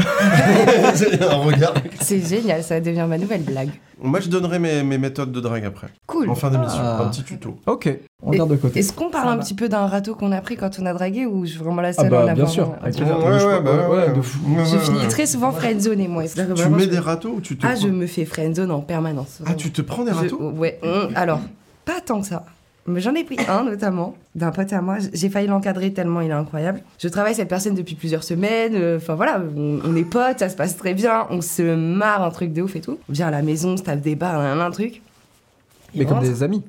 un 1.30 1.36
regard. 1.36 1.74
C'est 2.00 2.20
génial, 2.26 2.62
ça 2.62 2.80
devient 2.80 3.06
ma 3.08 3.18
nouvelle 3.18 3.42
blague. 3.42 3.70
Moi, 4.02 4.20
je 4.20 4.28
donnerai 4.28 4.58
mes, 4.58 4.82
mes 4.82 4.96
méthodes 4.96 5.30
de 5.30 5.40
drague 5.40 5.64
après. 5.66 5.88
Cool. 6.06 6.30
En 6.30 6.34
fin 6.34 6.50
d'émission, 6.50 6.80
Ah. 6.82 7.02
un 7.02 7.08
petit 7.08 7.22
tuto. 7.22 7.58
Ok, 7.66 7.88
on 8.22 8.30
regarde 8.30 8.50
de 8.50 8.56
côté. 8.56 8.78
Est-ce 8.80 8.94
qu'on 8.94 9.10
parle 9.10 9.26
Ça 9.26 9.32
un 9.32 9.36
va. 9.36 9.42
petit 9.42 9.52
peu 9.54 9.68
d'un 9.68 9.86
râteau 9.86 10.14
qu'on 10.14 10.32
a 10.32 10.40
pris 10.40 10.56
quand 10.56 10.70
on 10.80 10.86
a 10.86 10.94
dragué 10.94 11.26
ou 11.26 11.44
je 11.44 11.50
suis 11.50 11.58
vraiment 11.58 11.82
la 11.82 11.88
Ah 11.90 11.92
seule 11.92 12.06
à 12.06 12.08
bah 12.10 12.20
en 12.20 12.24
bien 12.24 12.32
avoir 12.32 12.48
sûr. 12.50 12.64
un 12.80 12.82
avec 12.84 12.96
peu 12.96 13.04
plaisir. 13.04 13.18
Ouais, 13.26 13.38
Je- 13.38 13.46
ouais, 13.46 13.60
bah 13.60 13.88
ouais, 13.90 14.12
de 14.16 14.22
fou. 14.22 14.38
ouais, 14.48 14.64
Je 14.64 14.76
ouais, 14.76 14.82
finis 14.82 14.98
ouais. 15.00 15.08
très 15.08 15.26
souvent 15.26 15.52
friendzone 15.52 16.08
moi. 16.08 16.26
c'est 16.26 16.46
Tu 16.46 16.50
vraiment- 16.52 16.76
mets 16.76 16.84
je- 16.84 16.88
des 16.88 16.98
râteaux 16.98 17.34
ou 17.36 17.40
tu 17.42 17.58
te. 17.58 17.66
Ah, 17.66 17.72
prends- 17.72 17.80
je 17.82 17.88
me 17.88 18.06
fais 18.06 18.24
friendzone 18.24 18.70
en 18.70 18.80
permanence. 18.80 19.40
Ah, 19.44 19.52
tu 19.54 19.70
te 19.70 19.82
prends 19.82 20.04
des 20.04 20.12
Je- 20.12 20.16
râteaux 20.16 20.50
Ouais. 20.56 20.78
hum, 20.82 21.10
Alors, 21.14 21.40
pas 21.84 22.00
tant 22.04 22.22
que 22.22 22.26
ça. 22.26 22.44
J'en 22.98 23.14
ai 23.14 23.24
pris 23.24 23.36
un 23.48 23.64
notamment 23.64 24.14
d'un 24.34 24.50
pote 24.50 24.72
à 24.72 24.80
moi. 24.80 24.96
J'ai 25.12 25.28
failli 25.28 25.46
l'encadrer 25.46 25.92
tellement 25.92 26.20
il 26.20 26.30
est 26.30 26.34
incroyable. 26.34 26.80
Je 26.98 27.08
travaille 27.08 27.34
cette 27.34 27.48
personne 27.48 27.74
depuis 27.74 27.94
plusieurs 27.94 28.24
semaines. 28.24 28.74
euh, 28.74 28.96
Enfin 28.96 29.14
voilà, 29.14 29.42
on, 29.56 29.78
on 29.84 29.94
est 29.96 30.04
potes, 30.04 30.38
ça 30.40 30.48
se 30.48 30.56
passe 30.56 30.76
très 30.76 30.94
bien. 30.94 31.26
On 31.30 31.40
se 31.40 31.62
marre, 31.74 32.22
un 32.24 32.30
truc 32.30 32.52
de 32.52 32.62
ouf 32.62 32.76
et 32.76 32.80
tout. 32.80 32.98
On 33.08 33.12
vient 33.12 33.28
à 33.28 33.30
la 33.30 33.42
maison, 33.42 33.70
on 33.70 33.76
se 33.76 33.82
tape 33.82 34.00
des 34.00 34.14
bars, 34.16 34.38
un, 34.40 34.60
un 34.60 34.70
truc. 34.70 35.02
Mais 35.94 36.04
comme 36.04 36.20
des 36.20 36.42
amis. 36.42 36.62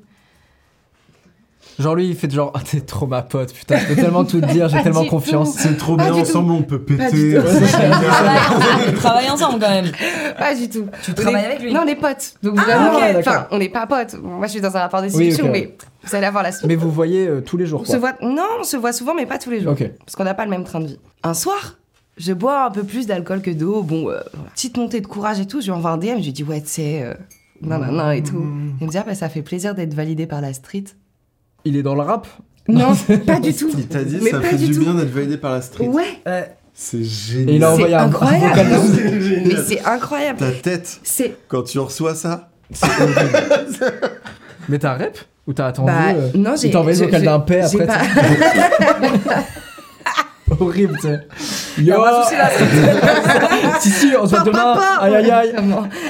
Genre 1.80 1.96
lui, 1.96 2.10
il 2.10 2.16
fait 2.16 2.30
genre, 2.32 2.52
t'es 2.72 2.82
trop 2.82 3.08
ma 3.08 3.22
pote, 3.22 3.54
putain, 3.54 3.78
je 3.80 3.88
peux 3.88 3.96
tellement 3.96 4.24
tout 4.26 4.40
te 4.42 4.46
dire, 4.48 4.68
j'ai 4.70 4.82
tellement 4.84 5.06
confiance. 5.06 5.54
C'est 5.58 5.78
trop 5.78 5.96
Pas 5.98 6.04
bien 6.06 6.14
du 6.16 6.22
ensemble, 6.22 6.52
on 6.52 6.62
peut 6.64 6.82
péter. 6.82 7.40
On 8.90 8.94
travaille 8.94 9.30
ensemble 9.30 9.60
quand 9.60 9.70
même. 9.70 9.92
Pas 10.38 10.54
du 10.56 10.70
tout. 10.70 10.86
Tu 11.04 11.12
On 11.12 11.14
travailles 11.14 11.44
est- 11.44 11.48
avec 11.48 11.62
lui 11.62 11.74
Non, 11.74 11.82
on 11.84 11.88
est 11.88 11.96
potes. 11.96 12.34
Donc 12.44 12.56
Ah, 12.60 12.64
vraiment, 12.64 12.94
ok, 12.96 13.02
d'accord. 13.14 13.34
enfin, 13.34 13.48
on 13.52 13.58
n'est 13.58 13.70
pas 13.70 13.88
potes. 13.88 14.16
Moi, 14.22 14.48
je 14.48 14.52
suis 14.52 14.62
dans 14.62 14.76
un 14.76 14.80
rapport 14.80 15.02
de 15.02 15.08
Oui, 15.08 15.12
séduction, 15.12 15.46
ok. 15.46 15.52
mais 15.52 15.76
vous 16.04 16.16
allez 16.16 16.26
avoir 16.26 16.44
la 16.44 16.52
suite. 16.52 16.66
Mais 16.68 16.76
vous 16.76 16.92
voyez 16.92 17.28
euh, 17.28 17.42
tous 17.42 17.58
les 17.58 17.66
jours, 17.66 17.82
On 17.82 17.84
quoi. 17.84 17.94
se 17.96 18.00
voit. 18.00 18.14
Non, 18.22 18.46
on 18.60 18.64
se 18.64 18.78
voit 18.78 18.94
souvent, 18.94 19.14
mais 19.14 19.26
pas 19.26 19.38
tous 19.38 19.50
les 19.50 19.62
jours. 19.62 19.72
Ok. 19.74 19.90
Parce 20.06 20.16
qu'on 20.16 20.24
n'a 20.24 20.34
pas 20.34 20.46
le 20.46 20.52
même 20.52 20.64
train 20.64 20.80
de 20.80 20.88
vie. 20.88 21.00
Un 21.24 21.34
soir, 21.34 21.78
je 22.18 22.34
bois 22.34 22.66
un 22.66 22.72
peu 22.72 22.84
plus 22.84 23.08
d'alcool 23.08 23.42
que 23.42 23.52
d'eau. 23.52 23.82
Bon, 23.84 24.10
euh, 24.10 24.20
voilà. 24.34 24.50
petite 24.54 24.78
montée 24.78 25.02
de 25.02 25.08
courage 25.08 25.40
et 25.40 25.46
tout. 25.48 25.62
Je 25.62 25.66
lui 25.66 25.72
envoie 25.72 25.92
un 25.92 25.98
DM. 25.98 26.18
Je 26.20 26.26
lui 26.26 26.34
dis, 26.34 26.44
ouais, 26.44 26.62
tu 26.62 26.68
sais, 26.70 27.02
euh, 27.04 27.14
non, 27.62 27.80
non, 27.80 27.92
non, 27.92 28.12
et 28.12 28.24
tout. 28.24 28.44
Il 28.80 28.88
me 28.88 28.92
dit, 28.92 28.98
ah, 28.98 29.04
bah, 29.06 29.16
ça 29.16 29.30
fait 29.30 29.42
plaisir 29.42 29.76
d'être 29.76 29.94
validé 29.94 30.26
par 30.28 30.42
la 30.42 30.54
street. 30.54 30.84
Il 31.66 31.78
est 31.78 31.84
dans 31.84 31.96
le 31.96 32.02
rap 32.02 32.28
Non, 32.68 32.94
pas 33.26 33.40
du 33.40 33.54
tout. 33.54 33.70
Il 33.78 33.88
t'a 33.88 34.04
dit, 34.04 34.18
Mais 34.22 34.32
ça 34.32 34.40
pas 34.40 34.48
fait 34.50 34.58
du 34.58 34.78
bien 34.80 34.94
d'être 34.94 35.10
validé 35.12 35.38
par 35.38 35.52
la 35.52 35.62
street. 35.62 35.88
Ouais, 35.88 36.04
Euh, 36.28 36.42
C'est 36.74 36.98
Et 36.98 37.02
il 37.02 37.06
a 37.06 37.08
génial. 37.46 37.60
C'est 37.62 37.66
envoyé 37.66 37.96
un, 37.96 38.00
un 38.00 38.06
incroyable. 38.08 38.70
C'est 38.96 39.42
mais 39.46 39.56
c'est 39.68 39.82
incroyable. 39.86 40.40
Ta 40.40 40.52
tête, 40.52 41.00
C'est. 41.04 41.36
quand 41.48 41.64
tu 41.64 41.80
reçois 41.80 42.16
ça, 42.16 42.50
Mais 44.70 44.80
t'as 44.80 44.94
un 44.94 44.98
rep 44.98 45.18
Ou 45.48 45.54
t'as 45.54 45.68
attendu 45.68 45.92
Bah, 45.92 46.10
euh, 46.16 46.30
non, 46.36 46.56
j'ai. 46.56 46.68
Il 46.68 46.72
t'a 46.72 46.80
envoyé 46.80 46.98
le 47.00 47.06
vocal 47.06 47.24
d'un 47.24 47.40
paix 47.40 47.62
après. 47.62 47.86
pas- 47.86 47.98
c'est 48.00 49.42
Horrible, 50.60 50.96
tu 51.00 51.08
sais. 51.08 51.20
Yo 51.82 51.96
pas 52.02 52.20
de 52.20 52.24
souci, 52.24 52.36
là. 52.36 52.50
Si, 53.80 53.90
si, 53.90 54.14
on 54.20 54.26
se 54.26 54.32
voit 54.36 54.44
demain. 54.44 54.76
Aïe, 55.00 55.16
aïe, 55.16 55.32
aïe. 55.32 55.56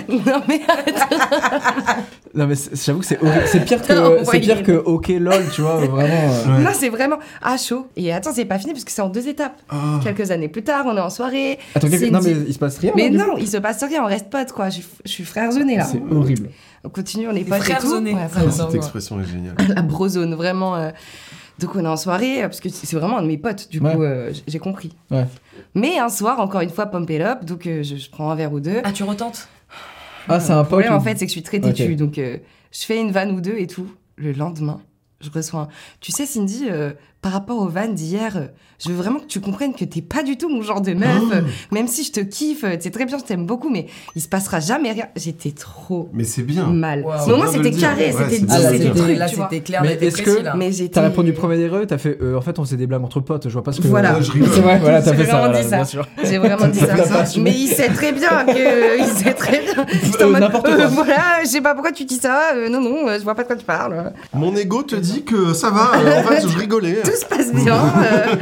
Non, 0.10 0.42
mais 0.48 0.62
Non, 2.34 2.48
mais 2.48 2.56
c'est- 2.56 2.86
j'avoue 2.86 3.00
que 3.02 3.06
c'est 3.06 3.22
horrible. 3.22 3.44
C'est 3.46 3.60
pire 3.66 3.82
que, 3.82 4.24
c'est 4.26 4.40
pire 4.40 4.64
que 4.64 4.72
OK 4.72 5.10
LOL, 5.10 5.44
tu 5.54 5.62
vois, 5.62 5.76
vraiment. 5.78 6.34
euh. 6.48 6.60
Non, 6.60 6.70
c'est 6.74 6.90
vraiment 6.90 7.18
à 7.42 7.58
chaud. 7.58 7.88
Et 7.96 8.12
attends, 8.14 8.32
c'est 8.34 8.46
pas 8.46 8.58
fini 8.58 8.72
parce 8.74 8.84
que 8.86 8.92
c'est 8.92 9.02
en 9.02 9.10
deux 9.10 9.28
étapes. 9.28 9.60
Ah. 9.70 10.00
Quelques 10.04 10.32
années 10.32 10.48
plus 10.48 10.64
tard, 10.64 10.86
on 10.88 10.96
est 10.96 11.02
en 11.02 11.10
soirée. 11.10 11.60
Attends, 11.76 11.88
C'est 11.92 12.00
quelque- 12.00 12.14
non, 12.14 12.20
mais 12.24 12.32
il 12.48 12.54
se 12.54 12.60
passe 12.60 12.78
rien. 12.80 12.94
Mais 12.96 13.10
non, 13.10 13.38
il 13.38 13.48
se 13.48 13.58
passe 13.58 13.84
rien, 13.84 14.04
on 14.04 14.08
reste 14.08 14.30
potes 14.30 14.52
quoi. 14.54 14.70
Je, 14.70 14.76
suis- 14.76 14.86
je 15.06 15.12
suis 15.12 15.24
frère 15.26 15.52
zoné 15.52 15.78
là. 15.78 15.84
C'est 15.84 16.02
horrible. 16.14 16.50
On 16.84 16.90
continue, 16.90 17.28
on 17.30 17.36
est 17.36 17.44
potes 17.44 17.70
et 17.70 17.74
tout. 17.76 17.88
Ça, 17.88 18.00
vraiment. 18.00 18.30
ça, 18.30 18.50
Cette 18.66 18.76
expression 18.76 19.20
est 19.22 19.26
géniale. 19.26 19.56
la 19.76 19.82
brozone, 19.82 20.34
vraiment. 20.36 20.76
Donc 21.60 21.76
on 21.76 21.84
est 21.84 21.88
en 21.88 21.98
soirée, 21.98 22.40
euh, 22.44 22.48
parce 22.48 22.60
que 22.60 22.70
c'est 22.70 22.96
vraiment 22.98 23.18
un 23.20 23.22
de 23.22 23.28
mes 23.28 23.38
potes, 23.38 23.70
du 23.70 23.80
Ouais. 23.80 23.94
coup, 23.94 24.04
euh, 24.04 24.34
j'ai 24.48 24.60
compris. 24.60 24.96
Ouais. 25.12 25.26
Mais 25.76 26.00
un 26.00 26.10
soir, 26.10 26.40
encore 26.40 26.62
une 26.62 26.70
fois, 26.70 26.88
pump 26.88 27.10
it 27.10 27.22
up, 27.22 27.46
donc 27.46 27.68
euh, 27.68 27.84
je, 27.84 27.96
je 27.98 28.10
prends 28.10 28.30
un 28.32 28.36
verre 28.36 28.52
ou 28.54 28.60
deux. 28.60 28.82
Ah, 28.84 28.92
tu 28.92 29.04
retentes? 29.04 29.48
Ah, 30.28 30.40
c'est 30.40 30.54
un 30.54 30.62
Le 30.62 30.68
problème, 30.68 30.94
ou- 30.94 30.96
en 30.96 31.00
fait, 31.02 31.18
c'est 31.18 31.26
que 31.26 31.30
je 31.30 31.34
suis 31.34 31.44
très 31.44 31.60
têtue, 31.60 31.96
donc 31.96 32.18
euh, 32.18 32.38
je 32.72 32.84
fais 32.86 33.00
une 33.00 33.12
vanne 33.12 33.32
ou 33.32 33.42
deux 33.42 33.56
et 33.58 33.68
tout. 33.68 33.92
Le 34.18 34.32
lendemain, 34.34 34.82
je 35.20 35.30
reçois 35.30 35.62
un... 35.62 35.68
Tu 36.00 36.12
sais, 36.12 36.26
Cindy, 36.26 36.68
euh, 36.70 36.92
par 37.22 37.34
rapport 37.34 37.60
aux 37.60 37.68
vannes 37.68 37.94
d'hier, 37.94 38.36
euh, 38.36 38.48
je 38.84 38.90
veux 38.90 38.96
vraiment 38.96 39.20
que 39.20 39.28
tu 39.28 39.40
comprennes 39.40 39.76
que 39.76 39.86
t'es 39.86 40.02
pas 40.02 40.24
du 40.24 40.38
tout 40.38 40.50
mon 40.50 40.64
genre 40.64 40.82
de 40.82 40.94
meuf. 40.94 41.22
Oh. 41.22 41.34
euh, 41.36 41.42
même 41.72 41.88
si 41.88 42.04
je 42.04 42.12
te 42.12 42.20
kiffe, 42.20 42.64
euh, 42.64 42.78
c'est 42.80 42.90
très 42.90 43.06
bien, 43.06 43.20
je 43.20 43.24
t'aime 43.24 43.46
beaucoup, 43.46 43.70
mais 43.70 43.86
il 44.16 44.22
se 44.24 44.28
passera 44.28 44.60
jamais 44.60 44.92
rien. 44.92 45.06
J'étais 45.16 45.52
trop 45.52 46.10
Mais 46.14 46.24
c'est 46.24 46.42
bien. 46.42 46.66
mal. 46.66 47.04
Wow. 47.04 47.12
Mais 47.12 47.16
au 47.22 47.26
C'est 47.26 47.38
moins, 47.38 47.52
c'était 47.52 47.72
carré, 47.72 48.06
Ouais, 48.12 48.24
c'était 48.30 48.46
dit, 48.46 48.54
c'était 48.56 48.90
truc, 48.90 49.18
Là, 49.18 49.28
c'était 49.28 49.60
clair, 49.60 49.82
Mais 49.84 49.94
est-ce 50.02 50.22
que- 50.24 50.42
là. 50.42 50.56
Mais 50.58 50.72
j'étais... 50.72 50.94
T'as 50.96 51.02
répondu 51.04 51.32
premier 51.34 51.58
degré, 51.62 51.86
t'as 51.86 52.00
fait. 52.00 52.18
euh, 52.24 52.36
en 52.38 52.42
fait, 52.42 52.58
on 52.58 52.64
faisait 52.66 52.78
des 52.78 52.88
blagues 52.88 53.04
entre 53.04 53.20
potes, 53.20 53.48
je 53.48 53.54
vois 53.54 53.64
pas 53.64 53.72
ce 53.72 53.82
que. 53.82 53.88
Voilà. 53.88 54.20
je 54.20 54.32
rigole. 54.32 54.50
C'est 54.52 54.62
vrai, 54.62 54.80
voilà, 54.80 55.02
t'as 55.04 55.14
fait 55.14 55.26
ça. 55.26 55.32
vraiment 55.38 55.46
voilà, 55.50 55.62
dit 55.62 55.70
ça. 55.70 55.76
bien 55.76 55.86
sûr. 55.86 56.08
J'ai 56.24 56.38
vraiment 56.40 56.68
dit 56.70 56.80
ça. 56.80 56.96
Mais 57.40 57.52
il 57.54 57.68
sait 57.68 57.90
très 57.90 58.14
bien 58.14 58.46
que. 58.48 59.00
Il 59.02 59.06
sait 59.06 59.34
très 59.36 59.62
bien. 59.62 59.86
Euh, 60.22 60.40
n'importe 60.40 60.68
euh, 60.68 60.76
quoi. 60.78 60.88
voilà, 60.88 61.42
je 61.44 61.48
sais 61.50 61.62
pas 61.62 61.74
pourquoi 61.74 61.92
tu 61.92 62.06
dis 62.06 62.16
ça. 62.18 62.54
euh, 62.56 62.70
non, 62.70 62.82
non, 62.82 63.08
euh, 63.08 63.18
je 63.20 63.24
vois 63.24 63.36
pas 63.36 63.44
de 63.44 63.48
quoi 63.48 63.56
tu 63.56 63.66
parles. 63.66 64.12
Mon 64.34 64.56
ego 64.56 64.82
te 64.84 64.96
dit 64.96 65.24
que 65.24 65.54
ça 65.54 65.70
va. 65.70 65.92
euh, 66.00 66.20
en 66.20 66.24
fait, 66.24 66.48
je 66.48 66.58
rigolais. 66.58 66.98
Tout 67.12 67.20
se 67.20 67.26
passe 67.26 67.54
bien. 67.54 67.76
euh, 68.04 68.36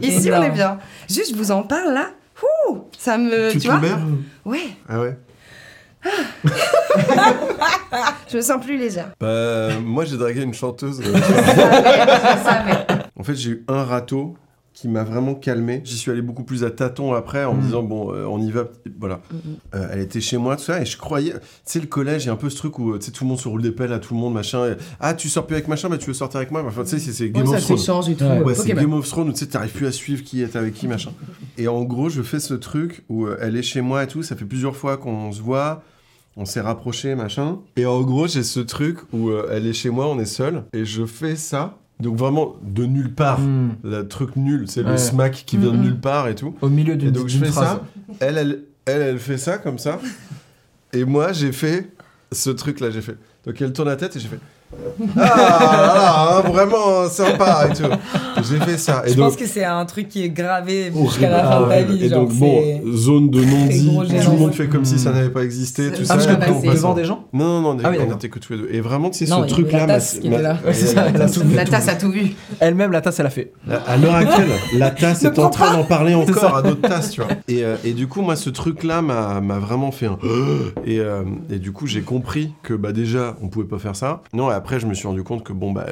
ici, 0.00 0.30
on 0.32 0.42
est 0.42 0.50
bien. 0.50 0.78
Juste, 1.08 1.32
je 1.32 1.36
vous 1.36 1.50
en 1.50 1.62
parle 1.62 1.92
là. 1.92 2.10
Ouh, 2.68 2.84
ça 2.98 3.18
me. 3.18 3.50
Tu 3.50 3.58
Tu, 3.58 3.66
te 3.66 3.72
vois 3.72 3.80
libères 3.80 3.98
Ouais, 4.44 4.68
Ah 4.88 5.00
ouais. 5.00 5.16
je 8.30 8.36
me 8.36 8.42
sens 8.42 8.62
plus 8.64 8.76
légère. 8.76 9.10
Bah, 9.20 9.70
moi, 9.82 10.04
j'ai 10.04 10.16
dragué 10.18 10.42
une 10.42 10.52
chanteuse. 10.52 11.00
euh, 11.00 11.14
Je 11.16 12.44
savais. 12.44 12.86
En 13.18 13.22
fait, 13.22 13.34
j'ai 13.34 13.50
eu 13.50 13.64
un 13.68 13.84
râteau 13.84 14.36
qui 14.74 14.88
m'a 14.88 15.04
vraiment 15.04 15.34
calmé. 15.36 15.80
J'y 15.84 15.96
suis 15.96 16.10
allé 16.10 16.20
beaucoup 16.20 16.42
plus 16.42 16.64
à 16.64 16.70
tâtons 16.72 17.14
après 17.14 17.44
en 17.44 17.54
me 17.54 17.60
Mm. 17.60 17.64
disant 17.64 17.82
bon, 17.84 18.12
euh, 18.12 18.26
on 18.26 18.40
y 18.40 18.50
va. 18.50 18.64
Voilà. 18.98 19.20
Euh, 19.74 19.88
elle 19.92 20.00
était 20.00 20.20
chez 20.20 20.36
moi, 20.36 20.56
tout 20.56 20.64
ça, 20.64 20.82
et 20.82 20.84
je 20.84 20.98
croyais. 20.98 21.30
Tu 21.32 21.38
sais, 21.64 21.80
le 21.80 21.86
collège, 21.86 22.24
il 22.24 22.26
y 22.26 22.30
a 22.30 22.32
un 22.32 22.36
peu 22.36 22.50
ce 22.50 22.56
truc 22.56 22.78
où 22.80 22.90
euh, 22.92 22.98
tu 22.98 23.06
sais, 23.06 23.12
tout 23.12 23.22
le 23.22 23.28
monde 23.28 23.38
se 23.38 23.46
roule 23.46 23.62
des 23.62 23.70
pelles 23.70 23.92
à 23.92 24.00
tout 24.00 24.14
le 24.14 24.20
monde, 24.20 24.34
machin. 24.34 24.66
et, 24.66 24.74
ah, 24.98 25.14
tu 25.14 25.28
sors 25.28 25.46
plus 25.46 25.54
avec 25.54 25.68
machin, 25.68 25.88
mais 25.88 25.98
tu 25.98 26.06
veux 26.06 26.12
sortir 26.14 26.38
avec 26.38 26.50
moi? 26.50 26.64
Enfin, 26.66 26.82
tu 26.82 26.90
sais, 26.90 26.98
c'est- 26.98 27.30
Game 27.30 27.46
Ouais, 27.46 27.54
of 27.54 27.60
ça 27.60 27.76
Thrones. 27.76 28.10
et 28.10 28.14
tout. 28.16 28.24
Ouais. 28.24 28.40
bah. 28.42 28.74
Game 28.74 28.92
of 28.94 29.08
Thrones 29.08 29.28
où 29.28 29.32
tu 29.32 29.38
sais, 29.38 29.46
t'arrives 29.46 29.72
plus 29.72 29.86
à 29.86 29.92
suivre 29.92 30.24
qui 30.24 30.42
est 30.42 30.56
avec 30.56 30.74
qui, 30.74 30.88
machin. 30.88 31.12
Et 31.56 31.68
en 31.68 31.82
gros, 31.84 32.08
je 32.08 32.22
fais 32.22 32.40
ce 32.40 32.54
truc 32.54 33.04
où 33.08 33.26
euh, 33.26 33.38
elle 33.40 33.56
est 33.56 33.62
chez 33.62 33.80
moi 33.80 34.02
et 34.02 34.08
tout. 34.08 34.22
Ça 34.24 34.34
fait 34.34 34.44
plusieurs 34.44 34.74
fois 34.74 34.96
qu'on 34.96 35.30
se 35.30 35.40
voit. 35.40 35.82
On 36.36 36.44
s'est 36.46 36.60
rapprochés, 36.60 37.14
machin. 37.14 37.60
Et 37.76 37.86
en 37.86 38.00
gros, 38.02 38.26
j'ai 38.26 38.42
ce 38.42 38.58
truc 38.58 38.98
où 39.12 39.28
euh, 39.28 39.46
elle 39.52 39.68
est 39.68 39.72
chez 39.72 39.90
moi, 39.90 40.08
on 40.08 40.18
est 40.18 40.24
seul. 40.24 40.64
Et 40.72 40.84
je 40.84 41.06
fais 41.06 41.36
ça. 41.36 41.78
Donc 42.00 42.16
vraiment, 42.16 42.56
de 42.62 42.84
nulle 42.86 43.14
part. 43.14 43.40
Hmm. 43.40 43.76
Le 43.84 44.02
truc 44.08 44.36
nul, 44.36 44.64
c'est 44.68 44.82
le 44.82 44.96
smack 44.98 45.44
qui 45.46 45.56
vient 45.56 45.70
de 45.70 45.76
Mhm. 45.76 45.82
nulle 45.82 46.00
part 46.00 46.28
et 46.28 46.34
tout. 46.34 46.54
Au 46.60 46.68
milieu 46.68 46.96
d'une 46.96 47.10
donc 47.12 47.28
je 47.28 47.38
fais 47.38 47.46
phrase. 47.46 47.66
ça. 47.68 47.82
Elle, 48.20 48.36
elle, 48.38 48.60
elle, 48.86 49.02
elle 49.02 49.18
fait 49.18 49.38
ça 49.38 49.58
comme 49.58 49.78
ça. 49.78 50.00
Et 50.92 51.04
moi, 51.04 51.32
j'ai 51.32 51.52
fait 51.52 51.90
ce 52.32 52.50
truc-là. 52.50 52.90
J'ai 52.90 53.00
fait. 53.00 53.16
Donc 53.46 53.60
elle 53.62 53.72
tourne 53.72 53.88
la 53.88 53.96
tête 53.96 54.16
et 54.16 54.20
j'ai 54.20 54.28
fait. 54.28 54.38
Ah, 55.16 55.20
là, 55.20 55.94
là, 55.94 56.38
hein, 56.38 56.50
vraiment 56.50 57.08
sympa 57.08 57.68
et 57.70 57.74
tout. 57.74 57.88
J'ai 58.48 58.58
fait 58.60 58.78
ça. 58.78 59.02
Et 59.06 59.10
Je 59.10 59.14
donc, 59.16 59.30
pense 59.30 59.36
que 59.36 59.46
c'est 59.46 59.64
un 59.64 59.84
truc 59.84 60.08
qui 60.08 60.22
est 60.24 60.28
gravé 60.28 60.92
jusqu'à 60.94 61.30
la 61.30 61.44
fin 61.44 61.60
de 61.62 61.66
ta 61.68 61.74
Ah, 61.74 61.82
vie. 61.82 62.04
et 62.04 62.08
genre, 62.08 62.20
donc, 62.26 62.34
bon, 62.34 62.80
zone 62.94 63.30
de 63.30 63.40
non-dit, 63.44 63.90
tout 64.24 64.30
le 64.32 64.36
monde 64.38 64.52
fait 64.54 64.66
comme 64.68 64.84
si 64.84 64.98
ça 64.98 65.12
n'avait 65.12 65.30
pas 65.30 65.42
existé, 65.44 65.90
tout 65.90 66.02
Ah, 66.02 66.04
ça. 66.06 66.14
parce 66.14 66.26
que 66.26 66.32
après, 66.32 66.50
on 66.50 66.54
passé. 66.54 66.66
passe 66.68 66.76
devant 66.76 66.94
des 66.94 67.04
gens 67.04 67.24
Non, 67.32 67.60
non, 67.60 67.74
non, 67.74 67.80
Ah 67.84 67.88
on 67.88 67.92
d'accord. 67.98 68.14
était 68.16 68.28
que 68.28 68.38
tous 68.38 68.52
les 68.52 68.58
deux. 68.60 68.68
Et 68.72 68.80
vraiment, 68.80 69.10
c'est 69.12 69.28
Non, 69.28 69.42
ce 69.42 69.48
truc-là. 69.48 69.86
la 69.86 69.94
tasse 69.94 70.16
a 70.16 71.28
tout 71.28 71.40
vu. 71.44 71.54
La 71.56 71.64
tasse 71.64 71.88
a 71.88 71.94
tout 71.94 72.10
vu. 72.10 72.30
Elle-même, 72.60 72.92
la 72.92 73.00
tasse, 73.00 73.20
elle 73.20 73.26
a 73.26 73.30
fait. 73.30 73.52
À 73.86 73.96
l'heure 73.96 74.14
actuelle, 74.14 74.48
la 74.76 74.90
tasse 74.90 75.24
est 75.24 75.38
en 75.38 75.50
train 75.50 75.72
d'en 75.74 75.84
parler 75.84 76.14
encore 76.14 76.56
à 76.56 76.62
d'autres 76.62 76.82
tasses, 76.88 77.10
tu 77.10 77.20
vois. 77.20 77.30
Et, 77.48 77.64
euh, 77.64 77.76
et 77.84 77.92
du 77.92 78.06
coup, 78.06 78.22
moi, 78.22 78.36
ce 78.36 78.50
truc-là 78.50 79.02
m'a 79.02 79.40
m'a 79.40 79.58
vraiment 79.58 79.90
fait 79.92 80.06
un. 80.06 80.18
Et, 80.86 80.98
euh, 81.00 81.22
et 81.50 81.58
du 81.58 81.72
coup, 81.72 81.86
j'ai 81.86 82.02
compris 82.02 82.52
que 82.62 82.74
bah, 82.74 82.92
déjà, 82.92 83.36
on 83.42 83.48
pouvait 83.48 83.66
pas 83.66 83.78
faire 83.78 83.96
ça. 83.96 84.22
Non, 84.32 84.48
après, 84.64 84.80
je 84.80 84.86
me 84.86 84.94
suis 84.94 85.06
rendu 85.06 85.22
compte 85.22 85.44
que 85.44 85.52
bon, 85.52 85.72
bah, 85.72 85.84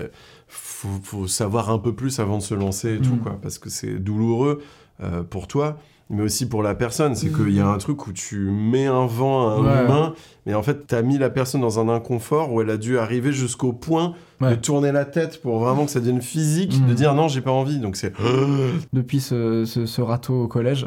faut, 0.48 0.88
faut 1.02 1.26
savoir 1.26 1.68
un 1.70 1.76
peu 1.78 1.94
plus 1.94 2.18
avant 2.20 2.38
de 2.38 2.42
se 2.42 2.54
lancer 2.54 2.94
et 2.94 3.00
tout, 3.00 3.16
Mm. 3.16 3.18
quoi. 3.20 3.38
Parce 3.42 3.58
que 3.58 3.68
c'est 3.68 3.98
douloureux 3.98 4.62
euh, 5.02 5.22
pour 5.22 5.46
toi. 5.46 5.76
Mais 6.08 6.22
aussi 6.22 6.48
pour 6.48 6.62
la 6.62 6.74
personne, 6.74 7.14
c'est 7.14 7.30
qu'il 7.32 7.50
y 7.50 7.60
a 7.60 7.66
un 7.66 7.76
truc 7.78 8.06
où 8.06 8.12
tu 8.12 8.38
mets 8.50 8.86
un 8.86 9.04
vent 9.06 9.48
à 9.48 9.52
un 9.52 9.62
Ouais. 9.64 9.84
humain, 9.84 10.14
mais 10.46 10.54
en 10.54 10.62
fait, 10.62 10.86
t'as 10.86 11.02
mis 11.02 11.16
la 11.18 11.28
personne 11.30 11.60
dans 11.60 11.80
un 11.80 11.88
inconfort 11.90 12.50
où 12.52 12.60
elle 12.62 12.70
a 12.70 12.76
dû 12.78 12.98
arriver 12.98 13.32
jusqu'au 13.32 13.72
point 13.74 14.14
de 14.40 14.54
tourner 14.54 14.90
la 14.92 15.04
tête 15.04 15.40
pour 15.42 15.58
vraiment 15.60 15.84
que 15.84 15.90
ça 15.90 16.00
devienne 16.00 16.20
physique, 16.22 16.78
Mm. 16.80 16.86
de 16.88 16.94
dire 16.94 17.14
non, 17.14 17.28
j'ai 17.28 17.40
pas 17.42 17.50
envie. 17.52 17.78
Donc 17.78 17.96
c'est 17.96 18.12
Depuis 18.94 19.20
ce, 19.20 19.64
ce, 19.66 19.84
ce 19.86 20.00
râteau 20.02 20.42
au 20.44 20.48
collège, 20.48 20.86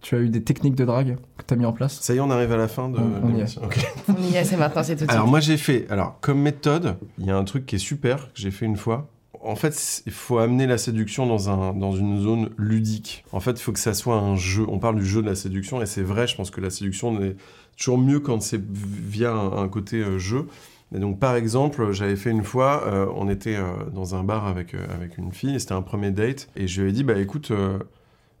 tu 0.00 0.14
as 0.14 0.18
eu 0.18 0.28
des 0.28 0.42
techniques 0.42 0.74
de 0.74 0.84
drague 0.84 1.16
que 1.36 1.44
tu 1.46 1.54
as 1.54 1.56
mis 1.56 1.66
en 1.66 1.72
place 1.72 1.98
Ça 2.00 2.14
y 2.14 2.16
est, 2.16 2.20
on 2.20 2.30
arrive 2.30 2.52
à 2.52 2.56
la 2.56 2.68
fin 2.68 2.88
de 2.88 2.98
On- 2.98 3.02
on 3.24 3.28
y 3.28 3.32
est. 3.32 3.36
l'émission. 3.36 3.62
Ok. 3.64 3.78
On 4.08 4.22
y 4.22 4.34
est, 4.36 4.44
c'est 4.44 4.56
maintenant, 4.56 4.82
c'est 4.82 4.96
tout 4.96 5.04
de 5.06 5.10
Alors 5.10 5.24
suite. 5.24 5.30
moi 5.30 5.40
j'ai 5.40 5.56
fait, 5.56 5.86
alors 5.90 6.18
comme 6.20 6.40
méthode, 6.40 6.96
il 7.18 7.26
y 7.26 7.30
a 7.30 7.36
un 7.36 7.44
truc 7.44 7.66
qui 7.66 7.76
est 7.76 7.80
super 7.80 8.26
que 8.32 8.40
j'ai 8.40 8.50
fait 8.50 8.66
une 8.66 8.76
fois. 8.76 9.08
En 9.42 9.56
fait, 9.56 10.02
il 10.04 10.12
faut 10.12 10.36
amener 10.38 10.66
la 10.66 10.76
séduction 10.76 11.26
dans, 11.26 11.48
un, 11.48 11.72
dans 11.72 11.92
une 11.92 12.20
zone 12.20 12.50
ludique. 12.58 13.24
En 13.32 13.40
fait, 13.40 13.52
il 13.52 13.60
faut 13.62 13.72
que 13.72 13.78
ça 13.78 13.94
soit 13.94 14.16
un 14.16 14.36
jeu. 14.36 14.66
On 14.68 14.78
parle 14.78 14.96
du 14.96 15.06
jeu 15.06 15.22
de 15.22 15.26
la 15.26 15.34
séduction 15.34 15.80
et 15.80 15.86
c'est 15.86 16.02
vrai, 16.02 16.26
je 16.26 16.36
pense 16.36 16.50
que 16.50 16.60
la 16.60 16.68
séduction 16.68 17.18
est 17.22 17.36
toujours 17.78 17.96
mieux 17.96 18.20
quand 18.20 18.42
c'est 18.42 18.60
via 18.62 19.32
un, 19.32 19.62
un 19.62 19.68
côté 19.68 19.96
euh, 20.02 20.18
jeu. 20.18 20.46
Et 20.94 20.98
donc 20.98 21.18
par 21.20 21.36
exemple, 21.36 21.90
j'avais 21.92 22.16
fait 22.16 22.30
une 22.30 22.44
fois, 22.44 22.82
euh, 22.86 23.06
on 23.16 23.30
était 23.30 23.56
euh, 23.56 23.64
dans 23.94 24.14
un 24.14 24.24
bar 24.24 24.46
avec, 24.46 24.74
euh, 24.74 24.84
avec 24.94 25.16
une 25.16 25.32
fille 25.32 25.54
et 25.54 25.58
c'était 25.58 25.72
un 25.72 25.80
premier 25.82 26.10
date 26.10 26.48
et 26.54 26.66
je 26.68 26.82
lui 26.82 26.90
ai 26.90 26.92
dit, 26.92 27.02
bah 27.04 27.16
écoute, 27.18 27.50
euh, 27.50 27.78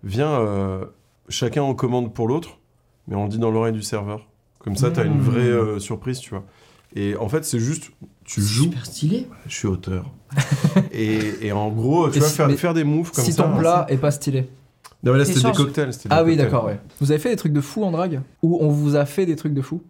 viens, 0.04 0.28
euh, 0.32 0.84
chacun 1.30 1.62
en 1.62 1.74
commande 1.74 2.12
pour 2.12 2.28
l'autre, 2.28 2.58
mais 3.08 3.16
on 3.16 3.24
le 3.24 3.30
dit 3.30 3.38
dans 3.38 3.50
l'oreille 3.50 3.72
du 3.72 3.82
serveur. 3.82 4.26
Comme 4.58 4.76
ça, 4.76 4.90
t'as 4.90 5.04
une 5.04 5.16
Mmh. 5.16 5.20
vraie 5.20 5.40
euh, 5.48 5.78
surprise, 5.78 6.18
tu 6.18 6.30
vois. 6.30 6.44
Et 6.94 7.16
en 7.16 7.28
fait, 7.28 7.44
c'est 7.44 7.58
juste, 7.60 7.90
tu 8.24 8.42
joues. 8.42 8.64
Super 8.64 8.84
stylé. 8.84 9.26
Je 9.46 9.54
suis 9.54 9.68
auteur. 9.68 10.10
et, 10.92 11.46
et 11.46 11.52
en 11.52 11.70
gros, 11.70 12.08
tu 12.10 12.16
Et 12.16 12.20
vois, 12.20 12.28
si- 12.28 12.36
faire, 12.36 12.48
mais 12.48 12.56
faire 12.56 12.74
des 12.74 12.84
moves 12.84 13.10
comme 13.12 13.24
si 13.24 13.32
ça. 13.32 13.44
ton 13.44 13.56
plat 13.58 13.86
est 13.88 13.96
pas 13.96 14.10
stylé. 14.10 14.48
Non, 15.02 15.12
mais 15.12 15.18
là, 15.18 15.24
c'était 15.24 15.40
des 15.48 15.52
cocktails. 15.56 15.92
c'était 15.94 16.08
des 16.10 16.14
Ah 16.14 16.22
oui, 16.24 16.32
cocktails. 16.32 16.46
d'accord, 16.50 16.66
ouais. 16.66 16.78
Vous 17.00 17.10
avez 17.10 17.18
fait 17.20 17.30
des 17.30 17.36
trucs 17.36 17.52
de 17.54 17.60
fou 17.62 17.84
en 17.84 17.90
drague? 17.90 18.20
Ou 18.42 18.58
on 18.60 18.68
vous 18.68 18.96
a 18.96 19.06
fait 19.06 19.24
des 19.24 19.36
trucs 19.36 19.54
de 19.54 19.62
fou? 19.62 19.80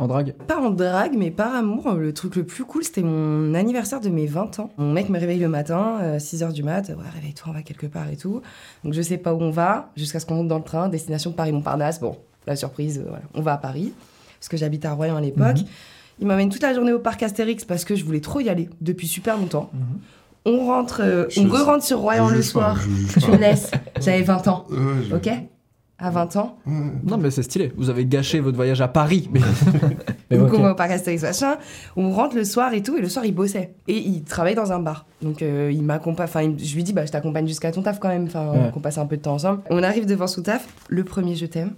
En 0.00 0.06
drague 0.08 0.34
Pas 0.48 0.58
en 0.58 0.70
drague, 0.70 1.14
mais 1.16 1.30
par 1.30 1.54
amour. 1.54 1.92
Le 1.94 2.12
truc 2.12 2.36
le 2.36 2.44
plus 2.44 2.64
cool, 2.64 2.82
c'était 2.84 3.02
mon 3.02 3.54
anniversaire 3.54 4.00
de 4.00 4.08
mes 4.08 4.26
20 4.26 4.58
ans. 4.58 4.70
Mon 4.78 4.92
mec 4.92 5.08
me 5.08 5.18
réveille 5.18 5.38
le 5.38 5.48
matin, 5.48 5.98
6h 6.18 6.52
du 6.52 6.62
mat. 6.62 6.88
Ouais, 6.88 6.94
réveille-toi, 7.14 7.48
on 7.50 7.52
va 7.54 7.62
quelque 7.62 7.86
part 7.86 8.08
et 8.10 8.16
tout. 8.16 8.40
Donc 8.84 8.94
je 8.94 9.02
sais 9.02 9.18
pas 9.18 9.34
où 9.34 9.40
on 9.40 9.50
va, 9.50 9.90
jusqu'à 9.96 10.18
ce 10.20 10.26
qu'on 10.26 10.34
monte 10.36 10.48
dans 10.48 10.58
le 10.58 10.64
train. 10.64 10.88
Destination 10.88 11.32
Paris-Montparnasse. 11.32 12.00
Bon, 12.00 12.16
la 12.46 12.56
surprise, 12.56 12.98
euh, 12.98 13.08
voilà. 13.08 13.24
On 13.34 13.42
va 13.42 13.52
à 13.52 13.58
Paris, 13.58 13.92
parce 14.38 14.48
que 14.48 14.56
j'habite 14.56 14.84
à 14.84 14.92
Royan 14.92 15.16
à 15.16 15.20
l'époque. 15.20 15.58
Mhm. 15.58 15.66
Il 16.20 16.26
m'emmène 16.26 16.50
toute 16.50 16.62
la 16.62 16.74
journée 16.74 16.92
au 16.92 16.98
parc 16.98 17.22
Astérix 17.22 17.64
parce 17.64 17.84
que 17.84 17.94
je 17.94 18.04
voulais 18.04 18.20
trop 18.20 18.40
y 18.40 18.48
aller 18.50 18.68
depuis 18.82 19.06
super 19.06 19.38
longtemps. 19.38 19.70
On 20.44 20.66
rentre, 20.66 21.00
euh, 21.02 21.26
Je- 21.30 21.40
on 21.40 21.48
re-rentre 21.48 21.84
sur 21.84 21.98
Royan 22.00 22.28
je 22.28 22.34
le 22.36 22.42
soir. 22.42 22.76
je 22.80 22.88
juge 22.90 23.12
Tu 23.14 23.20
pas. 23.20 23.28
me 23.28 23.36
laisses. 23.38 23.70
J'avais 24.00 24.22
20 24.22 24.46
ans, 24.48 24.66
je- 24.70 25.14
ok 25.14 25.30
À 26.00 26.10
20 26.10 26.36
ans. 26.36 26.56
Non, 26.66 27.18
mais 27.18 27.30
c'est 27.30 27.42
stylé. 27.42 27.72
Vous 27.76 27.90
avez 27.90 28.06
gâché 28.06 28.40
votre 28.40 28.56
voyage 28.56 28.80
à 28.80 28.88
Paris. 28.88 29.28
Mais, 29.32 29.40
mais 30.30 30.38
Donc 30.38 30.52
on 30.54 30.62
va 30.62 30.72
au 30.72 30.74
parc 30.74 30.90
Astérix 30.92 31.22
machin, 31.22 31.56
on 31.96 32.10
rentre 32.12 32.36
le 32.36 32.44
soir 32.44 32.72
et 32.72 32.82
tout, 32.82 32.96
et 32.96 33.00
le 33.00 33.08
soir 33.08 33.24
il 33.24 33.34
bossait. 33.34 33.74
Et 33.88 33.96
il 33.98 34.22
travaille 34.22 34.54
dans 34.54 34.72
un 34.72 34.78
bar. 34.78 35.04
Donc 35.22 35.42
euh, 35.42 35.70
il 35.72 35.82
m'accompagne, 35.82 36.24
enfin 36.28 36.42
il- 36.42 36.64
je 36.64 36.74
lui 36.76 36.84
dis 36.84 36.92
bah 36.92 37.04
je 37.04 37.10
t'accompagne 37.12 37.46
jusqu'à 37.46 37.70
ton 37.72 37.82
taf 37.82 37.98
quand 37.98 38.08
même, 38.08 38.24
enfin 38.24 38.50
Ouais. 38.52 38.70
qu'on 38.72 38.80
passe 38.80 38.96
un 38.98 39.06
peu 39.06 39.16
de 39.16 39.22
temps 39.22 39.34
ensemble. 39.34 39.60
On 39.70 39.82
arrive 39.82 40.06
devant 40.06 40.26
son 40.28 40.42
taf, 40.42 40.66
le 40.88 41.04
premier 41.04 41.34
je 41.34 41.46
t'aime. 41.46 41.72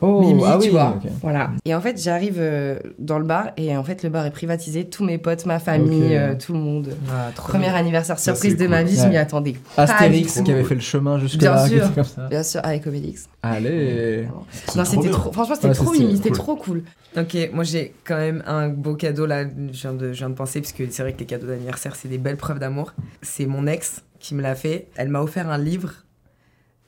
Oh, 0.00 0.20
Mimi, 0.20 0.42
ah 0.46 0.56
oui, 0.58 0.66
tu 0.66 0.70
vois. 0.70 0.96
Voilà. 1.22 1.50
Et 1.64 1.74
en 1.74 1.80
fait, 1.80 2.00
j'arrive 2.00 2.36
euh, 2.38 2.78
dans 2.98 3.18
le 3.18 3.24
bar 3.24 3.50
et 3.56 3.76
en 3.76 3.82
fait, 3.82 4.02
le 4.04 4.08
bar 4.10 4.24
est 4.26 4.30
privatisé. 4.30 4.84
Tous 4.88 5.04
mes 5.04 5.18
potes, 5.18 5.44
ma 5.46 5.58
famille, 5.58 6.16
euh, 6.16 6.34
tout 6.36 6.52
le 6.52 6.60
monde. 6.60 6.90
Ah, 7.10 7.30
Premier 7.34 7.64
bien. 7.66 7.74
anniversaire 7.74 8.18
surprise 8.18 8.56
de 8.56 8.66
ma 8.68 8.82
vie, 8.84 8.94
je 8.96 9.02
Ouais. 9.02 9.08
m'y 9.08 9.16
attendais. 9.16 9.56
Astérix 9.76 10.40
qui 10.42 10.52
avait 10.52 10.62
fait 10.64 10.74
le 10.76 10.80
chemin 10.80 11.18
jusque 11.18 11.38
Bien 11.38 11.58
sûr. 11.66 11.68
quelque 11.70 11.84
chose 11.86 11.94
comme 11.94 12.04
ça. 12.04 12.28
Bien 12.28 12.42
sûr, 12.42 12.60
avec 12.62 12.86
Obélix. 12.86 13.28
Allez. 13.42 14.28
Non, 14.76 14.84
c'était 14.84 15.10
trop. 15.10 15.32
Franchement, 15.32 15.54
c'était 15.56 15.68
Ouais, 15.68 15.74
trop 15.74 15.92
mimi, 15.92 16.16
c'était 16.16 16.28
cool. 16.30 16.38
trop 16.38 16.56
cool. 16.56 16.82
Ok, 17.16 17.36
moi 17.52 17.64
j'ai 17.64 17.94
quand 18.04 18.16
même 18.18 18.42
un 18.46 18.68
beau 18.68 18.94
cadeau 18.94 19.26
là, 19.26 19.44
je 19.44 19.80
viens 19.80 19.94
de, 19.94 20.12
je 20.12 20.18
viens 20.18 20.28
de 20.30 20.34
penser, 20.34 20.60
parce 20.60 20.72
que 20.72 20.84
c'est 20.90 21.02
vrai 21.02 21.12
que 21.14 21.18
les 21.20 21.26
cadeaux 21.26 21.46
d'anniversaire, 21.46 21.96
c'est 21.96 22.08
des 22.08 22.18
belles 22.18 22.36
preuves 22.36 22.58
d'amour. 22.58 22.92
C'est 23.22 23.46
mon 23.46 23.66
ex 23.66 24.02
qui 24.20 24.34
me 24.34 24.42
l'a 24.42 24.54
fait. 24.54 24.88
Elle 24.96 25.08
m'a 25.08 25.20
offert 25.22 25.48
un 25.50 25.58
livre 25.58 25.90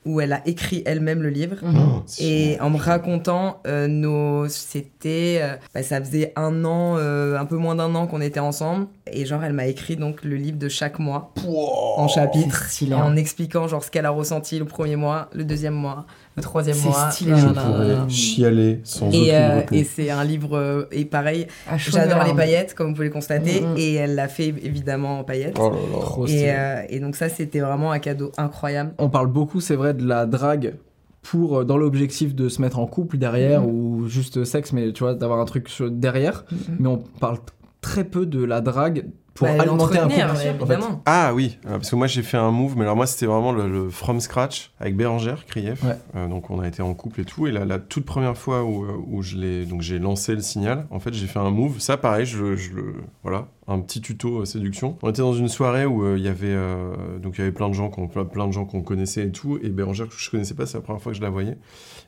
où 0.05 0.19
elle 0.19 0.33
a 0.33 0.41
écrit 0.47 0.81
elle-même 0.85 1.21
le 1.21 1.29
livre. 1.29 1.57
Oh, 1.63 2.01
c'est 2.07 2.23
Et 2.23 2.61
en 2.61 2.69
me 2.71 2.77
racontant 2.77 3.61
euh, 3.67 3.87
nos. 3.87 4.47
C'était. 4.47 5.39
euh, 5.41 5.55
bah, 5.73 5.83
ça 5.83 5.99
faisait 5.99 6.33
un 6.35 6.65
an, 6.65 6.95
euh, 6.97 7.37
un 7.37 7.45
peu 7.45 7.57
moins 7.57 7.75
d'un 7.75 7.93
an 7.93 8.07
qu'on 8.07 8.21
était 8.21 8.39
ensemble. 8.39 8.87
Et 9.11 9.25
genre, 9.25 9.43
elle 9.43 9.53
m'a 9.53 9.67
écrit 9.67 9.97
donc 9.97 10.23
le 10.23 10.35
livre 10.35 10.57
de 10.57 10.69
chaque 10.69 10.97
mois 10.97 11.33
en 11.45 12.07
chapitres. 12.07 12.67
Et 12.81 12.93
hein. 12.93 13.03
en 13.03 13.15
expliquant 13.15 13.67
genre 13.67 13.83
ce 13.83 13.91
qu'elle 13.91 14.05
a 14.05 14.09
ressenti 14.09 14.57
le 14.57 14.65
premier 14.65 14.95
mois, 14.95 15.29
le 15.33 15.43
deuxième 15.43 15.75
mois, 15.75 16.05
le 16.37 16.41
troisième 16.41 16.75
C'est 16.77 16.87
mois. 16.87 17.11
stylé, 17.11 17.33
Je 17.37 17.47
pourrais 17.47 18.09
chialer 18.09 18.79
sans 18.83 19.11
Et, 19.11 19.17
aucune 19.17 19.29
euh, 19.33 19.61
et 19.71 19.83
c'est 19.83 20.09
un 20.09 20.23
livre, 20.23 20.57
euh, 20.57 20.83
et 20.91 21.05
pareil, 21.05 21.47
j'adore 21.77 22.23
les 22.23 22.33
paillettes, 22.33 22.73
comme 22.73 22.87
vous 22.87 22.93
pouvez 22.93 23.07
le 23.07 23.13
constater, 23.13 23.61
Mm, 23.61 23.73
mm. 23.73 23.77
et 23.77 23.93
elle 23.95 24.15
l'a 24.15 24.27
fait 24.27 24.47
évidemment 24.47 25.19
en 25.19 25.23
paillettes. 25.23 25.57
Oh 25.59 25.69
là 25.69 25.75
là. 25.75 25.99
Trop 26.01 26.27
stylé. 26.27 26.43
et, 26.43 26.51
euh, 26.53 26.81
et 26.89 26.99
donc 26.99 27.15
ça, 27.15 27.27
c'était 27.29 27.59
vraiment 27.59 27.91
un 27.91 27.99
cadeau 27.99 28.31
incroyable. 28.37 28.93
On 28.97 29.09
parle 29.09 29.27
beaucoup, 29.27 29.59
c'est 29.59 29.75
vrai, 29.75 29.93
de 29.93 30.05
la 30.07 30.25
drague 30.25 30.75
pour 31.21 31.59
euh, 31.59 31.63
dans 31.65 31.77
l'objectif 31.77 32.33
de 32.33 32.49
se 32.49 32.61
mettre 32.61 32.79
en 32.79 32.87
couple 32.87 33.17
derrière 33.17 33.67
ou 33.67 34.07
juste 34.07 34.43
sexe, 34.43 34.73
mais 34.73 34.91
tu 34.93 35.03
vois, 35.03 35.13
d'avoir 35.13 35.39
un 35.39 35.45
truc 35.45 35.69
derrière. 35.91 36.45
Mais 36.79 36.87
on 36.87 36.97
parle 36.97 37.37
très 37.81 38.03
peu 38.03 38.25
de 38.25 38.43
la 38.43 38.61
drague 38.61 39.05
pour 39.33 39.47
Bah, 39.47 39.53
alimenter 39.61 39.97
un 39.99 40.05
en 40.05 40.35
fait. 40.35 40.79
Ah 41.05 41.33
oui, 41.33 41.57
euh, 41.65 41.71
parce 41.71 41.89
que 41.89 41.95
moi 41.95 42.07
j'ai 42.07 42.21
fait 42.21 42.37
un 42.37 42.51
move, 42.51 42.75
mais 42.75 42.83
alors 42.83 42.95
moi 42.95 43.07
c'était 43.07 43.25
vraiment 43.25 43.51
le, 43.51 43.69
le 43.69 43.89
from 43.89 44.19
scratch 44.19 44.71
avec 44.79 44.95
Bérangère 44.97 45.45
Krief. 45.45 45.83
Ouais. 45.83 45.97
Euh, 46.15 46.27
donc 46.27 46.49
on 46.49 46.59
a 46.59 46.67
été 46.67 46.81
en 46.81 46.93
couple 46.93 47.21
et 47.21 47.25
tout. 47.25 47.47
Et 47.47 47.51
la, 47.51 47.65
la 47.65 47.79
toute 47.79 48.05
première 48.05 48.37
fois 48.37 48.63
où, 48.63 48.83
euh, 48.83 48.97
où 49.07 49.21
je 49.21 49.37
l'ai, 49.37 49.65
donc 49.65 49.81
j'ai 49.81 49.99
lancé 49.99 50.35
le 50.35 50.41
signal, 50.41 50.85
en 50.91 50.99
fait 50.99 51.13
j'ai 51.13 51.27
fait 51.27 51.39
un 51.39 51.49
move. 51.49 51.79
Ça 51.79 51.97
pareil, 51.97 52.25
je, 52.25 52.55
je 52.55 52.73
le, 52.73 52.95
voilà, 53.23 53.47
un 53.67 53.79
petit 53.79 54.01
tuto 54.01 54.41
euh, 54.41 54.45
séduction. 54.45 54.97
On 55.01 55.09
était 55.09 55.21
dans 55.21 55.33
une 55.33 55.47
soirée 55.47 55.85
où 55.85 56.03
euh, 56.03 56.17
il 56.17 56.23
y 56.23 56.27
avait, 56.27 56.47
euh, 56.47 57.17
donc 57.19 57.35
il 57.37 57.39
y 57.39 57.43
avait 57.43 57.53
plein 57.53 57.69
de 57.69 57.73
gens 57.73 57.89
qu'on, 57.89 58.07
plein, 58.07 58.25
plein 58.25 58.47
de 58.47 58.51
gens 58.51 58.65
qu'on 58.65 58.81
connaissait 58.81 59.27
et 59.27 59.31
tout. 59.31 59.57
Et 59.63 59.69
Bérangère 59.69 60.07
que 60.07 60.13
je 60.15 60.29
connaissais 60.29 60.55
pas, 60.55 60.65
c'est 60.65 60.77
la 60.77 60.81
première 60.83 61.01
fois 61.01 61.13
que 61.13 61.17
je 61.17 61.23
la 61.23 61.29
voyais. 61.29 61.57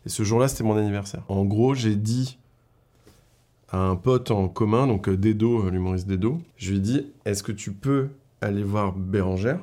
Et 0.05 0.09
ce 0.09 0.23
jour-là 0.23 0.49
c'était 0.49 0.65
mon 0.65 0.75
anniversaire. 0.77 1.23
En 1.29 1.45
gros 1.45 1.73
j'ai 1.73 1.95
dit 1.95 2.37
à 3.73 3.79
un 3.79 3.95
pote 3.95 4.29
en 4.29 4.47
commun, 4.47 4.85
donc 4.85 5.09
euh, 5.09 5.17
Dedo, 5.17 5.65
euh, 5.65 5.71
l'humoriste 5.71 6.07
Dedo, 6.07 6.39
je 6.55 6.71
lui 6.71 6.79
dit 6.79 7.11
Est-ce 7.25 7.41
que 7.41 7.51
tu 7.51 7.73
peux 7.73 8.09
aller 8.39 8.63
voir 8.63 8.93
Bérangère, 8.93 9.59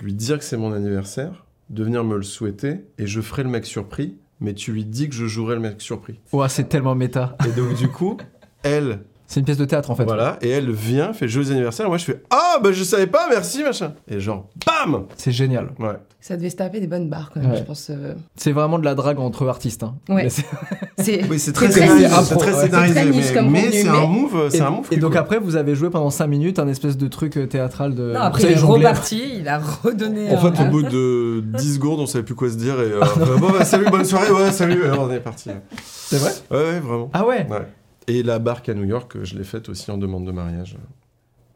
lui 0.00 0.14
dire 0.14 0.38
que 0.38 0.44
c'est 0.44 0.56
mon 0.56 0.72
anniversaire, 0.72 1.44
de 1.68 1.82
venir 1.82 2.04
me 2.04 2.16
le 2.16 2.22
souhaiter, 2.22 2.84
et 2.98 3.06
je 3.08 3.20
ferai 3.20 3.42
le 3.42 3.50
mec 3.50 3.66
surpris, 3.66 4.16
mais 4.40 4.54
tu 4.54 4.72
lui 4.72 4.84
dis 4.84 5.08
que 5.08 5.14
je 5.14 5.26
jouerai 5.26 5.56
le 5.56 5.60
mec 5.60 5.80
surpris. 5.80 6.20
Ouah, 6.32 6.48
c'est 6.48 6.68
tellement 6.68 6.94
méta. 6.94 7.36
Et 7.46 7.50
donc, 7.50 7.74
du 7.74 7.88
coup, 7.88 8.16
elle, 8.62 9.00
C'est 9.28 9.40
une 9.40 9.46
pièce 9.46 9.58
de 9.58 9.64
théâtre 9.64 9.90
en 9.90 9.94
fait. 9.96 10.04
voilà, 10.04 10.38
et 10.40 10.50
elle 10.50 10.70
vient, 10.70 11.12
fait 11.12 11.26
joyeux 11.28 11.50
anniversaire, 11.50 11.86
et 11.86 11.88
moi 11.88 11.98
je 11.98 12.04
fais 12.04 12.22
Ah, 12.30 12.58
bah 12.62 12.70
je 12.72 12.84
savais 12.84 13.06
pas, 13.08 13.26
merci, 13.28 13.62
machin. 13.64 13.92
Et 14.08 14.20
genre, 14.20 14.48
bam 14.64 15.04
C'est 15.16 15.32
génial. 15.32 15.70
Ouais. 15.80 15.96
Ça 16.20 16.36
devait 16.36 16.50
se 16.50 16.56
taper 16.56 16.80
des 16.80 16.86
bonnes 16.88 17.08
barres 17.08 17.30
quand 17.32 17.40
même, 17.40 17.50
Ouais. 17.52 17.58
je 17.58 17.62
pense. 17.62 17.88
euh. 17.90 18.14
C'est 18.36 18.50
vraiment 18.52 18.78
de 18.80 18.84
la 18.84 18.94
drague 18.96 19.18
entre 19.20 19.46
artistes. 19.48 19.82
hein. 19.84 19.94
Ouais. 20.08 20.28
C'est- 20.28 20.44
C'est 20.98 21.24
Oui, 21.28 21.38
c'est 21.38 21.52
très 21.52 21.68
très 21.68 21.80
niche. 21.82 21.88
scénarisé, 22.08 22.24
c'est 22.24 22.34
bon, 22.34 22.40
très 22.40 22.52
scénarisé, 22.52 23.04
niche 23.04 23.14
mais, 23.14 23.22
c'est 23.22 23.84
mais- 23.84 23.88
un 23.90 24.06
move, 24.06 24.48
c'est 24.50 24.58
Et, 24.58 24.60
un 24.60 24.70
move. 24.70 24.86
et 24.90 24.96
donc 24.96 25.10
cool. 25.10 25.18
après, 25.18 25.38
vous 25.38 25.54
avez 25.56 25.74
joué 25.74 25.90
pendant 25.90 26.10
5 26.10 26.26
minutes 26.26 26.58
un 26.58 26.66
espèce 26.68 26.96
de 26.96 27.06
truc 27.08 27.36
euh, 27.36 27.46
théâtral 27.46 27.94
de. 27.94 28.12
Non, 28.14 28.20
après, 28.20 28.44
il 28.44 28.52
est 28.52 28.54
reparti, 28.60 29.22
il 29.40 29.46
a 29.48 29.58
redonné. 29.58 30.30
En 30.30 30.38
un- 30.44 30.52
fait, 30.52 30.62
au 30.62 30.66
bout 30.70 30.82
de 30.82 31.44
10 31.58 31.74
secondes, 31.74 32.00
on 32.00 32.06
savait 32.06 32.24
plus 32.24 32.34
quoi 32.34 32.48
se 32.48 32.56
dire, 32.56 32.74
et 32.80 32.92
euh, 32.92 33.00
bon, 33.38 33.50
bah, 33.50 33.64
salut, 33.64 33.86
bonne 33.90 34.04
soirée, 34.04 34.30
ouais, 34.30 34.50
salut, 34.52 34.84
et 34.86 34.90
on 34.98 35.10
est 35.12 35.20
parti. 35.20 35.50
C'est 35.84 36.16
vrai? 36.18 36.30
Ouais, 36.50 36.56
ouais, 36.58 36.80
vraiment. 36.80 37.10
Ah 37.12 37.26
ouais? 37.26 37.46
Ouais. 37.50 37.66
Et 38.08 38.22
la 38.22 38.38
barque 38.38 38.68
à 38.68 38.74
New 38.74 38.84
York, 38.84 39.16
je 39.24 39.36
l'ai 39.36 39.44
faite 39.44 39.68
aussi 39.68 39.90
en 39.90 39.98
demande 39.98 40.26
de 40.26 40.32
mariage. 40.32 40.76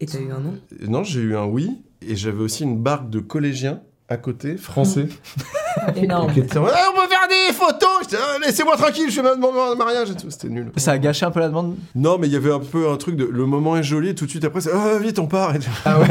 Et 0.00 0.06
t'as 0.06 0.18
eu 0.18 0.30
un 0.32 0.40
nom? 0.40 0.54
Non, 0.88 1.04
j'ai 1.04 1.20
eu 1.20 1.36
un 1.36 1.44
oui, 1.44 1.78
et 2.02 2.16
j'avais 2.16 2.42
aussi 2.42 2.64
une 2.64 2.78
barque 2.82 3.08
de 3.10 3.20
collégiens 3.20 3.80
à 4.08 4.16
côté, 4.16 4.56
français. 4.56 5.06
Énorme. 5.96 6.32
mode, 6.34 6.48
Ah, 6.74 6.90
on 6.90 6.96
peut 6.96 7.08
faire 7.08 7.28
des 7.28 7.52
photos 7.54 8.08
Ah, 8.14 8.38
Laissez-moi 8.44 8.76
tranquille, 8.76 9.08
je 9.08 9.14
fais 9.14 9.22
ma 9.22 9.36
demande 9.36 9.72
de 9.72 9.78
mariage 9.78 10.10
et 10.10 10.16
tout. 10.16 10.28
C'était 10.30 10.48
nul. 10.48 10.72
Ça 10.76 10.92
a 10.92 10.98
gâché 10.98 11.24
un 11.24 11.30
peu 11.30 11.38
la 11.38 11.46
demande? 11.48 11.76
Non, 11.94 12.18
mais 12.18 12.26
il 12.26 12.32
y 12.32 12.36
avait 12.36 12.52
un 12.52 12.58
peu 12.58 12.90
un 12.90 12.96
truc 12.96 13.14
de 13.14 13.24
le 13.24 13.46
moment 13.46 13.76
est 13.76 13.84
joli, 13.84 14.08
et 14.08 14.14
tout 14.16 14.24
de 14.24 14.30
suite 14.30 14.44
après, 14.44 14.60
c'est 14.62 14.72
ah, 14.72 14.98
vite, 14.98 15.20
on 15.20 15.26
part. 15.28 15.54
et. 15.54 15.60
Ah 15.84 16.00
ouais 16.00 16.08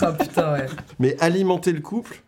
Ah 0.00 0.12
putain, 0.20 0.52
ouais. 0.52 0.66
Mais 1.00 1.16
alimenter 1.18 1.72
le 1.72 1.80
couple, 1.80 2.22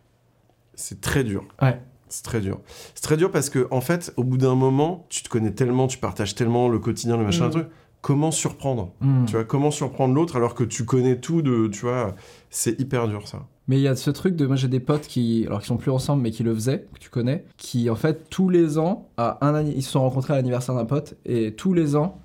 c'est 0.75 1.01
très 1.01 1.23
dur. 1.23 1.45
Ouais. 1.63 1.79
C'est 2.09 2.25
très 2.25 2.41
dur. 2.41 2.59
C'est 2.95 3.03
très 3.03 3.17
dur 3.17 3.31
parce 3.31 3.51
que, 3.51 3.67
en 3.71 3.81
fait, 3.81 4.13
au 4.17 4.25
bout 4.25 4.39
d'un 4.39 4.55
moment, 4.55 5.07
tu 5.09 5.23
te 5.23 5.29
connais 5.29 5.53
tellement, 5.53 5.87
tu 5.87 5.99
partages 5.99 6.35
tellement 6.35 6.69
le 6.69 6.79
quotidien, 6.79 7.17
le 7.17 7.25
machin, 7.25 7.45
Mm. 7.45 7.47
le 7.47 7.51
truc. 7.53 7.67
Comment 8.01 8.31
surprendre? 8.31 8.93
Hmm. 9.01 9.25
Tu 9.25 9.33
vois, 9.33 9.45
comment 9.45 9.73
surprendre 9.73 10.15
l'autre 10.15 10.37
alors 10.37 10.55
que 10.55 10.63
tu 10.63 10.85
connais 10.85 11.19
tout 11.19 11.43
de, 11.43 11.67
tu 11.67 11.81
vois, 11.81 12.15
c'est 12.49 12.81
hyper 12.81 13.09
dur 13.09 13.27
ça. 13.27 13.41
Mais 13.67 13.77
il 13.77 13.83
y 13.83 13.89
a 13.89 13.97
ce 13.97 14.11
truc 14.11 14.37
de. 14.37 14.47
Moi, 14.47 14.55
j'ai 14.55 14.69
des 14.69 14.79
potes 14.81 15.07
qui. 15.09 15.45
Alors, 15.47 15.61
qui 15.61 15.67
sont 15.67 15.77
plus 15.77 15.91
ensemble, 15.91 16.23
mais 16.23 16.31
qui 16.31 16.45
le 16.45 16.55
faisaient, 16.55 16.87
que 16.95 16.99
tu 17.01 17.11
connais. 17.11 17.45
Qui, 17.57 17.91
en 17.91 17.97
fait, 17.97 18.31
tous 18.31 18.49
les 18.51 18.79
ans, 18.79 19.09
à 19.17 19.45
un 19.47 19.63
ils 19.65 19.83
se 19.83 19.91
sont 19.91 20.01
rencontrés 20.01 20.33
à 20.33 20.37
l'anniversaire 20.37 20.77
d'un 20.77 20.85
pote. 20.85 21.17
Et 21.27 21.53
tous 21.55 21.75
les 21.75 21.97
ans, 21.97 22.19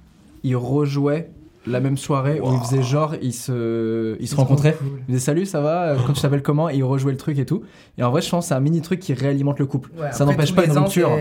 ils 0.43 0.55
rejouaient 0.55 1.31
la 1.65 1.79
même 1.79 1.97
soirée 1.97 2.39
où 2.41 2.51
ils 2.53 2.59
faisaient 2.59 2.83
genre. 2.83 3.15
Ils 3.21 3.33
se, 3.33 4.17
ils 4.19 4.27
se 4.27 4.35
rencontraient. 4.35 4.77
Ils 5.07 5.13
disaient 5.13 5.19
salut, 5.25 5.45
ça 5.45 5.61
va? 5.61 5.83
Euh, 5.93 5.97
Quand 6.05 6.13
tu 6.13 6.21
t'appelles? 6.21 6.41
Comment? 6.41 6.69
Et 6.69 6.75
ils 6.75 6.83
rejouaient 6.83 7.11
le 7.13 7.17
truc 7.17 7.39
et 7.39 7.45
tout. 7.45 7.63
Et 7.97 8.03
en 8.03 8.11
vrai, 8.11 8.21
je 8.21 8.29
pense 8.29 8.45
que 8.45 8.49
c'est 8.49 8.53
un 8.55 8.59
mini 8.59 8.81
truc 8.81 8.99
qui 8.99 9.13
réalimente 9.13 9.59
le 9.59 9.65
couple. 9.65 9.91
Ouais, 9.97 10.11
ça 10.11 10.25
n'empêche 10.25 10.53
pas 10.53 10.63
les 10.65 10.71
une 10.71 10.77
rupture. 10.77 11.11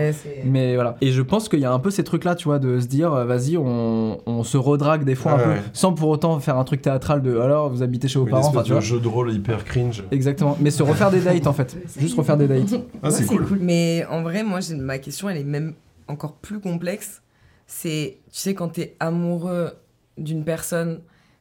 Mais 0.45 0.75
voilà. 0.75 0.95
Et 1.01 1.11
je 1.11 1.21
pense 1.21 1.47
qu'il 1.49 1.59
y 1.59 1.65
a 1.65 1.71
un 1.71 1.79
peu 1.79 1.91
ces 1.91 2.03
trucs-là, 2.03 2.35
tu 2.35 2.45
vois, 2.45 2.59
de 2.59 2.79
se 2.79 2.87
dire, 2.87 3.13
euh, 3.13 3.25
vas-y, 3.25 3.57
on, 3.57 4.19
on 4.25 4.43
se 4.43 4.57
redrague 4.57 5.03
des 5.05 5.15
fois 5.15 5.35
Ouais, 5.35 5.43
un 5.43 5.45
peu, 5.55 5.59
sans 5.73 5.93
pour 5.93 6.09
autant 6.09 6.39
faire 6.39 6.57
un 6.57 6.63
truc 6.63 6.81
théâtral 6.81 7.21
de 7.21 7.37
alors 7.39 7.69
vous 7.69 7.81
habitez 7.83 8.07
chez 8.07 8.19
vos 8.19 8.25
Une 8.25 8.31
parents, 8.31 8.47
enfin 8.49 8.63
tu 8.63 8.71
vois. 8.73 8.81
jeu 8.81 8.99
de 8.99 9.07
rôle 9.07 9.31
hyper 9.31 9.63
cringe. 9.63 10.03
Exactement. 10.11 10.57
Mais 10.59 10.71
se 10.71 10.83
refaire 10.83 11.09
des 11.11 11.21
dates 11.21 11.47
en 11.47 11.53
fait. 11.53 11.77
Juste 11.99 12.17
refaire 12.17 12.37
des 12.37 12.47
dates. 12.47 12.73
Ah, 13.01 13.11
c'est 13.11 13.25
cool. 13.25 13.45
Mais 13.61 14.05
en 14.09 14.21
vrai, 14.23 14.43
moi, 14.43 14.59
j'ai- 14.59 14.75
ma 14.75 14.97
question, 14.97 15.29
elle 15.29 15.37
est 15.37 15.43
même 15.43 15.73
encore 16.07 16.33
plus 16.33 16.59
complexe. 16.59 17.21
C'est, 17.65 18.17
tu 18.31 18.39
sais, 18.39 18.53
quand 18.53 18.67
t'es 18.69 18.95
amoureux 18.99 19.71
d'une 20.17 20.43
personne, 20.43 20.99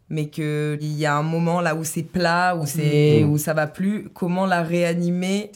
mais 0.09 0.29
qu'il 0.29 0.79
y 0.83 1.07
a 1.07 1.17
un 1.17 1.23
moment 1.23 1.61
là 1.61 1.75
où 1.75 1.85
c'est 1.85 2.03
plat, 2.03 2.57
où, 2.57 2.67
c'est, 2.67 3.23
Mhm. 3.23 3.31
où 3.31 3.39
ça 3.39 3.55
va 3.55 3.67
plus, 3.67 4.09
comment 4.15 4.47
la 4.47 4.63
réanimer 4.63 5.51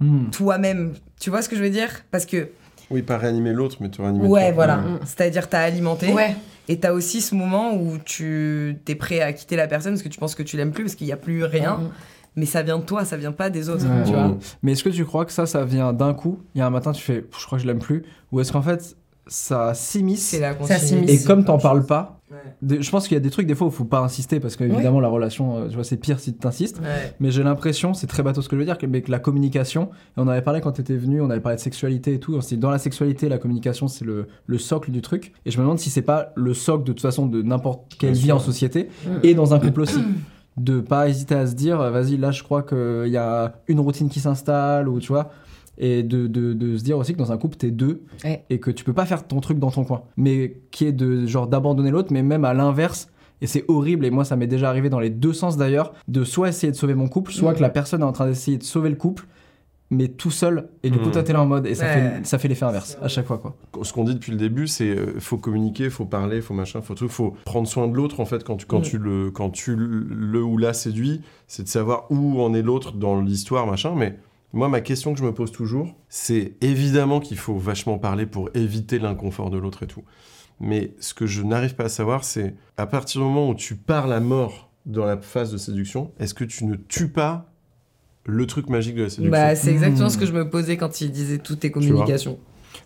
Hmm. 0.00 0.30
toi-même? 0.30 0.94
Tu 1.20 1.30
vois 1.30 1.42
ce 1.42 1.48
que 1.48 1.56
je 1.56 1.62
veux 1.62 1.70
dire? 1.70 1.90
Parce 2.10 2.24
que, 2.26 2.48
Oui, 2.90 3.02
pas 3.02 3.18
réanimer 3.18 3.52
l'autre, 3.52 3.76
mais 3.80 3.88
te 3.90 4.00
réanimer. 4.02 4.26
ouais, 4.26 4.46
toi. 4.46 4.52
voilà. 4.54 4.76
Mhm. 4.78 4.98
C'est-à-dire, 5.04 5.48
t'as 5.48 5.60
alimenté. 5.60 6.12
Ouais. 6.12 6.34
Et 6.68 6.78
t'as 6.80 6.92
aussi 6.92 7.20
ce 7.20 7.34
moment 7.34 7.74
où 7.76 7.98
tu 8.04 8.76
t'es 8.84 8.94
prêt 8.94 9.20
à 9.20 9.32
quitter 9.32 9.56
la 9.56 9.66
personne 9.68 9.92
parce 9.92 10.02
que 10.02 10.08
tu 10.08 10.18
penses 10.18 10.34
que 10.34 10.42
tu 10.42 10.56
l'aimes 10.56 10.72
plus, 10.72 10.84
parce 10.84 10.94
qu'il 10.96 11.06
n'y 11.06 11.12
a 11.12 11.16
plus 11.16 11.44
rien. 11.44 11.76
Mhm. 11.78 11.90
Mais 12.36 12.46
ça 12.46 12.62
vient 12.62 12.78
de 12.78 12.84
toi, 12.84 13.04
ça 13.04 13.16
vient 13.16 13.32
pas 13.32 13.50
des 13.50 13.68
autres, 13.68 13.84
Ouais. 13.86 14.04
tu 14.04 14.12
vois. 14.12 14.36
Mais 14.62 14.72
est-ce 14.72 14.84
que 14.84 14.88
tu 14.88 15.04
crois 15.04 15.24
que 15.24 15.32
ça, 15.32 15.46
ça 15.46 15.64
vient 15.64 15.92
d'un 15.92 16.14
coup? 16.14 16.38
Il 16.54 16.58
y 16.58 16.62
a 16.62 16.66
un 16.66 16.70
matin, 16.70 16.92
tu 16.92 17.02
fais, 17.02 17.24
je 17.38 17.46
crois 17.46 17.58
que 17.58 17.62
je 17.62 17.66
l'aime 17.68 17.80
plus 17.80 18.04
Ou 18.32 18.40
est-ce 18.40 18.52
qu'en 18.52 18.62
fait, 18.62 18.96
ça 19.26 19.74
s'immisce. 19.74 20.34
Et 20.34 21.24
comme 21.24 21.44
t'en 21.44 21.58
parles 21.58 21.84
pas, 21.86 22.16
Ouais. 22.30 22.80
je 22.80 22.90
pense 22.92 23.08
qu'il 23.08 23.16
y 23.16 23.16
a 23.16 23.20
des 23.20 23.30
trucs, 23.30 23.48
des 23.48 23.56
fois, 23.56 23.66
où 23.66 23.70
il 23.70 23.74
faut 23.76 23.84
pas 23.84 23.98
insister 23.98 24.38
parce 24.38 24.54
que 24.54 24.62
évidemment 24.62 25.00
la 25.00 25.08
relation, 25.08 25.56
euh, 25.58 25.68
tu 25.68 25.74
vois, 25.74 25.82
c'est 25.82 25.96
pire 25.96 26.20
si 26.20 26.32
t'insistes. 26.32 26.78
Ouais. 26.78 27.12
Mais 27.18 27.32
j'ai 27.32 27.42
l'impression, 27.42 27.92
c'est 27.92 28.06
très 28.06 28.22
bateau 28.22 28.40
ce 28.40 28.48
que 28.48 28.54
je 28.54 28.60
veux 28.60 28.64
dire, 28.66 28.78
que, 28.78 28.86
mais 28.86 29.02
que 29.02 29.10
la 29.10 29.18
communication, 29.18 29.90
et 30.16 30.20
on 30.20 30.28
avait 30.28 30.40
parlé 30.42 30.60
quand 30.60 30.70
t'étais 30.70 30.94
venu, 30.96 31.20
on 31.20 31.28
avait 31.30 31.40
parlé 31.40 31.56
de 31.56 31.60
sexualité 31.60 32.14
et 32.14 32.20
tout, 32.20 32.36
on 32.36 32.40
s'est 32.40 32.54
dit 32.54 32.60
dans 32.60 32.70
la 32.70 32.78
sexualité, 32.78 33.28
la 33.28 33.38
communication 33.38 33.88
c'est 33.88 34.04
le, 34.04 34.28
le 34.46 34.58
socle 34.58 34.92
du 34.92 35.02
truc. 35.02 35.32
Et 35.44 35.50
je 35.50 35.58
me 35.58 35.64
demande 35.64 35.80
si 35.80 35.90
c'est 35.90 36.02
pas 36.02 36.32
le 36.36 36.54
socle 36.54 36.84
de 36.84 36.92
toute 36.92 37.02
façon 37.02 37.26
de 37.26 37.42
n'importe 37.42 37.96
quelle 37.98 38.12
Bien 38.12 38.20
vie 38.20 38.26
sûr. 38.26 38.36
en 38.36 38.38
société 38.40 38.90
et 39.24 39.34
dans 39.34 39.52
un 39.52 39.58
couple 39.58 39.80
aussi. 39.80 39.98
De 40.56 40.78
pas 40.80 41.08
hésiter 41.08 41.34
à 41.34 41.46
se 41.48 41.54
dire, 41.54 41.78
vas-y, 41.78 42.16
là 42.16 42.30
je 42.30 42.44
crois 42.44 42.62
qu'il 42.62 43.08
y 43.10 43.16
a 43.16 43.54
une 43.66 43.80
routine 43.80 44.08
qui 44.08 44.20
s'installe, 44.20 44.88
ou 44.88 45.00
tu 45.00 45.08
vois. 45.08 45.30
Et 45.78 46.02
de, 46.02 46.26
de, 46.26 46.52
de 46.52 46.76
se 46.76 46.84
dire 46.84 46.98
aussi 46.98 47.12
que 47.14 47.18
dans 47.18 47.32
un 47.32 47.38
couple, 47.38 47.56
t'es 47.56 47.70
deux 47.70 48.02
Ouais. 48.24 48.44
et 48.50 48.60
que 48.60 48.70
tu 48.70 48.84
peux 48.84 48.92
pas 48.92 49.06
faire 49.06 49.26
ton 49.26 49.40
truc 49.40 49.58
dans 49.58 49.70
ton 49.70 49.84
coin. 49.84 50.02
Mais 50.16 50.58
qui 50.70 50.84
est 50.84 50.92
de 50.92 51.24
genre 51.26 51.46
d'abandonner 51.46 51.90
l'autre, 51.90 52.12
mais 52.12 52.22
même 52.22 52.44
à 52.44 52.52
l'inverse. 52.52 53.08
Et 53.40 53.46
c'est 53.46 53.64
horrible, 53.68 54.04
et 54.04 54.10
moi 54.10 54.24
ça 54.26 54.36
m'est 54.36 54.46
déjà 54.46 54.68
arrivé 54.68 54.90
dans 54.90 55.00
les 55.00 55.08
deux 55.08 55.32
sens 55.32 55.56
d'ailleurs, 55.56 55.94
de 56.08 56.24
soit 56.24 56.50
essayer 56.50 56.70
de 56.70 56.76
sauver 56.76 56.92
mon 56.94 57.08
couple, 57.08 57.32
soit 57.32 57.54
que 57.54 57.62
la 57.62 57.70
personne 57.70 58.02
est 58.02 58.04
en 58.04 58.12
train 58.12 58.26
d'essayer 58.26 58.58
de 58.58 58.62
sauver 58.62 58.90
le 58.90 58.96
couple, 58.96 59.26
mais 59.88 60.08
tout 60.08 60.30
seul. 60.30 60.68
Et 60.82 60.90
du 60.90 60.98
coup, 60.98 61.08
toi 61.10 61.22
t'es 61.22 61.32
là 61.32 61.40
en 61.40 61.46
mode, 61.46 61.66
et 61.66 61.74
ça 61.74 61.86
Ouais. 61.86 61.94
fait, 61.94 62.26
ça 62.26 62.38
fait 62.38 62.48
l'effet 62.48 62.66
inverse 62.66 62.98
à 63.00 63.08
chaque 63.08 63.24
fois 63.24 63.38
quoi. 63.38 63.56
Ce 63.82 63.94
qu'on 63.94 64.04
dit 64.04 64.12
depuis 64.14 64.30
le 64.32 64.36
début, 64.36 64.66
c'est 64.68 64.90
euh, 64.90 65.18
faut 65.20 65.38
communiquer, 65.38 65.88
faut 65.88 66.04
parler, 66.04 66.42
faut 66.42 66.52
machin, 66.52 66.82
faut 66.82 66.94
tout, 66.94 67.08
faut 67.08 67.34
prendre 67.46 67.66
soin 67.66 67.88
de 67.88 67.94
l'autre 67.96 68.20
en 68.20 68.26
fait 68.26 68.44
quand 68.44 68.56
tu 68.58 68.66
quand 68.66 68.80
Mm. 68.80 68.82
tu 68.82 68.98
le 68.98 69.30
quand 69.30 69.48
tu 69.48 69.74
le 69.74 70.42
ou 70.44 70.58
la 70.58 70.74
séduis, 70.74 71.22
c'est 71.46 71.62
de 71.62 71.68
savoir 71.68 72.04
où 72.10 72.42
en 72.42 72.52
est 72.52 72.60
l'autre 72.62 72.92
dans 72.92 73.22
l'histoire 73.22 73.66
machin, 73.66 73.94
mais 73.96 74.18
Moi, 74.52 74.68
ma 74.68 74.80
question 74.80 75.12
que 75.12 75.18
je 75.20 75.24
me 75.24 75.32
pose 75.32 75.52
toujours, 75.52 75.94
c'est 76.08 76.54
évidemment 76.60 77.20
qu'il 77.20 77.38
faut 77.38 77.56
vachement 77.56 77.98
parler 77.98 78.26
pour 78.26 78.50
éviter 78.54 78.98
l'inconfort 78.98 79.50
de 79.50 79.58
l'autre 79.58 79.84
et 79.84 79.86
tout. 79.86 80.02
Mais 80.58 80.92
ce 81.00 81.14
que 81.14 81.24
je 81.26 81.42
n'arrive 81.42 81.74
pas 81.76 81.84
à 81.84 81.88
savoir, 81.88 82.24
c'est 82.24 82.54
à 82.76 82.86
partir 82.86 83.20
du 83.20 83.26
moment 83.26 83.48
où 83.48 83.54
tu 83.54 83.76
parles 83.76 84.12
à 84.12 84.20
mort 84.20 84.70
dans 84.86 85.04
la 85.06 85.16
phase 85.18 85.52
de 85.52 85.56
séduction, 85.56 86.10
est-ce 86.18 86.34
que 86.34 86.44
tu 86.44 86.64
ne 86.64 86.74
tues 86.74 87.08
pas 87.08 87.46
le 88.26 88.46
truc 88.46 88.68
magique 88.68 88.96
de 88.96 89.04
la 89.04 89.08
séduction? 89.10 89.30
Bah, 89.30 89.54
c'est 89.54 89.70
exactement 89.70 90.08
Hmm. 90.08 90.10
ce 90.10 90.18
que 90.18 90.26
je 90.26 90.32
me 90.32 90.48
posais 90.50 90.76
quand 90.76 91.00
il 91.00 91.10
disait 91.12 91.38
toutes 91.38 91.60
tes 91.60 91.70
communications. 91.70 92.38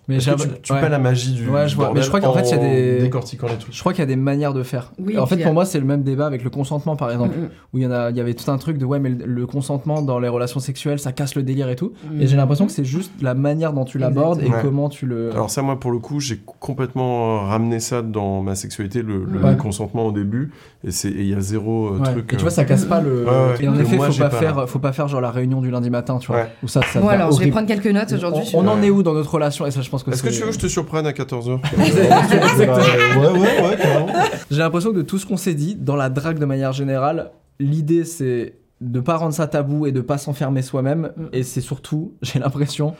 Mais 0.06 0.18
tu 0.18 0.28
ouais. 0.30 0.80
pas 0.80 0.88
la 0.90 0.98
magie 0.98 1.32
du 1.32 1.48
Ouais, 1.48 1.66
je 1.66 1.76
vois. 1.76 1.92
Mais 1.94 2.02
je 2.02 2.08
crois 2.08 2.20
qu'en 2.20 2.32
fait, 2.34 2.42
il 2.42 2.50
y 2.50 2.54
a 2.54 2.58
des- 2.58 2.98
décortiquant 3.00 3.46
les 3.48 3.56
trucs. 3.56 3.74
Je 3.74 3.80
crois 3.80 3.92
qu'il 3.92 4.00
y 4.00 4.02
a 4.02 4.06
des 4.06 4.16
manières 4.16 4.52
de 4.52 4.62
faire. 4.62 4.92
Oui, 4.98 5.18
en 5.18 5.24
fait, 5.26 5.38
pour 5.38 5.50
euh, 5.50 5.54
moi, 5.54 5.64
c'est 5.64 5.78
le 5.80 5.86
même 5.86 6.02
débat 6.02 6.26
avec 6.26 6.44
le 6.44 6.50
consentement, 6.50 6.94
par 6.96 7.10
exemple, 7.10 7.34
Mm, 7.38 7.48
où 7.72 7.78
il 7.78 7.84
y 7.84 7.86
en 7.86 7.90
a, 7.90 8.10
il 8.10 8.16
y 8.16 8.20
avait 8.20 8.34
tout 8.34 8.50
un 8.50 8.58
truc 8.58 8.76
de 8.76 8.84
ouais, 8.84 8.98
mais 8.98 9.08
le, 9.08 9.24
le 9.24 9.46
consentement 9.46 10.02
dans 10.02 10.18
les 10.18 10.28
relations 10.28 10.60
sexuelles, 10.60 10.98
ça 10.98 11.12
casse 11.12 11.34
le 11.36 11.42
délire 11.42 11.68
et 11.70 11.76
tout. 11.76 11.92
Mm. 12.10 12.20
Et 12.20 12.26
j'ai 12.26 12.36
l'impression 12.36 12.66
que 12.66 12.72
c'est 12.72 12.84
juste 12.84 13.12
la 13.22 13.34
manière 13.34 13.72
dont 13.72 13.84
tu 13.86 13.96
l'abordes 13.98 14.42
et. 14.42 14.46
Ouais. 14.46 14.58
comment 14.62 14.88
tu 14.90 15.06
le. 15.06 15.30
Alors 15.32 15.48
ça, 15.50 15.62
moi, 15.62 15.80
pour 15.80 15.90
le 15.90 15.98
coup, 15.98 16.20
j'ai 16.20 16.38
complètement 16.60 17.40
ramené 17.46 17.80
ça 17.80 18.02
dans 18.02 18.42
ma 18.42 18.54
sexualité, 18.54 19.02
le, 19.02 19.24
le 19.24 19.38
Ouais. 19.44 19.56
consentement 19.56 20.06
au 20.06 20.12
début, 20.12 20.50
et 20.84 20.90
il 21.04 21.26
y 21.28 21.34
a 21.34 21.40
zéro 21.40 21.88
euh, 21.94 21.98
Ouais. 21.98 22.12
truc. 22.12 22.32
Et 22.32 22.36
tu 22.36 22.42
vois, 22.42 22.50
euh, 22.50 22.54
ça 22.54 22.64
casse 22.64 22.84
pas 22.84 23.00
le. 23.00 23.24
Et 23.60 23.68
en 23.68 23.78
effet, 23.78 23.96
moi, 23.96 24.10
faut 24.10 24.18
pas, 24.18 24.30
faire, 24.30 24.68
faut 24.68 24.78
pas 24.78 24.92
faire 24.92 25.08
genre 25.08 25.20
la 25.20 25.30
réunion 25.30 25.60
du 25.60 25.70
lundi 25.70 25.88
matin, 25.90 26.18
tu 26.18 26.26
vois. 26.26 26.36
Ouais. 26.36 26.46
Où 26.62 26.68
ça, 26.68 26.80
ça 26.82 27.00
Bon, 27.00 27.08
alors, 27.08 27.32
je 27.32 27.40
vais 27.42 27.50
prendre 27.50 27.66
quelques 27.66 27.86
notes 27.86 28.12
aujourd'hui. 28.12 28.44
On 28.54 28.66
en 28.68 28.82
est 28.82 28.90
où 28.90 29.02
dans 29.02 29.14
notre 29.14 29.32
relation? 29.32 29.66
Et 29.66 29.70
ça, 29.70 29.80
je 29.80 29.90
pense 29.94 30.02
que 30.04 30.10
Est-ce 30.10 30.22
que 30.22 30.28
tu 30.28 30.40
veux 30.40 30.48
que 30.48 30.54
je 30.54 30.58
te 30.58 30.66
surprenne 30.66 31.06
à 31.06 31.12
14h 31.12 31.60
Exactement. 31.78 32.74
Ouais, 33.20 33.38
ouais, 33.38 33.68
ouais, 33.68 33.76
carrément. 33.76 34.12
J'ai 34.50 34.58
l'impression 34.58 34.90
que 34.90 34.96
de 34.96 35.02
tout 35.02 35.18
ce 35.18 35.26
qu'on 35.26 35.36
s'est 35.36 35.54
dit, 35.54 35.76
dans 35.76 35.96
la 35.96 36.10
drague 36.10 36.38
de 36.38 36.44
manière 36.44 36.72
générale, 36.72 37.30
l'idée 37.60 38.04
c'est 38.04 38.56
de 38.80 39.00
pas 39.00 39.16
rendre 39.16 39.34
ça 39.34 39.46
tabou 39.46 39.86
et 39.86 39.92
de 39.92 40.00
pas 40.00 40.18
s'enfermer 40.18 40.62
soi-même. 40.62 41.12
Mm. 41.16 41.26
Et 41.32 41.42
c'est 41.44 41.60
surtout, 41.60 42.14
j'ai 42.22 42.40
l'impression, 42.40 42.94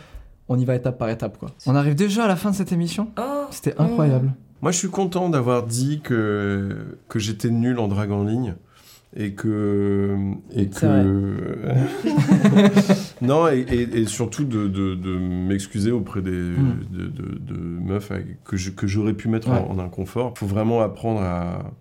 on 0.49 0.59
y 0.59 0.65
va 0.65 0.77
étape 0.77 0.99
par 0.99 1.09
étape 1.09 1.39
quoi. 1.39 1.51
On 1.67 1.75
arrive 1.75 1.95
déjà 1.97 2.25
à 2.25 2.29
la 2.29 2.37
fin 2.37 2.51
de 2.51 2.57
cette 2.57 2.73
émission. 2.73 3.09
Oh, 3.19 3.47
C'était 3.51 3.75
incroyable. 3.79 4.33
Moi, 4.63 4.71
je 4.73 4.79
suis 4.79 4.89
content 4.89 5.29
d'avoir 5.29 5.65
dit 5.65 6.01
que, 6.03 6.97
que 7.09 7.19
j'étais 7.19 7.51
nul 7.51 7.79
en 7.79 7.89
drague 7.89 8.13
en 8.13 8.25
ligne. 8.25 8.55
Et 9.17 9.35
que. 9.35 10.17
Et 10.55 10.69
C'est 10.73 10.81
que. 10.81 11.69
non, 13.25 13.49
et, 13.49 13.61
et- 13.61 13.99
et 14.01 14.05
surtout 14.07 14.45
de, 14.45 14.69
de- 14.69 14.95
de 14.95 15.19
m'excuser 15.19 15.91
auprès 15.91 16.23
des, 16.23 16.31
Mm. 16.31 16.77
de, 16.91 17.07
de- 17.07 17.39
de 17.39 17.55
meufs 17.59 18.11
avec- 18.11 18.43
que 18.45 18.57
je- 18.57 18.71
que 18.71 18.87
j'aurais 18.87 19.15
pu 19.15 19.29
mettre 19.29 19.49
Ouais. 19.51 19.59
en, 19.59 19.73
en 19.73 19.79
inconfort. 19.79 20.33
Il 20.37 20.39
faut 20.39 20.47
vraiment 20.47 20.81
apprendre 20.81 21.21
à, 21.21 21.73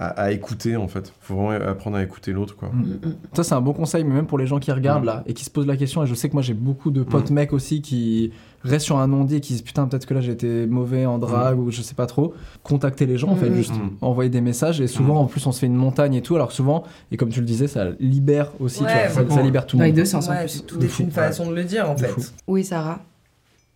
à, 0.00 0.06
à 0.08 0.30
écouter, 0.30 0.76
en 0.76 0.86
fait. 0.88 1.12
Il 1.22 1.26
faut 1.26 1.34
vraiment 1.34 1.50
apprendre 1.66 1.96
à 1.96 2.02
écouter 2.02 2.32
l'autre, 2.32 2.54
quoi. 2.56 2.68
Mm. 2.72 2.98
Ça 3.34 3.42
c'est 3.42 3.54
un 3.54 3.60
bon 3.60 3.72
conseil, 3.72 4.04
mais 4.04 4.14
même 4.14 4.26
pour 4.26 4.38
les 4.38 4.46
gens 4.46 4.58
qui 4.60 4.70
regardent 4.72 5.02
Mm. 5.02 5.06
là 5.06 5.22
et 5.26 5.34
qui 5.34 5.44
se 5.44 5.50
posent 5.50 5.66
la 5.66 5.76
question. 5.76 6.02
Et 6.04 6.06
je 6.06 6.14
sais 6.14 6.28
que 6.28 6.34
moi 6.34 6.42
j'ai 6.42 6.54
beaucoup 6.54 6.90
de 6.90 7.02
potes 7.02 7.30
mecs 7.30 7.52
aussi 7.52 7.82
qui 7.82 8.32
restent 8.64 8.86
sur 8.86 8.98
un 8.98 9.06
non-dit 9.08 9.36
et 9.36 9.40
qui 9.40 9.52
disent 9.54 9.62
putain 9.62 9.86
peut-être 9.86 10.06
que 10.06 10.14
là 10.14 10.20
j'ai 10.20 10.32
été 10.32 10.66
mauvais 10.66 11.04
en 11.06 11.18
drague 11.18 11.58
ou 11.58 11.70
je 11.70 11.82
sais 11.82 11.94
pas 11.94 12.06
trop. 12.06 12.32
Contacter 12.62 13.06
les 13.06 13.18
gens 13.18 13.28
en 13.28 13.36
fait, 13.36 13.50
Mm. 13.50 13.54
juste 13.54 13.72
Mm. 13.74 13.90
envoyer 14.00 14.30
des 14.30 14.40
messages 14.40 14.80
et 14.80 14.86
souvent 14.86 15.20
en 15.20 15.26
plus 15.26 15.44
on 15.46 15.52
se 15.52 15.58
fait 15.60 15.66
une 15.66 15.74
montagne 15.74 16.14
et 16.14 16.22
tout. 16.22 16.34
Alors 16.36 16.48
que 16.48 16.54
souvent 16.54 16.84
et 17.10 17.16
comme 17.16 17.30
tu 17.30 17.40
le 17.40 17.46
disais 17.46 17.66
ça 17.68 17.86
libère 18.00 18.52
aussi, 18.60 18.78
tu 18.78 18.84
Ouais, 18.84 19.08
vois, 19.08 19.34
ça, 19.36 19.42
libère 19.42 19.66
tout 19.66 19.76
le 19.76 19.80
Dans 19.80 19.84
les 19.84 19.90
monde. 19.90 19.96
deux 19.98 20.04
sens 20.04 20.28
en 20.28 20.32
ouais, 20.32 20.40
plus. 20.44 20.64
tout 20.66 20.80
est 20.80 20.98
une 21.00 21.10
façon 21.10 21.50
de 21.50 21.54
le 21.56 21.64
dire 21.64 21.90
en 21.90 21.94
De 21.94 22.00
fait. 22.00 22.08
fou. 22.46 22.56
Est 22.56 22.62
Sarah 22.62 23.00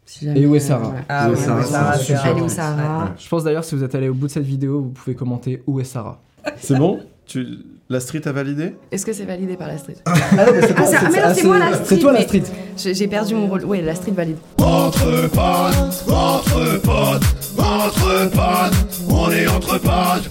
Si 0.04 0.28
Et 0.28 0.46
où 0.46 0.54
est 0.56 0.60
Sarah 0.60 0.94
Ah 1.08 1.28
Ouais, 1.28 1.36
oui, 1.36 1.42
Sarah, 1.44 1.60
oui, 1.60 1.66
Sarah, 1.66 1.92
c'est 1.94 1.98
c'est 2.04 2.04
super. 2.16 2.26
Elle 2.26 2.36
est 2.38 2.40
où 2.40 2.44
Ouais. 2.44 2.48
Sarah 2.50 3.14
Je 3.18 3.28
pense 3.28 3.44
d'ailleurs 3.44 3.64
si 3.64 3.74
vous 3.74 3.84
êtes 3.84 3.94
allé 3.94 4.08
au 4.08 4.14
bout 4.14 4.26
de 4.26 4.32
cette 4.32 4.44
vidéo, 4.44 4.80
vous 4.82 4.90
pouvez 4.90 5.14
commenter 5.16 5.62
où 5.66 5.80
est 5.80 5.84
Sarah. 5.84 6.20
C'est 6.58 6.76
bon? 6.76 7.00
Tu... 7.26 7.46
La 7.88 8.00
street 8.00 8.22
a 8.26 8.32
validé? 8.32 8.74
Est-ce 8.90 9.04
que 9.04 9.12
c'est 9.12 9.24
validé 9.26 9.54
par 9.56 9.68
la 9.68 9.76
street? 9.76 9.96
Ah 10.06 10.12
non, 10.12 10.52
mais 10.54 10.62
c'est 10.62 10.74
Ah, 10.76 10.84
c'est- 10.86 10.96
ah, 10.96 11.08
mais 11.12 11.20
non, 11.22 11.34
c'est 11.34 11.44
moi 11.44 11.58
la 11.58 11.72
C'est 11.76 11.84
street. 11.84 11.98
toi 11.98 12.12
la 12.12 12.22
street. 12.22 12.42
J'ai 12.76 12.94
j'ai 12.94 13.06
perdu 13.06 13.34
mon 13.34 13.48
rôle. 13.48 13.64
Ouais, 13.66 13.82
la 13.82 13.94
street 13.94 14.12
valide. 14.12 14.36
Entre 14.58 15.28
potes, 15.28 16.04
entre 16.10 16.80
potes, 16.80 17.58
entre 17.58 18.30
potes, 18.30 19.10
on 19.10 19.30
est 19.30 19.46
entre 19.46 19.78
potes. 19.78 20.30